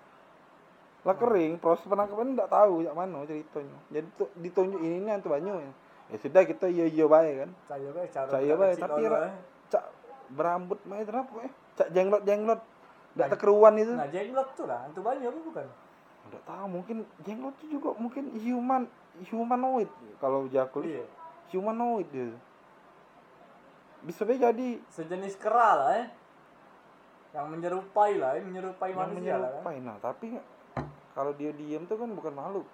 lah 1.00 1.16
kering 1.16 1.56
proses 1.56 1.88
penangkapan 1.88 2.36
tidak 2.36 2.52
tahu 2.52 2.84
jak 2.84 2.92
mana 2.92 3.24
ceritanya. 3.24 3.78
Jadi 3.88 4.08
tuh 4.20 4.28
ditunjuk 4.36 4.80
ini 4.84 5.00
nih 5.00 5.16
antu 5.16 5.32
banyak 5.32 5.56
ya 5.56 5.72
ya 6.10 6.16
sudah 6.18 6.42
kita 6.42 6.66
iya 6.66 6.90
iya 6.90 7.06
baik 7.06 7.34
kan 7.46 7.50
Saya 7.70 7.86
budak 7.86 8.58
bae, 8.58 8.74
kecil 8.74 8.82
tapi 8.82 9.02
eh. 9.06 9.34
cak 9.70 9.84
berambut 10.34 10.78
mah 10.86 10.98
itu 10.98 11.10
apa 11.14 11.32
ya 11.38 11.50
cak 11.78 11.88
jenglot 11.94 12.22
jenglot 12.26 12.60
tidak 13.10 13.28
terkeruan 13.34 13.74
itu. 13.78 13.92
Nah 13.94 14.08
jenglot 14.10 14.48
tuh 14.58 14.66
lah 14.66 14.78
hantu 14.86 15.00
bayi 15.06 15.22
apa 15.22 15.38
bukan 15.38 15.66
Nggak 16.30 16.46
tahu 16.46 16.66
mungkin 16.70 16.96
jenglot 17.26 17.58
itu 17.58 17.76
juga 17.78 17.98
mungkin 17.98 18.30
human 18.38 18.86
humanoid. 19.26 19.90
Kalau 20.22 20.46
jakul 20.46 20.86
iya. 20.86 21.02
humanoid 21.50 22.06
dia. 22.14 22.30
Bisa 24.06 24.22
aja 24.22 24.54
jadi. 24.54 24.78
Sejenis 24.94 25.34
kera 25.34 25.70
lah 25.74 25.90
eh. 25.98 26.08
Yang 27.34 27.46
menyerupai 27.50 28.12
lah 28.14 28.38
eh. 28.38 28.44
menyerupai 28.46 28.94
yang 28.94 29.10
manusia 29.10 29.34
lah 29.42 29.50
kan 29.50 29.62
menyerupai. 29.66 29.76
Nah 29.82 29.96
tapi 29.98 30.26
kalau 31.18 31.34
dia 31.34 31.50
diam 31.50 31.82
tuh 31.90 31.98
kan 31.98 32.08
bukan 32.14 32.32
makhluk. 32.32 32.66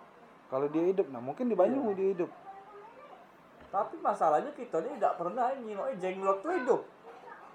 Kalau 0.53 0.69
dia 0.69 0.85
hidup 0.85 1.09
nah 1.09 1.19
mungkin 1.25 1.49
di 1.49 1.57
Banyu 1.57 1.81
Iya. 1.81 1.97
dia 1.97 2.09
hidup. 2.13 2.31
Tapi 3.73 3.97
masalahnya 4.05 4.53
kita 4.53 4.85
ini 4.85 5.01
tidak 5.01 5.17
pernah 5.17 5.49
nyingoknya 5.57 5.97
jenglot 5.97 6.45
tuh 6.45 6.53
hidup. 6.53 6.81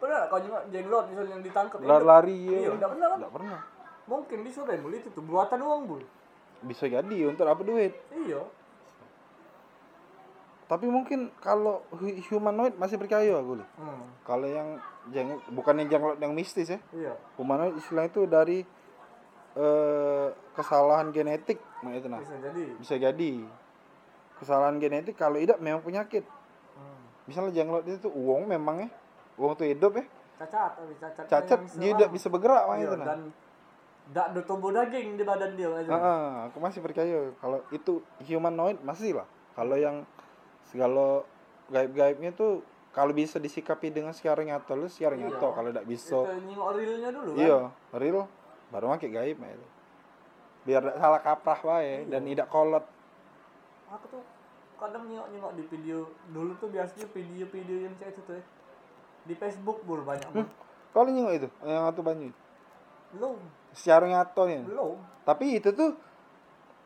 Pernah 0.02 0.26
kau 0.34 0.42
nyingok 0.42 0.64
jenglot 0.74 1.06
misalnya 1.14 1.32
yang 1.38 1.44
ditangkap 1.46 1.78
hidup 1.78 1.94
lari-lari 1.94 2.38
ya 2.50 2.58
iya. 2.58 2.70
tidak 2.74 2.90
pernah 2.90 3.08
kan? 3.08 3.20
Nggak 3.22 3.36
pernah 3.38 3.60
mungkin 4.10 4.46
di 4.46 4.52
sore 4.54 4.78
beli 4.80 5.02
itu. 5.04 5.22
Buatan 5.22 5.62
uang 5.62 5.82
bul 5.86 6.04
bisa 6.62 6.86
jadi 6.86 7.18
untuk 7.26 7.46
apa 7.50 7.62
duit. 7.66 7.94
Iya. 8.14 8.42
Tapi 10.70 10.88
mungkin 10.88 11.34
kalau 11.44 11.84
hu- 11.92 12.22
humanoid 12.32 12.80
masih 12.80 12.96
percaya 12.96 13.36
aku 13.36 13.60
loh. 13.60 13.68
Hmm. 13.76 14.08
kalau 14.24 14.48
yang 14.48 14.80
jeng 15.12 15.36
bukan 15.52 15.84
yang 15.84 15.90
jenglot 15.92 16.18
yang 16.22 16.32
mistis 16.32 16.72
ya. 16.72 16.80
Iya. 16.96 17.14
Humanoid 17.36 17.76
istilah 17.82 18.08
itu 18.08 18.24
dari 18.30 18.64
eh, 19.58 20.28
kesalahan 20.56 21.12
genetik 21.12 21.60
nah 21.82 21.92
itu 21.92 22.08
nah 22.08 22.22
bisa 22.22 22.38
jadi. 22.40 22.66
Bisa 22.80 22.96
jadi. 22.96 23.32
Kesalahan 24.40 24.78
genetik 24.80 25.18
kalau 25.18 25.38
tidak 25.42 25.60
memang 25.60 25.84
penyakit. 25.84 26.24
Hmm. 26.72 27.04
misalnya 27.28 27.52
jenglot 27.52 27.84
itu 27.84 28.08
tuh 28.08 28.14
uang 28.14 28.48
memang 28.48 28.88
ya. 28.88 28.90
Uang 29.36 29.58
tuh 29.60 29.68
hidup 29.68 29.98
ya. 29.98 30.06
Cacat 30.40 30.72
cacat 30.98 31.26
cacat 31.28 31.60
dia 31.78 31.92
tidak 31.94 32.10
bisa 32.16 32.32
bergerak 32.32 32.66
iya, 32.66 32.88
itu 32.88 32.96
nah 32.98 33.08
dan 33.14 33.20
tidak 34.12 34.26
ada 34.36 34.42
tumbuh 34.44 34.76
daging 34.76 35.16
di 35.16 35.24
badan 35.24 35.56
dia 35.56 35.72
aja 35.72 35.90
Ah, 35.96 36.32
aku 36.52 36.60
masih 36.60 36.84
percaya 36.84 37.32
kalau 37.40 37.64
itu 37.72 38.04
humanoid 38.28 38.76
masih 38.84 39.16
lah. 39.16 39.28
Kalau 39.56 39.80
yang 39.80 40.04
segala 40.68 41.24
gaib-gaibnya 41.72 42.36
tuh 42.36 42.60
kalau 42.92 43.16
bisa 43.16 43.40
disikapi 43.40 43.88
dengan 43.88 44.12
secara 44.12 44.44
nyata 44.44 44.76
lu 44.76 44.92
secara 44.92 45.16
Iya. 45.16 45.32
nyata 45.32 45.48
kalau 45.56 45.72
tidak 45.72 45.88
bisa. 45.88 46.20
Kita 46.28 46.36
nyingok 46.44 46.70
realnya 46.76 47.10
dulu 47.16 47.30
kan? 47.32 47.40
iya 47.40 47.60
real 47.96 48.20
baru 48.68 48.86
pakai 48.96 49.12
gaib 49.12 49.40
itu 49.40 49.68
biar 50.62 50.82
tidak 50.84 50.98
salah 51.00 51.22
kaprah 51.24 51.60
wae 51.64 52.06
dan 52.12 52.22
tidak 52.28 52.48
kolot. 52.52 52.86
Aku 53.92 54.06
tuh 54.12 54.24
kadang 54.76 55.08
nyingok-nyingok 55.08 55.52
di 55.56 55.64
video 55.72 55.98
dulu 56.36 56.52
tuh 56.60 56.68
biasanya 56.68 57.08
video-video 57.16 57.78
yang 57.88 57.94
kayak 57.96 58.12
itu 58.12 58.22
tuh 58.28 58.36
ya. 58.40 58.44
di 59.24 59.34
Facebook 59.40 59.80
bul 59.88 60.04
banyak 60.04 60.28
bul. 60.36 60.44
Kalau 60.92 61.08
nyingok 61.08 61.34
itu? 61.38 61.48
Yang 61.64 61.84
atau 61.96 62.02
banyu? 62.04 62.30
Belum 63.16 63.36
secara 63.72 64.06
nyata 64.06 64.44
ya 64.46 64.62
belum. 64.64 64.98
Tapi 65.24 65.58
itu 65.58 65.70
tuh 65.72 65.96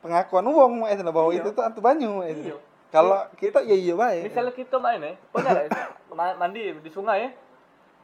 pengakuan 0.03 0.45
uang 0.45 0.85
itu 0.85 1.01
nah, 1.01 1.09
bahwa 1.09 1.33
Iya. 1.33 1.41
itu 1.41 1.49
tuh 1.51 1.63
antu 1.65 1.81
banyu 1.81 2.21
itu. 2.23 2.53
Iya. 2.53 2.57
kalau 2.93 3.27
kita 3.35 3.59
ya 3.65 3.75
iya 3.75 3.91
baik 3.91 4.31
misalnya 4.31 4.53
kita 4.55 4.77
main 4.79 5.01
ya 5.03 5.13
benar 5.33 5.55
ya 5.65 5.67
Ma- 6.15 6.37
mandi 6.37 6.71
di 6.79 6.87
sungai 6.87 7.27
ya? 7.27 7.29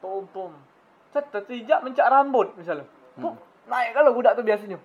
Pum 0.04 0.26
pum 0.34 0.52
cet 1.14 1.32
tertijak 1.32 1.80
mencak 1.80 2.08
rambut 2.08 2.52
misalnya. 2.60 2.84
Pum, 3.16 3.38
naik 3.68 3.96
kalau 3.96 4.12
budak 4.12 4.36
tuh 4.36 4.44
biasanya. 4.44 4.76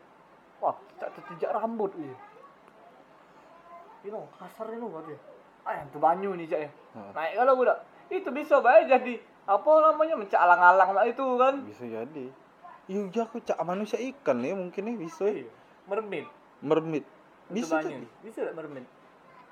Wah 0.61 0.77
cet 1.01 1.11
tertijak 1.11 1.51
rambut 1.51 1.91
iya. 1.99 2.15
Ini 4.07 4.15
kasar 4.39 4.71
ini 4.71 4.87
buat 4.87 5.03
dia. 5.11 5.19
Ah 5.67 5.83
tuh 5.91 5.99
banyu 5.99 6.39
nih 6.39 6.47
cak 6.47 6.61
ya. 6.63 6.71
Hmm. 6.95 7.11
naik 7.11 7.33
kalau 7.35 7.53
budak. 7.59 7.79
Itu 8.07 8.31
bisa 8.31 8.63
baik 8.63 8.87
jadi 8.87 9.15
apa 9.47 9.71
namanya 9.83 10.15
mencak 10.15 10.39
alang-alang 10.39 10.91
lah 10.95 11.05
itu 11.09 11.25
kan. 11.35 11.55
Bisa 11.67 11.83
jadi 11.83 12.27
iya 12.87 13.03
aku 13.19 13.39
cak 13.39 13.59
manusia 13.63 13.99
ikan 13.99 14.39
ya 14.41 14.55
mungkin 14.55 14.83
ya 14.87 14.95
bisa. 14.97 15.25
Iya 15.27 15.51
mermaid 15.87 16.27
mermit. 16.61 17.05
Itu 17.47 17.63
bisa 17.63 17.79
jadi. 17.79 18.07
bisa 18.23 18.39
gak 18.43 18.57
mermaid 18.57 18.87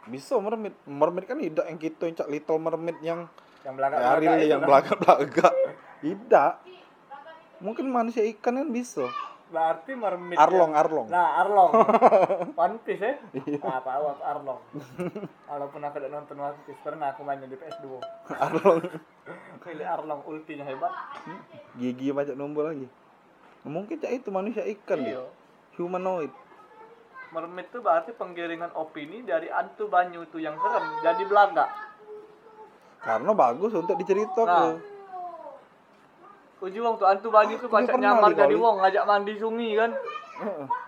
bisa 0.05 0.35
mermit. 0.37 0.75
Mermit 0.85 1.25
kan 1.25 1.39
tidak 1.39 1.65
yang 1.65 1.79
kita 1.79 2.03
yang 2.05 2.17
cak 2.17 2.29
little 2.29 2.59
mermaid 2.59 2.99
yang 3.01 3.21
yang 3.65 3.75
belakang 3.75 4.01
Ariel 4.01 4.37
yang 4.43 4.61
belakang 4.61 4.99
belakang 5.01 5.55
tidak. 6.03 6.61
Mungkin 7.63 7.89
manusia 7.89 8.21
ikan 8.29 8.61
kan 8.61 8.69
bisa. 8.69 9.09
Berarti 9.49 9.95
mermaid 9.95 10.35
arlong 10.35 10.73
yang- 10.75 10.83
arlong. 10.83 11.07
Nah, 11.07 11.29
Arlong. 11.39 11.71
One 12.67 12.77
Piece 12.83 12.99
ya? 12.99 13.15
Ah, 13.63 13.79
Pak 13.79 13.95
Awak 13.95 14.19
Arlong. 14.25 14.61
Walaupun 15.47 15.81
aku 15.81 15.97
tidak 16.03 16.11
nonton 16.11 16.37
One 16.43 16.59
Piece, 16.67 16.81
pernah 16.83 17.15
aku 17.15 17.23
mainnya 17.23 17.47
di 17.47 17.55
PS2. 17.55 17.87
arlong. 18.35 18.83
Pilih 19.63 19.87
Arlong 19.87 20.21
ultinya 20.27 20.67
hebat. 20.67 20.91
gigi 21.79 22.11
banyak 22.11 22.35
nombor 22.35 22.75
lagi 22.75 22.89
mungkin 23.65 23.97
cak 23.97 24.13
itu 24.13 24.29
manusia 24.29 24.63
ikan 24.65 25.01
Iya. 25.01 25.25
dia 25.25 25.25
humanoid 25.81 26.33
Mermaid 27.35 27.67
itu 27.67 27.83
berarti 27.83 28.15
penggiringan 28.15 28.71
opini 28.79 29.27
dari 29.27 29.51
antu 29.51 29.91
banyu 29.91 30.23
itu 30.23 30.39
yang 30.39 30.55
serem 30.63 30.87
jadi 31.03 31.23
belaga. 31.27 31.67
karena 33.03 33.31
bagus 33.35 33.75
untuk 33.75 33.99
diceritakan 33.99 34.79
Nah. 34.79 34.93
Uji 36.65 36.81
wong 36.81 36.97
tuh 36.97 37.05
antu 37.05 37.29
banyu 37.29 37.61
itu 37.61 37.69
pernah 37.69 38.17
nyamar 38.17 38.33
di 38.33 38.41
jadi 38.41 38.57
wong 38.57 38.81
ngajak 38.81 39.05
mandi 39.05 39.37
sungai 39.37 39.77
kan. 39.77 39.91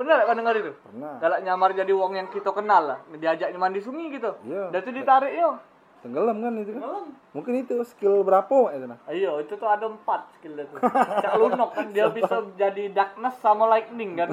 Pernah 0.01 0.13
gak 0.17 0.27
kau 0.27 0.37
dengar 0.41 0.55
itu? 0.57 0.73
pernah 0.73 1.13
Galak 1.21 1.41
nyamar 1.45 1.71
jadi 1.77 1.93
wong 1.93 2.13
yang 2.17 2.29
kita 2.33 2.51
kenal 2.57 2.83
lah, 2.83 2.99
diajak 3.13 3.53
mandi 3.61 3.85
sungai 3.85 4.09
gitu. 4.09 4.33
Iya. 4.49 4.73
Dan 4.73 4.79
itu 4.81 4.91
ditarik 4.97 5.33
yo. 5.37 5.61
Tenggelam 5.99 6.39
kan 6.39 6.53
itu 6.57 6.71
kan 6.71 6.83
Ngelam. 6.83 7.07
mungkin 7.33 7.53
itu 7.57 7.75
skill 7.85 8.21
berapa 8.21 8.47
itu 8.71 8.85
nah 8.85 8.99
Ayo, 9.07 9.39
itu 9.39 9.53
tuh 9.53 9.67
ada 9.67 9.87
empat 9.87 10.29
skill 10.35 10.55
itu. 10.55 10.77
Cak 11.19 11.35
lunok 11.37 11.71
kan 11.73 11.91
dia 11.91 12.07
bisa 12.09 12.45
jadi 12.55 12.89
darkness 12.91 13.37
sama 13.39 13.67
lightning 13.67 14.15
kan. 14.15 14.31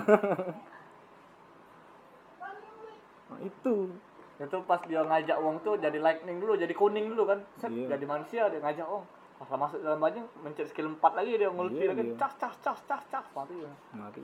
Nah, 3.30 3.40
itu 3.42 3.90
Itu 4.36 4.58
pas 4.66 4.82
dia 4.84 5.00
ngajak 5.02 5.38
wong 5.40 5.62
tuh 5.62 5.78
jadi 5.78 5.96
lightning 5.96 6.38
dulu, 6.38 6.54
jadi 6.54 6.74
kuning 6.74 7.08
dulu 7.08 7.24
kan. 7.26 7.40
Set, 7.56 7.70
Iya. 7.70 7.96
jadi 7.96 8.04
manusia 8.04 8.42
dia 8.48 8.60
ngajak 8.60 8.84
wong. 8.84 9.06
Pas 9.34 9.50
masuk 9.50 9.80
dalam 9.80 9.98
banyu 9.98 10.24
mencet 10.40 10.68
skill 10.68 10.92
4 10.92 11.00
lagi 11.14 11.38
dia 11.38 11.48
ngulti 11.48 11.80
Iya, 11.80 11.90
lagi. 11.90 12.04
iya. 12.04 12.16
Cas 12.18 12.34
cas 12.36 12.56
cas 12.60 12.80
cas 12.84 13.04
cas 13.08 13.26
mati 13.34 13.56
ya. 13.56 13.72
mati 13.94 14.22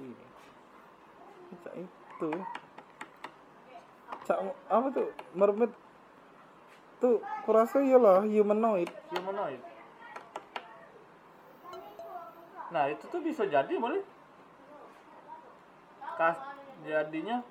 cak 1.59 1.73
itu 1.73 2.29
cak 4.21 4.37
apa 4.67 4.87
tuh 4.91 5.07
mermaid 5.33 5.71
tuh 6.99 7.17
kurasa 7.43 7.79
iyalah 7.79 8.21
humanoid 8.21 8.91
Humanoid. 9.09 9.61
Nah, 12.69 12.85
itu 12.85 13.01
tuh 13.03 13.17
bisa 13.19 13.43
jadi 13.43 13.73
boleh. 13.75 14.03
Kas 16.15 16.37
jadinya 16.81 17.41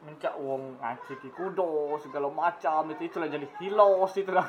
mencak 0.00 0.38
wong 0.38 0.78
ngaciki 0.78 1.28
kudo 1.30 1.66
segala 1.98 2.30
macam 2.30 2.86
itu 2.90 3.02
itulah 3.04 3.26
jadi 3.26 3.46
hilos 3.58 4.12
itu 4.14 4.30
lah. 4.30 4.46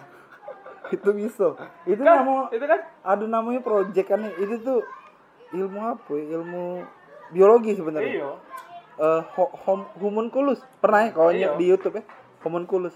itu 0.95 1.09
bisa 1.11 1.51
itu 1.83 1.99
Kan, 1.99 2.23
nama 2.23 2.47
itu 2.47 2.63
kan 2.63 2.79
ada 3.03 3.25
namanya 3.27 3.59
project 3.59 4.07
kan 4.07 4.21
itu 4.31 4.55
tuh 4.61 4.85
ilmu 5.51 5.79
apa 5.83 6.11
ya? 6.13 6.39
ilmu 6.39 6.85
biologi 7.29 7.73
sebenarnya 7.73 8.13
iya 8.15 8.31
Eh, 8.97 9.21
ho- 9.37 9.53
hom- 9.61 9.89
homunculus 9.97 10.57
pernah 10.81 11.05
ya 11.05 11.11
kalau 11.11 11.29
Iya. 11.29 11.53
di 11.53 11.65
YouTube 11.67 11.99
ya 11.99 12.03
homunculus 12.41 12.95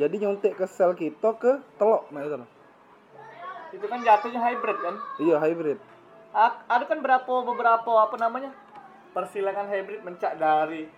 jadi 0.00 0.14
nyontek 0.16 0.56
ke 0.56 0.64
sel 0.64 0.96
kita 0.96 1.36
ke 1.36 1.60
telok 1.76 2.08
nah 2.08 2.24
itu 3.70 3.86
kan 3.86 4.02
jatuhnya 4.02 4.40
hybrid 4.42 4.78
kan? 4.82 4.94
Iya 5.22 5.36
hybrid. 5.38 5.78
A- 6.34 6.58
ada 6.66 6.84
kan 6.90 6.98
berapa 6.98 7.32
beberapa 7.46 7.90
apa 8.02 8.18
namanya? 8.18 8.50
Persilangan 9.14 9.70
hybrid 9.70 10.02
mencak 10.02 10.38
dari 10.38 10.90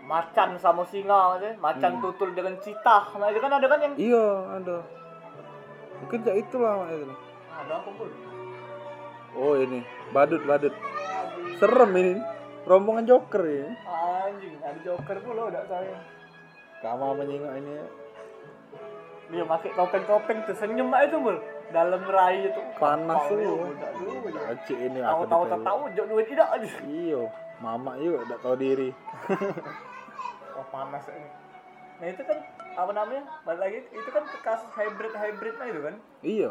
macan 0.00 0.56
sama 0.56 0.88
singa 0.88 1.36
aja 1.36 1.52
macan 1.60 2.00
tutul 2.00 2.32
dengan 2.32 2.56
citah 2.56 3.04
nah 3.20 3.28
itu 3.28 3.36
kan 3.36 3.52
ada 3.52 3.68
kan 3.68 3.84
yang 3.84 3.94
iya 4.00 4.26
ada. 4.56 4.80
Mungkin 6.00 6.24
ya 6.24 6.40
itulah 6.40 6.72
Mak, 6.80 6.88
itu 6.88 7.04
ada 7.52 7.72
apa 7.84 7.90
pun 7.92 8.08
oh 9.36 9.54
ini. 9.60 9.84
Badut 10.16 10.40
badut. 10.48 10.72
Serem 11.60 11.92
ini. 12.00 12.16
Rombongan 12.64 13.04
joker 13.04 13.44
ya 13.44 13.68
anjing 14.24 14.56
ada 14.64 14.80
joker 14.80 15.16
pula 15.20 15.52
udah 15.52 15.64
saya. 15.68 16.00
Kama 16.80 17.12
menyingok 17.12 17.52
ini 17.60 17.72
dia 19.30 19.44
pakai 19.44 19.70
topeng-topeng 19.72 20.38
tuh 20.42 20.54
senyum 20.54 20.90
aja 20.90 21.06
tuh 21.08 21.20
bul 21.20 21.36
dalam 21.70 22.02
rai 22.04 22.44
itu 22.44 22.60
Panas 22.76 23.30
tuh. 23.30 23.70
Acik 24.44 24.74
ini 24.74 24.98
aku 24.98 25.22
tak 25.24 25.38
ditanya. 25.40 25.62
tahu 25.62 25.80
jok 25.94 26.06
duit 26.08 26.26
tidak 26.26 26.48
aja 26.50 26.66
Iyo, 26.82 27.22
mama 27.58 27.94
juga 27.94 28.26
tidak 28.26 28.40
tahu 28.40 28.54
diri. 28.56 28.90
oh 30.56 30.66
panas 30.68 31.06
ini 31.08 31.28
nah 32.00 32.08
itu 32.08 32.22
kan 32.24 32.38
apa 32.72 32.90
namanya 32.90 33.22
balik 33.44 33.60
lagi 33.60 33.78
itu 33.92 34.08
kan 34.08 34.24
kasus 34.40 34.70
hybrid 34.72 35.12
hybridnya 35.12 35.66
itu 35.68 35.80
kan 35.80 35.94
Iya, 36.20 36.50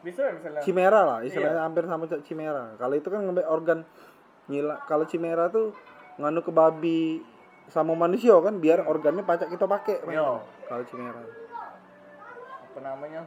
bisa 0.00 0.20
ya 0.22 0.32
misalnya 0.32 0.60
chimera 0.62 1.00
lah, 1.02 1.18
istilahnya 1.20 1.58
Iya. 1.58 1.66
hampir 1.66 1.84
sama 1.84 2.04
cak 2.06 2.22
chimera. 2.22 2.72
Kalau 2.76 2.94
itu 2.94 3.08
kan 3.08 3.20
ngambil 3.20 3.44
organ 3.44 3.78
nyila. 4.46 4.78
Kalau 4.84 5.04
chimera 5.04 5.48
tuh 5.48 5.74
nganu 6.14 6.40
ke 6.40 6.50
babi 6.50 7.20
sama 7.66 7.92
manusia 7.92 8.38
kan 8.38 8.56
biar 8.56 8.84
organnya 8.84 9.20
pacak 9.20 9.50
kita 9.50 9.66
pakai. 9.66 9.98
Pak. 9.98 10.08
Iya. 10.08 10.30
Kalau 10.64 10.84
chimera. 10.86 11.20
Apa 12.74 12.82
namanya 12.84 13.22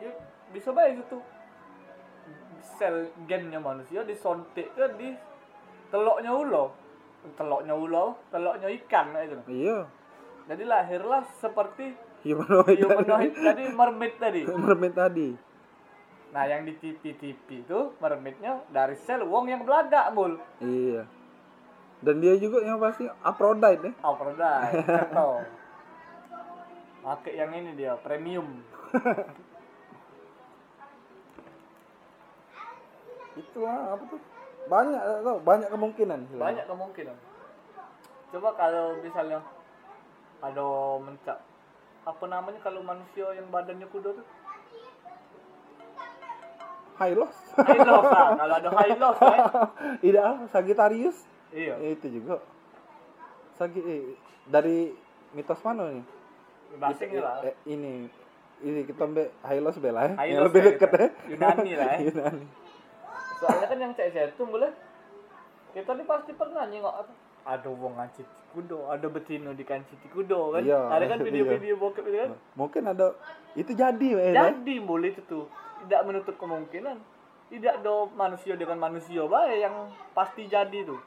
ya 0.00 0.08
bisa 0.48 0.72
baik 0.72 1.04
itu 1.04 1.20
sel 2.72 2.96
gennya 3.22 3.60
manusia 3.60 4.00
disontek 4.00 4.72
ke 4.72 4.86
di 4.96 5.12
teloknya 5.88 6.32
ulo 6.32 6.72
teloknya 7.36 7.76
ulo 7.76 8.16
teloknya 8.32 8.72
ikan 8.80 9.12
itu 9.18 9.36
Iya. 9.44 9.84
jadi 10.48 10.64
lahirlah 10.64 11.20
seperti 11.36 11.92
Humanoid. 12.24 12.80
humanoid 12.80 13.32
tadi 13.44 13.64
mermaid 13.68 14.14
tadi 14.16 14.40
Mermaid 14.48 14.94
tadi. 14.94 15.28
nah 16.32 16.48
yang 16.48 16.64
di 16.64 16.72
TV-TV 16.72 17.60
itu 17.60 17.80
mermaidnya 18.00 18.64
dari 18.72 18.96
sel 18.96 19.20
wong 19.22 19.52
yang 19.52 19.68
belaga 19.68 20.08
mul 20.08 20.40
Iya. 20.64 21.04
Dan 22.00 22.18
dia 22.18 22.34
juga 22.34 22.58
yang 22.58 22.80
pasti 22.80 23.04
Aphrodite 23.20 23.84
ya. 23.84 23.92
Aphrodite 24.00 24.80
ceto 24.80 25.28
pakai 27.02 27.32
yang 27.34 27.50
ini 27.52 27.74
dia 27.74 27.98
premium 27.98 28.62
Itulah 33.32 33.96
apa 33.96 34.04
tuh? 34.06 34.20
Banyak 34.62 35.00
tau, 35.24 35.38
banyak 35.42 35.68
kemungkinan. 35.68 36.20
banyak 36.32 36.64
kemungkinan 36.64 37.16
coba 38.32 38.48
kalau 38.56 38.96
misalnya 39.04 39.44
ada 40.40 40.64
mencak 40.96 41.36
apa 42.02 42.24
namanya 42.24 42.64
kalau 42.64 42.80
manusia 42.80 43.28
yang 43.36 43.44
badannya 43.52 43.84
kuda 43.86 44.16
tuh 44.16 44.24
High 46.96 47.12
loss. 47.12 47.36
high 47.52 47.82
loss 47.82 48.08
lah 48.08 48.28
kalau 48.38 48.54
ada 48.56 48.70
high 48.72 48.96
loss 48.96 49.18
ya 49.20 49.36
Tidak, 50.00 50.24
Sagittarius. 50.54 51.18
iya 51.50 51.76
Eh, 51.76 51.92
itu 51.92 52.08
juga. 52.08 52.40
Sagi 53.52 53.80
eh, 53.80 54.16
dari 54.46 54.96
mitos 55.32 55.60
mana 55.60 55.92
nih? 55.92 56.04
Basing 56.76 57.10
lah 57.18 57.42
Eh, 57.42 57.54
ini 57.66 58.06
ini 58.62 58.80
kita 58.86 59.02
ambil 59.02 59.26
Hylos 59.42 59.76
bela 59.76 60.06
ya. 60.06 60.14
Hylos 60.14 60.30
yang 60.30 60.44
lebih 60.46 60.60
ya, 60.60 60.66
dekat 60.70 60.88
kita. 60.88 60.98
ya. 60.98 61.08
Yunani 61.28 61.72
lah 61.74 61.90
ya. 61.90 61.98
Yunani. 62.08 62.46
soalnya 63.36 63.66
kan 63.66 63.78
yang 63.80 63.92
cek 63.92 64.14
itu 64.14 64.42
boleh 64.42 64.70
kita 65.72 65.90
nih 65.92 66.06
pasti 66.06 66.30
pernah 66.32 66.62
nengok 66.62 66.94
apa 66.94 67.12
ada 67.42 67.68
wong 67.68 67.98
ngancit 67.98 68.22
kudo 68.54 68.86
ada 68.86 69.06
betina 69.10 69.50
di 69.50 69.64
kancit 69.64 69.98
kudo 70.06 70.54
kan 70.54 70.62
Iya, 70.62 70.78
ada 70.86 71.04
kan 71.08 71.18
iya. 71.20 71.26
video-video 71.26 71.74
bokep 71.74 72.04
itu 72.06 72.18
kan 72.20 72.30
Mungkin 72.54 72.82
ada 72.86 73.06
itu 73.52 73.72
jadi 73.72 74.08
ya. 74.14 74.30
Nay? 74.30 74.54
jadi 74.54 74.74
boleh 74.78 75.10
itu 75.10 75.22
tuh 75.26 75.50
tidak 75.82 76.06
menutup 76.06 76.38
kemungkinan 76.38 77.02
tidak 77.50 77.82
ada 77.82 77.94
manusia 78.14 78.54
dengan 78.54 78.78
manusia 78.78 79.26
baik 79.26 79.58
yang 79.60 79.74
pasti 80.14 80.46
jadi 80.46 80.78
tuh 80.86 81.02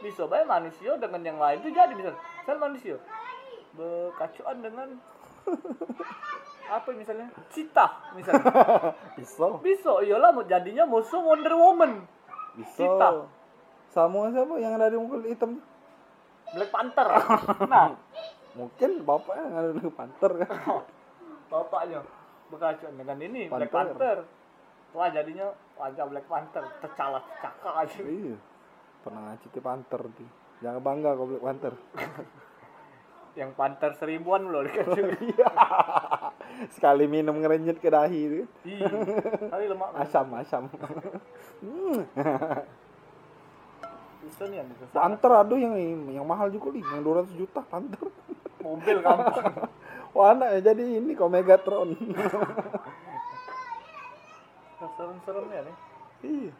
bisa 0.00 0.24
baik 0.24 0.48
manusia 0.48 0.96
dengan 0.96 1.20
yang 1.20 1.36
lain 1.36 1.60
tuh 1.60 1.70
jadi 1.70 1.92
misal 1.92 2.14
misal 2.16 2.56
manusia 2.56 2.96
berkacuan 3.76 4.58
dengan 4.64 4.88
apa 6.66 6.88
misalnya 6.90 7.30
cita 7.54 7.86
misalnya 8.18 8.42
Bisa. 9.20 9.46
bisa 9.62 9.92
iyalah 10.02 10.34
mau 10.34 10.42
jadinya 10.42 10.82
musuh 10.82 11.22
Wonder 11.22 11.54
Woman 11.54 12.02
Bisa. 12.58 12.82
Cita. 12.82 13.08
Sama 13.94 14.28
siapa 14.34 14.58
yang 14.58 14.74
ada 14.76 14.90
di 14.90 14.98
kulit 14.98 15.30
hitam? 15.30 15.62
Black 16.52 16.70
Panther 16.74 17.08
nah 17.70 17.94
Mungkin 18.58 19.04
bapaknya 19.04 19.44
yang 19.44 19.56
ada 19.60 19.70
di 19.76 19.90
panter 19.92 20.32
kan. 20.40 20.48
bapaknya 21.52 22.00
berkacuan 22.48 22.94
dengan 22.96 23.18
ini 23.20 23.52
Black 23.52 23.68
Panther. 23.68 23.94
Panther 23.94 24.18
wah 24.96 25.08
jadinya 25.12 25.46
wajah 25.76 26.04
Black 26.08 26.26
Panther 26.26 26.64
tercalat 26.80 27.24
cakak 27.44 27.74
aja 27.84 28.00
iya. 28.02 28.36
Pernah 29.04 29.22
ngaciti 29.30 29.60
panter 29.62 30.02
tuh. 30.02 30.30
Jangan 30.64 30.80
bangga 30.82 31.14
kau 31.14 31.28
Black 31.30 31.44
Panther. 31.44 31.74
Yang 33.36 33.52
Panther 33.52 33.92
seribuan 34.00 34.48
loh 34.48 34.64
Iya. 34.64 35.48
Sekali 36.74 37.04
minum 37.04 37.36
ngerenyet 37.36 37.76
ke 37.78 37.92
dahi 37.92 38.20
itu. 38.24 38.34
Ih, 38.64 38.80
kali 39.52 39.68
lemak. 39.68 39.92
Asam, 39.92 40.32
asam. 40.40 40.64
Hmm. 41.60 42.00
Bisa 44.24 44.42
nih 44.48 44.64
yang. 44.64 44.68
Panter 44.90 45.30
aduh 45.36 45.60
yang 45.60 45.76
yang 46.08 46.24
mahal 46.24 46.48
juga 46.48 46.72
nih, 46.72 46.80
yang 46.80 47.04
200 47.04 47.36
juta 47.36 47.60
panter. 47.60 48.08
Mobil 48.64 48.98
gampang. 49.04 49.68
Wah 50.16 50.32
anak 50.32 50.48
ya 50.56 50.72
jadi 50.72 50.96
ini 50.96 51.12
kok 51.12 51.28
Megatron. 51.28 51.92
Serem-seremnya 54.96 55.60
nih. 55.60 55.76
iya. 56.24 56.52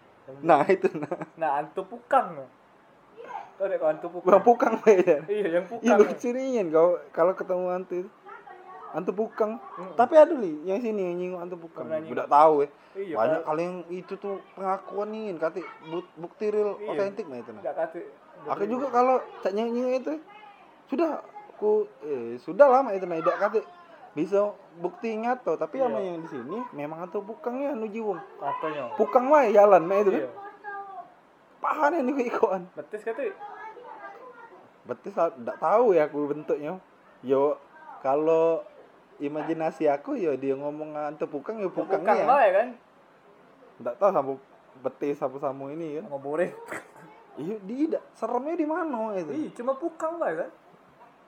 Nah 0.45 0.61
itu 0.69 0.93
nah. 0.93 1.17
Nah, 1.41 1.51
antu 1.65 1.89
pukang. 1.89 2.45
Tuh 3.57 3.65
deh 3.67 3.77
kalau 3.77 3.91
antu 3.91 4.07
Bukan 4.09 4.21
pukang. 4.23 4.43
pukang 4.45 4.75
beda. 4.81 5.17
Iya, 5.27 5.47
yang 5.51 5.65
Iya 5.65 5.97
pukang. 5.97 5.97
lucu 6.05 6.29
nih 6.29 6.45
kau 6.69 6.89
kalau 7.11 7.33
ketemu 7.33 7.67
hantu. 7.71 7.99
Hantu 8.87 9.13
pukang. 9.13 9.53
Mm. 9.77 9.93
Tapi 9.95 10.15
ada 10.15 10.35
li 10.35 10.53
yang 10.63 10.79
sini 10.79 11.01
yang 11.03 11.17
nyinggung 11.17 11.41
hantu 11.41 11.57
pukang. 11.59 11.89
Udah 11.89 12.27
tahu 12.27 12.55
ya. 12.63 12.69
Iya, 12.97 13.15
Banyak 13.15 13.41
kali 13.43 13.63
yang 13.63 13.77
itu 13.91 14.13
tuh 14.15 14.41
pengakuan 14.53 15.09
nih, 15.11 15.37
kata 15.37 15.61
bu- 15.85 16.13
bukti 16.17 16.49
real 16.49 16.77
Iya. 16.77 16.89
otentik 16.91 17.27
nah 17.27 17.37
itu 17.37 17.51
nah. 17.51 17.63
Kata. 17.63 17.85
Aku 18.47 18.65
juga 18.65 18.87
kalau 18.89 19.17
cak 19.41 19.53
nyinggung 19.53 19.93
itu 19.95 20.13
sudah 20.87 21.21
aku 21.51 21.85
eh 22.03 22.37
sudah 22.39 22.69
lama 22.71 22.93
itu 22.93 23.05
nah 23.05 23.17
tidak 23.17 23.37
kata 23.39 23.59
bisa 24.13 24.49
bukti 24.77 25.13
nyata 25.13 25.57
tapi 25.57 25.77
Iya. 25.77 25.89
sama 25.89 25.99
yang 25.99 26.21
di 26.21 26.29
sini 26.29 26.59
memang 26.73 26.99
hantu 27.03 27.21
pukangnya 27.23 27.73
anu 27.73 27.85
jiwong. 27.87 28.17
katanya. 28.39 28.93
Pukang 28.95 29.29
wae 29.29 29.51
jalan 29.51 29.83
mah 29.83 29.97
itu 29.99 30.11
kan. 30.15 30.29
Iya. 31.67 31.75
Pahan 31.75 31.93
yang 31.99 32.19
ikoan. 32.23 32.63
Betis 32.79 33.03
kata. 33.03 33.23
Betis 34.87 35.15
tidak 35.19 35.57
tahu 35.59 35.99
ya 35.99 36.07
aku 36.07 36.31
bentuknya. 36.31 36.79
Yo 37.27 37.59
kalau 38.07 38.63
imajinasi 39.19 39.91
aku 39.91 40.15
yo 40.15 40.39
dia 40.39 40.55
ngomong 40.55 40.95
hantu 40.95 41.27
pukang 41.27 41.59
yo 41.59 41.73
pukang, 41.75 42.07
ya. 42.07 42.23
lah 42.23 42.41
ya 42.47 42.53
kan. 42.55 42.69
Tidak 43.83 43.95
tahu 43.99 44.11
sama 44.15 44.33
betis 44.87 45.19
sama 45.19 45.37
samu 45.43 45.75
ini 45.75 45.99
kan. 45.99 46.05
Sama 46.07 46.19
burin. 46.23 46.55
Iya 47.37 47.57
tidak 47.61 48.03
seremnya 48.15 48.55
di 48.57 48.67
mana 48.69 49.13
itu. 49.19 49.33
Ih, 49.35 49.49
cuma 49.59 49.75
pukang 49.75 50.23
lah 50.23 50.47
kan. 50.47 50.51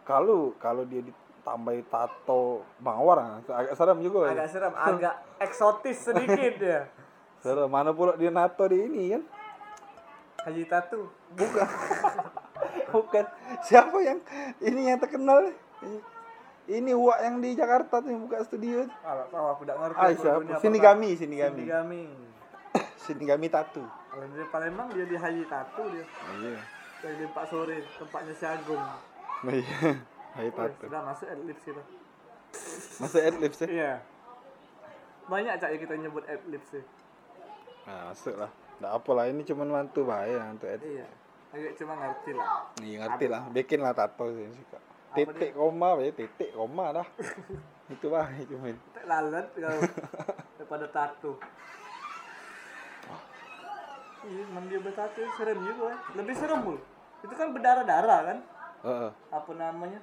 Kalau 0.06 0.54
kalau 0.56 0.86
dia 0.86 1.02
ditambahi 1.04 1.82
tato 1.90 2.64
mawar 2.80 3.18
ah, 3.18 3.42
agak 3.42 3.74
serem 3.74 3.98
juga. 4.00 4.30
ya. 4.30 4.38
Agak 4.38 4.48
seram, 4.54 4.72
agak 4.72 5.14
eksotis 5.42 5.98
sedikit 5.98 6.56
ya. 6.62 6.80
Serem 7.44 7.70
mana 7.70 7.94
pula 7.94 8.18
dia 8.18 8.34
nato 8.34 8.66
di 8.66 8.82
ini 8.82 9.14
kan. 9.14 9.22
Haji 10.46 10.64
Tatu. 10.70 11.10
Bukan. 11.34 11.68
Bukan. 12.94 13.24
Siapa 13.66 13.96
yang 14.00 14.18
ini 14.62 14.88
yang 14.88 14.98
terkenal? 15.02 15.50
Ini 16.68 16.92
Wak 16.92 17.18
yang 17.24 17.36
di 17.40 17.56
Jakarta 17.56 18.04
tuh 18.04 18.12
yang 18.12 18.28
buka 18.28 18.44
studio. 18.44 18.84
Ah, 19.00 19.24
tahu 19.32 19.46
aku 19.56 19.62
tidak 19.64 19.78
ngerti. 19.80 19.98
Ah, 20.04 20.10
siapa? 20.12 20.60
Sini 20.60 20.78
kami, 20.78 21.08
sini 21.16 21.36
kami. 21.40 21.64
Sini 21.64 21.72
kami. 21.72 22.02
Sini 23.08 23.24
kami 23.24 23.46
tatu. 23.48 23.80
Kalau 24.12 24.24
di 24.28 24.44
Palembang 24.52 24.92
dia 24.92 25.08
di 25.08 25.16
Haji 25.16 25.48
Tatu 25.48 25.88
dia. 25.88 26.04
Iya. 26.04 26.60
Dari 27.00 27.14
di 27.24 27.26
Pak 27.32 27.44
Sore, 27.48 27.80
tempatnya 27.96 28.34
si 28.36 28.44
Agung. 28.44 28.84
Nah, 29.48 29.54
iya. 29.56 29.80
Hai 30.36 30.52
Wih, 30.52 30.54
tatu. 30.54 30.86
sudah 30.92 31.02
masuk 31.08 31.26
adlibs 31.32 31.62
kita. 31.64 31.82
Masuk 33.00 33.20
adlibs 33.24 33.58
ya? 33.64 33.68
Iya. 33.72 33.92
Banyak 35.24 35.54
cak 35.56 35.70
ya 35.72 35.78
kita 35.80 35.94
nyebut 35.96 36.24
adlibs 36.28 36.68
sih. 36.68 36.84
Nah, 37.88 38.12
masuk 38.12 38.36
lah. 38.36 38.52
Nggak 38.78 38.92
apa 38.94 39.10
lah, 39.12 39.24
ini 39.26 39.42
cuma 39.42 39.62
mantu 39.64 40.00
bahaya 40.02 40.48
untuk 40.48 40.66
ad. 40.66 40.80
Iya. 40.80 41.06
Agak 41.48 41.72
cuma 41.76 41.92
ngerti 41.96 42.30
lah. 42.32 42.48
Iya 42.78 42.96
ngerti 43.00 43.26
lah, 43.26 43.42
bikin 43.48 43.80
lah 43.80 43.92
tato 43.92 44.24
sih 44.28 44.46
suka. 44.48 44.78
Titik 45.10 45.50
koma, 45.52 45.98
ya 45.98 46.12
titik 46.12 46.50
koma 46.52 46.92
dah. 46.92 47.06
Itu 47.88 48.06
bahaya. 48.06 48.44
Kita 48.44 49.02
lalat 49.02 49.46
kalau 49.50 49.80
daripada 50.54 50.86
tato. 50.88 51.32
Iya, 54.20 54.42
emang 54.44 54.64
dia 54.66 54.78
bertato 54.78 55.22
serem 55.34 55.58
juga. 55.62 55.84
eh. 55.88 55.98
Lebih 56.14 56.34
serem 56.34 56.60
mul. 56.60 56.78
itu 57.18 57.34
kan 57.34 57.50
berdarah-darah 57.50 58.20
kan 58.24 58.38
Heeh. 58.78 59.10
apa 59.28 59.50
namanya 59.52 59.98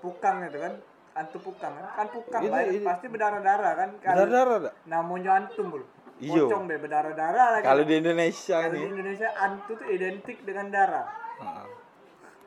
pukang 0.00 0.42
itu 0.42 0.58
kan 0.58 0.74
antu 1.12 1.38
pukang 1.38 1.70
kan 1.70 1.86
kan 1.94 2.06
pukang 2.10 2.40
Ini- 2.42 2.66
ini- 2.72 2.82
pasti 2.82 3.06
berdarah-darah 3.06 3.72
kan 3.76 3.90
kalau 4.02 4.26
Darah-darah 4.26 4.56
dak? 4.60 4.74
namanya 4.86 5.30
antum 5.38 5.70
bro 5.70 5.86
Iyo. 6.22 6.46
pocong 6.46 6.64
be 6.64 6.76
berdarah-darah 6.76 7.46
lagi 7.54 7.64
Kalau 7.64 7.82
di 7.82 7.94
Indonesia 7.96 8.56
Kalau 8.58 8.72
di. 8.72 8.80
Indonesia 8.84 9.28
antu 9.34 9.72
tuh 9.74 9.88
identik 9.88 10.38
dengan 10.40 10.66
darah 10.68 11.06
Heeh. 11.38 11.66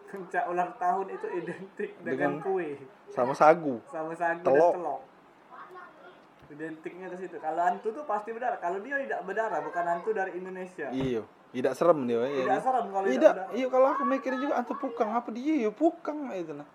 puncak 0.08 0.44
ulang 0.46 0.72
tahun 0.78 1.06
itu 1.10 1.28
identik 1.34 1.92
dengan, 2.00 2.38
Dengan- 2.38 2.38
kue 2.40 2.78
Sama 3.10 3.34
sagu. 3.34 3.82
sama 3.86 4.14
sagu 4.14 4.42
Telok. 4.42 4.62
dan 4.70 4.78
telok 4.78 5.02
identiknya 6.50 7.10
ke 7.10 7.18
situ 7.18 7.38
kalau 7.40 7.62
hantu 7.64 7.90
tuh 7.90 8.06
pasti 8.06 8.30
berdarah 8.30 8.60
kalau 8.60 8.78
dia 8.78 8.94
tidak 9.00 9.26
berdarah 9.26 9.60
bukan 9.60 9.84
hantu 9.88 10.10
dari 10.12 10.32
Indonesia 10.36 10.88
Iya. 10.90 11.26
Tidak 11.50 11.74
serem 11.74 12.00
dia. 12.04 12.18
ya. 12.20 12.46
tidak 12.46 12.62
serem 12.62 12.86
kalau 12.88 13.06
tidak 13.06 13.14
Tidak, 13.16 13.34
berdarah 13.34 13.50
iya 13.54 13.68
kalau 13.68 13.88
aku 13.90 14.04
mikirnya 14.04 14.40
juga 14.40 14.54
antu 14.56 14.74
pukang 14.76 15.10
apa 15.12 15.30
dia 15.30 15.54
ya 15.60 15.70
pukang 15.70 16.18
itu 16.32 16.54
nah. 16.54 16.70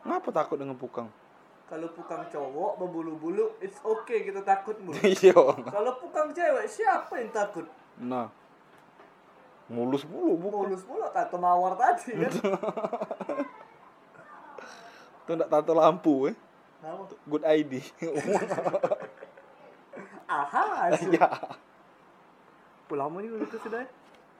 Ngapa 0.00 0.28
takut 0.30 0.56
dengan 0.56 0.72
pukang? 0.72 1.08
Kalau 1.68 1.88
pukang 1.92 2.24
cowok 2.26 2.80
berbulu-bulu 2.80 3.52
it's 3.60 3.76
okay 3.78 4.24
kita 4.24 4.40
takut 4.40 4.74
mulu 4.80 4.96
Iya. 5.20 5.36
kalau 5.68 5.92
pukang 5.96 6.32
cewek 6.32 6.64
siapa 6.66 7.12
yang 7.16 7.30
takut 7.30 7.68
Nah. 7.98 8.30
Mulus 9.68 10.06
mulu 10.06 10.32
bukan. 10.38 10.64
mulus 10.64 10.82
mulu 10.82 11.04
kata 11.10 11.36
mawar 11.36 11.76
tadi 11.76 12.16
kan 12.16 12.32
Itu 15.20 15.36
enggak 15.36 15.52
tato 15.52 15.76
lampu 15.76 16.32
eh. 16.32 16.36
Kenapa? 16.80 17.04
Good 17.26 17.44
ID. 17.44 17.72
aha 20.28 20.92
ya. 21.08 21.28
pulang 22.84 23.12
ini 23.18 23.28
gitu 23.42 23.56
sudah 23.60 23.80
ya 23.80 23.88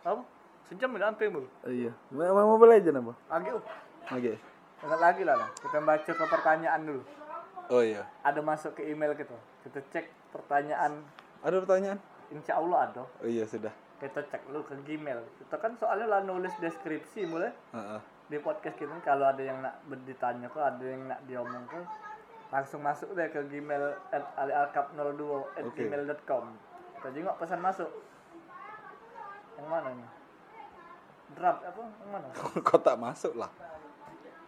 apa 0.04 0.20
sejam 0.64 0.92
udah 0.92 1.12
sampai 1.12 1.28
mulu 1.28 1.48
Iya. 1.64 1.92
Mau 2.08 2.32
mau 2.48 2.56
belajar 2.56 2.92
apa? 2.92 3.12
oh 3.12 3.60
Oke. 4.08 4.36
Ingat 4.78 5.00
lagi 5.00 5.22
lah 5.22 5.36
kita 5.58 5.78
baca 5.80 6.06
ke 6.06 6.24
pertanyaan 6.24 6.80
dulu 6.82 7.02
Oh 7.68 7.82
iya. 7.82 8.06
ada 8.22 8.40
masuk 8.40 8.72
ke 8.74 8.86
email 8.86 9.12
kita 9.12 9.34
kita 9.60 9.82
cek 9.90 10.06
pertanyaan 10.30 11.02
Ada 11.42 11.60
pertanyaan? 11.60 11.98
insya 12.28 12.56
Allah 12.56 12.86
ada 12.86 13.02
Oh 13.18 13.28
iya 13.28 13.44
sudah. 13.44 13.72
kita 13.98 14.22
cek 14.24 14.46
dulu 14.46 14.62
ke 14.62 14.78
Gmail 14.80 15.18
kita 15.36 15.58
kan 15.58 15.74
soalnya 15.74 16.06
lah 16.08 16.20
nulis 16.22 16.54
deskripsi 16.56 17.26
mulai 17.26 17.50
Heeh. 17.70 18.00
di 18.26 18.38
podcast 18.38 18.78
kita 18.78 18.88
ini 18.88 19.02
kalau 19.02 19.26
ada 19.26 19.42
yang 19.42 19.58
nak 19.58 19.74
ditanya 20.04 20.46
kok 20.46 20.62
ada 20.62 20.84
yang 20.84 21.02
nak 21.04 21.20
diomong 21.26 21.66
kok 21.66 21.82
langsung 22.48 22.80
masuk 22.80 23.12
deh 23.12 23.26
ke 23.26 23.42
Gmail 23.44 23.84
at 24.08 24.24
alialkap02 24.38 25.22
at 25.52 25.64
Oke. 25.66 25.74
gmail.com 25.76 26.44
kita 26.94 27.08
juga 27.10 27.30
pesan 27.36 27.58
masuk 27.58 27.90
yang 29.54 29.66
mana 29.66 29.90
nih 29.90 30.10
draft 31.34 31.60
apa 31.60 31.80
yang 31.82 32.10
mana 32.10 32.26
Kotak 32.68 32.96
masuk 32.96 33.34
lah. 33.34 33.50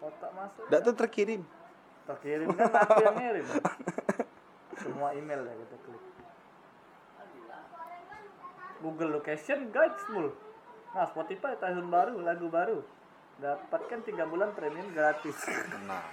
Kotak 0.01 0.31
masuk. 0.33 0.63
Enggak 0.65 0.81
tuh 0.81 0.95
terkirim. 0.97 1.41
terkirim 2.01 2.49
kan 2.57 2.73
aku 2.81 3.01
yang 3.05 3.15
ngirim 3.15 3.45
semua 4.81 5.13
email 5.13 5.41
ya 5.45 5.53
kita 5.53 5.77
klik. 5.85 6.03
Google 8.81 9.11
Location 9.21 9.69
Guides 9.69 10.05
mul 10.09 10.33
nah 10.91 11.07
Spotify 11.07 11.55
tahun 11.55 11.87
baru 11.87 12.19
lagu 12.19 12.49
baru. 12.51 12.81
Dapatkan 13.39 14.03
tiga 14.05 14.27
bulan 14.27 14.51
premium 14.53 14.91
gratis. 14.91 15.37
Nah. 15.87 16.03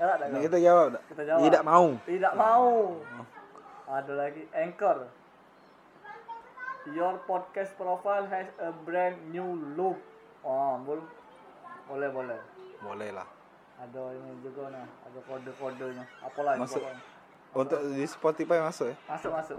ya 0.00 0.16
Nah, 0.16 0.40
kita 0.40 0.56
jawab. 0.56 0.96
Kita 1.10 1.22
jawab. 1.26 1.40
Tidak 1.44 1.62
mau. 1.66 1.86
tidak 2.08 2.32
mau. 2.38 2.96
Ada 3.90 4.12
lagi 4.14 4.42
Anchor. 4.54 5.10
Your 6.96 7.20
podcast 7.28 7.76
profile 7.76 8.24
has 8.30 8.48
a 8.62 8.72
brand 8.72 9.18
new 9.34 9.58
look. 9.76 9.98
Oh 10.40 10.80
boleh 10.84 12.08
boleh 12.08 12.38
boleh 12.80 13.10
lah. 13.10 13.28
ada 13.76 14.02
ini 14.12 14.36
juga 14.40 14.68
nah 14.68 14.84
ada 15.02 15.18
kode-kodenya 15.22 16.04
apalah 16.20 16.52
Masuk. 16.54 16.80
pokoknya. 16.80 17.02
Untuk 17.50 17.80
di 17.90 18.04
Spotify 18.04 18.58
masuk 18.60 18.86
ya? 18.88 18.96
masuk 19.06 19.30
masuk 19.32 19.58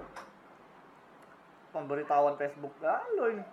pemberitahuan 1.72 2.36
Facebook 2.36 2.74
lalu 2.80 3.26
ini 3.34 3.46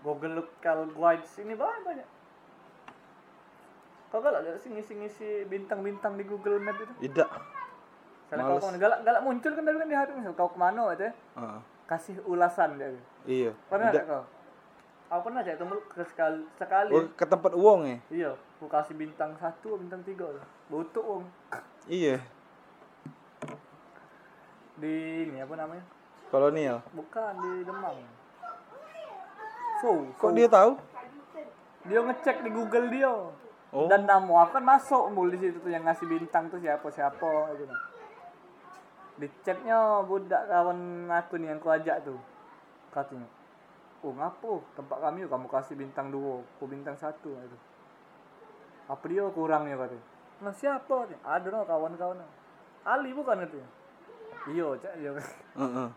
Google 0.00 0.34
Local 0.38 0.78
Guides 0.88 1.32
ini 1.38 1.52
banyak 1.52 1.82
banyak 1.82 2.08
kau 4.08 4.18
galak 4.18 4.42
lihat 4.42 4.58
sih 4.58 4.70
ngisi-ngisi 4.70 5.46
bintang-bintang 5.46 6.18
di 6.18 6.24
Google 6.24 6.58
Map 6.58 6.74
itu 6.76 6.90
Tidak. 7.00 7.28
Misalnya 8.26 8.42
kau 8.44 8.58
ke 8.58 8.64
mana 8.64 8.78
galak 8.78 9.00
galak 9.02 9.22
muncul 9.22 9.52
kan 9.52 9.62
dari 9.62 9.76
kan 9.76 9.86
di 9.86 9.94
hati 9.94 10.10
misal 10.14 10.34
kau 10.34 10.50
ke 10.50 10.58
mana 10.58 10.82
itu 10.90 11.04
ya 11.04 11.12
Heeh. 11.36 11.60
kasih 11.86 12.14
ulasan 12.24 12.74
dia 12.74 12.90
Iya. 13.22 13.52
pernah 13.68 13.90
Tidak. 13.90 14.04
kau 14.06 14.24
aku 15.10 15.20
pernah 15.26 15.42
temu 15.42 15.76
ke 15.84 16.02
sekali 16.06 16.40
sekali 16.54 16.90
Oh, 16.94 17.02
ke 17.10 17.24
tempat 17.26 17.52
uang 17.52 17.80
ya? 17.82 17.98
iya 18.08 18.30
aku 18.56 18.70
kasih 18.70 18.94
bintang 18.94 19.34
satu 19.36 19.74
bintang 19.74 20.06
tiga 20.06 20.30
butuh 20.70 21.02
uang 21.02 21.24
Iya. 21.84 22.22
di 24.78 24.94
ini 25.26 25.42
apa 25.42 25.54
namanya 25.58 25.82
Kolonial. 26.30 26.78
bukan 26.94 27.32
di 27.36 27.52
Demang 27.66 27.98
so, 29.82 30.06
Kok 30.14 30.30
dia 30.32 30.46
tahu? 30.46 30.78
dia 31.82 32.00
ngecek 32.00 32.36
di 32.40 32.50
Google 32.50 32.86
dia 32.88 33.12
Oh. 33.70 33.86
dan 33.86 34.02
nama 34.02 34.42
aku 34.42 34.58
kan 34.58 34.66
masuk 34.66 35.14
mul 35.14 35.30
di 35.30 35.38
situ 35.38 35.62
tuh 35.62 35.70
yang 35.70 35.86
ngasih 35.86 36.02
bintang 36.02 36.50
tuh 36.50 36.58
siapa 36.58 36.82
siapa 36.90 37.54
gitu 37.54 37.70
di 39.14 39.30
chatnya 39.42 40.02
budak 40.02 40.42
kawan 40.46 41.06
aku 41.06 41.38
nih 41.38 41.54
yang 41.54 41.62
ku 41.62 41.70
ajak 41.70 42.02
tuh 42.02 42.18
katanya 42.90 43.30
oh 44.00 44.12
ngapo? 44.16 44.64
Tempat 44.76 44.98
kami 45.00 45.28
kamu 45.28 45.46
kasih 45.48 45.74
bintang 45.76 46.08
dua 46.08 46.40
aku 46.56 46.64
bintang 46.68 46.96
satu 46.96 47.36
itu 47.36 47.58
apa 48.90 49.06
dia 49.06 49.22
kurangnya 49.30 49.78
katanya? 49.78 50.04
Nah 50.42 50.50
siapa? 50.50 51.06
Katanya 51.06 51.22
ada 51.22 51.46
no 51.46 51.62
kawan-kawan. 51.62 52.26
Ali 52.82 53.14
bukan 53.14 53.46
itu 53.46 53.60
iya 54.50 54.66
cak 54.80 54.94
iya. 54.98 55.10
Heeh. 55.12 55.88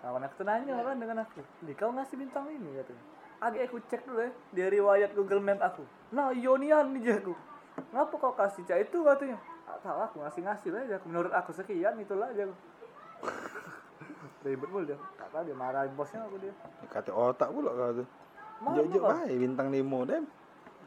kawan 0.00 0.22
aku 0.24 0.42
nanya 0.42 0.82
kan 0.82 0.96
dengan 0.98 1.22
aku. 1.22 1.42
Di 1.62 1.72
kau 1.76 1.92
ngasih 1.92 2.16
bintang 2.16 2.48
ini 2.50 2.74
katanya. 2.80 3.04
Agak 3.38 3.68
aku 3.68 3.78
cek 3.86 4.02
dulu 4.08 4.24
ya 4.24 4.30
di 4.56 4.62
riwayat 4.80 5.10
Google 5.12 5.44
Map 5.44 5.60
aku. 5.60 5.84
Nah 6.16 6.32
Ionian 6.32 6.96
nih 6.96 7.20
aku. 7.20 7.36
Ngapa 7.92 8.14
kau 8.16 8.34
kasih 8.34 8.64
cak 8.64 8.88
itu 8.88 8.98
katanya? 9.04 9.38
Tak 9.66 9.78
tahu 9.82 9.98
aku 9.98 10.16
ngasih 10.22 10.42
ngasih 10.46 10.68
aja 10.72 10.94
aku 10.96 11.06
menurut 11.10 11.32
aku 11.34 11.50
sekian 11.52 11.98
itulah 11.98 12.30
aja 12.30 12.46
aku 12.46 12.54
ribet 14.46 14.68
mulu 14.68 14.84
dia 14.84 14.98
tak 15.14 15.28
tahu 15.28 15.42
dia 15.42 15.54
marahin 15.54 15.92
bosnya 15.92 16.22
aku 16.22 16.38
dia 16.38 16.54
Kata 16.86 17.10
otak 17.10 17.48
pula 17.50 17.70
kau 17.70 18.06
Jok-jok 18.72 18.96
kau. 18.98 19.10
baik 19.12 19.36
bintang 19.36 19.68
limo 19.68 20.00
dem. 20.02 20.24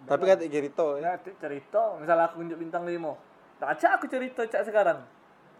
Tapi 0.01 0.24
kata 0.26 0.43
cerita 0.43 0.86
ya. 0.95 1.14
cerita 1.20 1.82
misalnya 1.95 2.26
aku 2.26 2.39
unjuk 2.39 2.57
bintang 2.57 2.84
lima 2.84 3.14
tak 3.55 3.76
acak 3.76 3.91
aku 3.93 4.05
cerita 4.07 4.41
cak 4.41 4.64
sekarang 4.64 5.03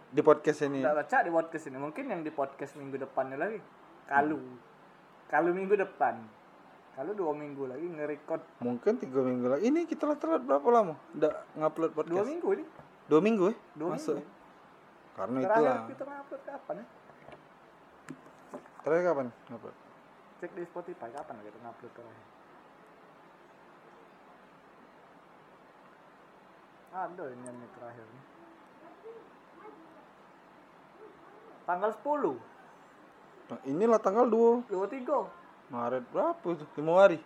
Di 0.08 0.20
podcast 0.20 0.64
ini. 0.64 0.80
tak 0.80 0.96
acak 0.98 1.20
di 1.22 1.30
podcast 1.30 1.64
ini 1.66 1.76
mungkin 1.76 2.04
yang 2.04 2.20
di 2.20 2.32
podcast 2.32 2.72
minggu 2.74 2.96
depannya 2.98 3.36
lagi 3.36 3.60
kalu 4.06 4.40
kalu 5.28 5.50
minggu 5.52 5.76
depan 5.76 6.18
kalau 6.90 7.12
dua 7.12 7.30
minggu 7.30 7.64
lagi 7.64 7.86
nge-record 7.86 8.42
Mungkin 8.58 8.92
tiga 8.98 9.20
minggu 9.20 9.46
lagi. 9.46 9.62
Ini 9.62 9.84
kita 9.84 10.04
lah 10.04 10.16
telat 10.16 10.42
berapa 10.42 10.66
lama? 10.66 10.98
Udah 11.14 11.32
ngupload 11.54 11.92
podcast. 11.94 12.10
dua 12.10 12.24
minggu 12.26 12.48
ini 12.50 12.64
Dua 13.06 13.20
minggu 13.20 13.44
ya? 13.46 13.54
dua 13.76 13.88
Masuk. 13.94 14.16
minggu 14.16 14.28
Karena 15.12 15.38
terakhir 15.38 15.60
itulah. 15.62 15.78
kita 15.86 16.02
ngupload 16.02 16.42
kapan 16.42 16.74
ya 16.74 16.86
Terakhir 18.80 19.04
kapan? 19.12 19.28
Ngupload? 19.52 19.76
cek 20.40 20.56
di 20.56 20.64
Spotify 20.64 21.12
kapan 21.12 21.36
kita 21.44 21.58
ngupload 21.60 21.92
terakhir 21.92 22.26
ada 26.90 27.24
ini 27.28 27.44
yang 27.44 27.56
terakhir 27.76 28.06
nih. 28.08 28.24
tanggal 31.68 31.90
10 31.92 32.40
Nah, 33.50 33.60
inilah 33.66 34.00
tanggal 34.00 34.26
2 34.26 34.72
23 34.72 35.28
Maret 35.70 36.04
berapa 36.10 36.48
tuh? 36.56 36.68
5 36.74 36.98
hari. 36.98 37.18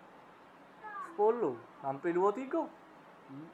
10 1.17 1.55
sampai 1.81 2.11
23 2.13 2.67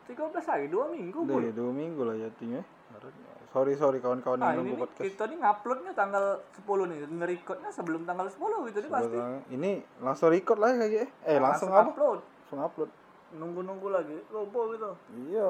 13 0.09 0.51
hari 0.51 0.67
2 0.73 0.97
minggu 0.97 1.21
ya, 1.29 1.53
dua 1.55 1.71
minggu 1.71 2.01
lah 2.03 2.17
jatuhnya. 2.17 2.65
Maret. 2.91 3.40
Sorry 3.51 3.75
sorry 3.75 3.99
kawan-kawan 3.99 4.39
Nah 4.39 4.55
yang 4.55 4.63
ini 4.63 4.79
nunggu 4.79 4.87
podcast. 4.87 5.03
kita 5.11 5.23
nih 5.27 5.39
nguploadnya 5.43 5.93
tanggal 5.99 6.25
10 6.55 6.87
nih, 6.87 6.99
nge-recordnya 7.11 7.71
sebelum 7.75 8.03
tanggal 8.07 8.27
10 8.31 8.71
gitu 8.71 8.79
nih 8.79 8.91
pasti. 8.95 9.19
Ini 9.51 9.71
langsung 9.99 10.31
record 10.31 10.59
lah 10.63 10.71
ya 10.71 10.87
kayaknya. 10.87 11.07
Eh 11.27 11.39
langsung, 11.43 11.69
apa? 11.75 11.91
upload. 11.91 12.21
Langsung 12.23 12.61
upload. 12.63 12.91
Nunggu-nunggu 13.35 13.89
lagi, 13.91 14.19
lobo 14.31 14.71
gitu. 14.71 14.91
Iya. 15.27 15.49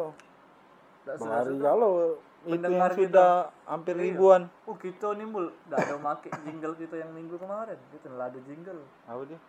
Bahari 1.04 1.56
kalau 1.60 2.16
itu 2.48 2.56
yang 2.56 2.88
kita. 2.88 2.96
sudah 2.96 3.32
hampir 3.68 3.94
Iya. 4.00 4.04
ribuan. 4.08 4.42
Oh 4.64 4.76
kita 4.80 5.12
nih 5.20 5.26
mul, 5.28 5.52
nggak 5.68 5.78
ada 5.84 5.96
make 6.00 6.28
jingle 6.40 6.74
kita 6.80 6.96
yang 6.96 7.12
minggu 7.12 7.36
kemarin. 7.36 7.76
Kita 7.92 8.08
nggak 8.08 8.28
ada 8.32 8.40
jingle. 8.48 8.80
Apa 9.04 9.22
dia? 9.28 9.40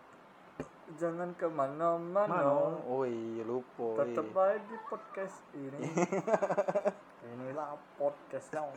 Jangan 0.99 1.31
ke 1.39 1.47
mana-mana. 1.47 2.27
Mana? 2.27 2.51
Oh 2.83 3.07
iya 3.07 3.47
lupa. 3.47 4.03
Tetap 4.03 4.27
iya. 4.27 4.59
aja 4.59 4.59
di 4.59 4.77
podcast 4.91 5.39
ini. 5.55 5.79
Inilah 7.31 7.79
podcastnya. 7.95 8.67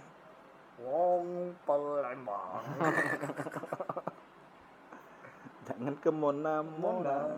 Wong 0.78 1.55
Palembang. 1.66 2.62
jangan 5.66 5.94
ke 5.98 6.11
Mona 6.14 6.62
Mona. 6.62 7.34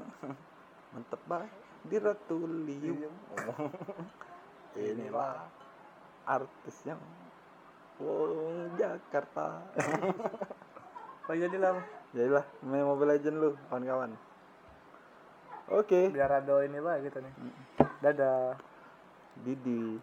Mantep 0.92 1.20
banget 1.24 1.52
di 1.86 1.96
Ratulium 2.02 2.98
inilah 4.76 5.46
artis 6.26 6.76
yang 6.84 7.00
Wong 7.96 8.76
Jakarta. 8.76 9.64
Oh 11.26 11.34
jadi 11.34 11.58
lah 11.58 11.82
jadilah 12.14 12.46
main 12.62 12.86
Mobile 12.86 13.18
Legend 13.18 13.42
lu 13.42 13.50
kawan-kawan. 13.66 14.14
Oke. 15.74 16.14
Biar 16.14 16.38
ada 16.38 16.62
ini 16.62 16.78
lah 16.78 17.02
gitu 17.02 17.18
nih. 17.18 17.34
Dadah. 17.98 18.54
Didi 19.42 19.98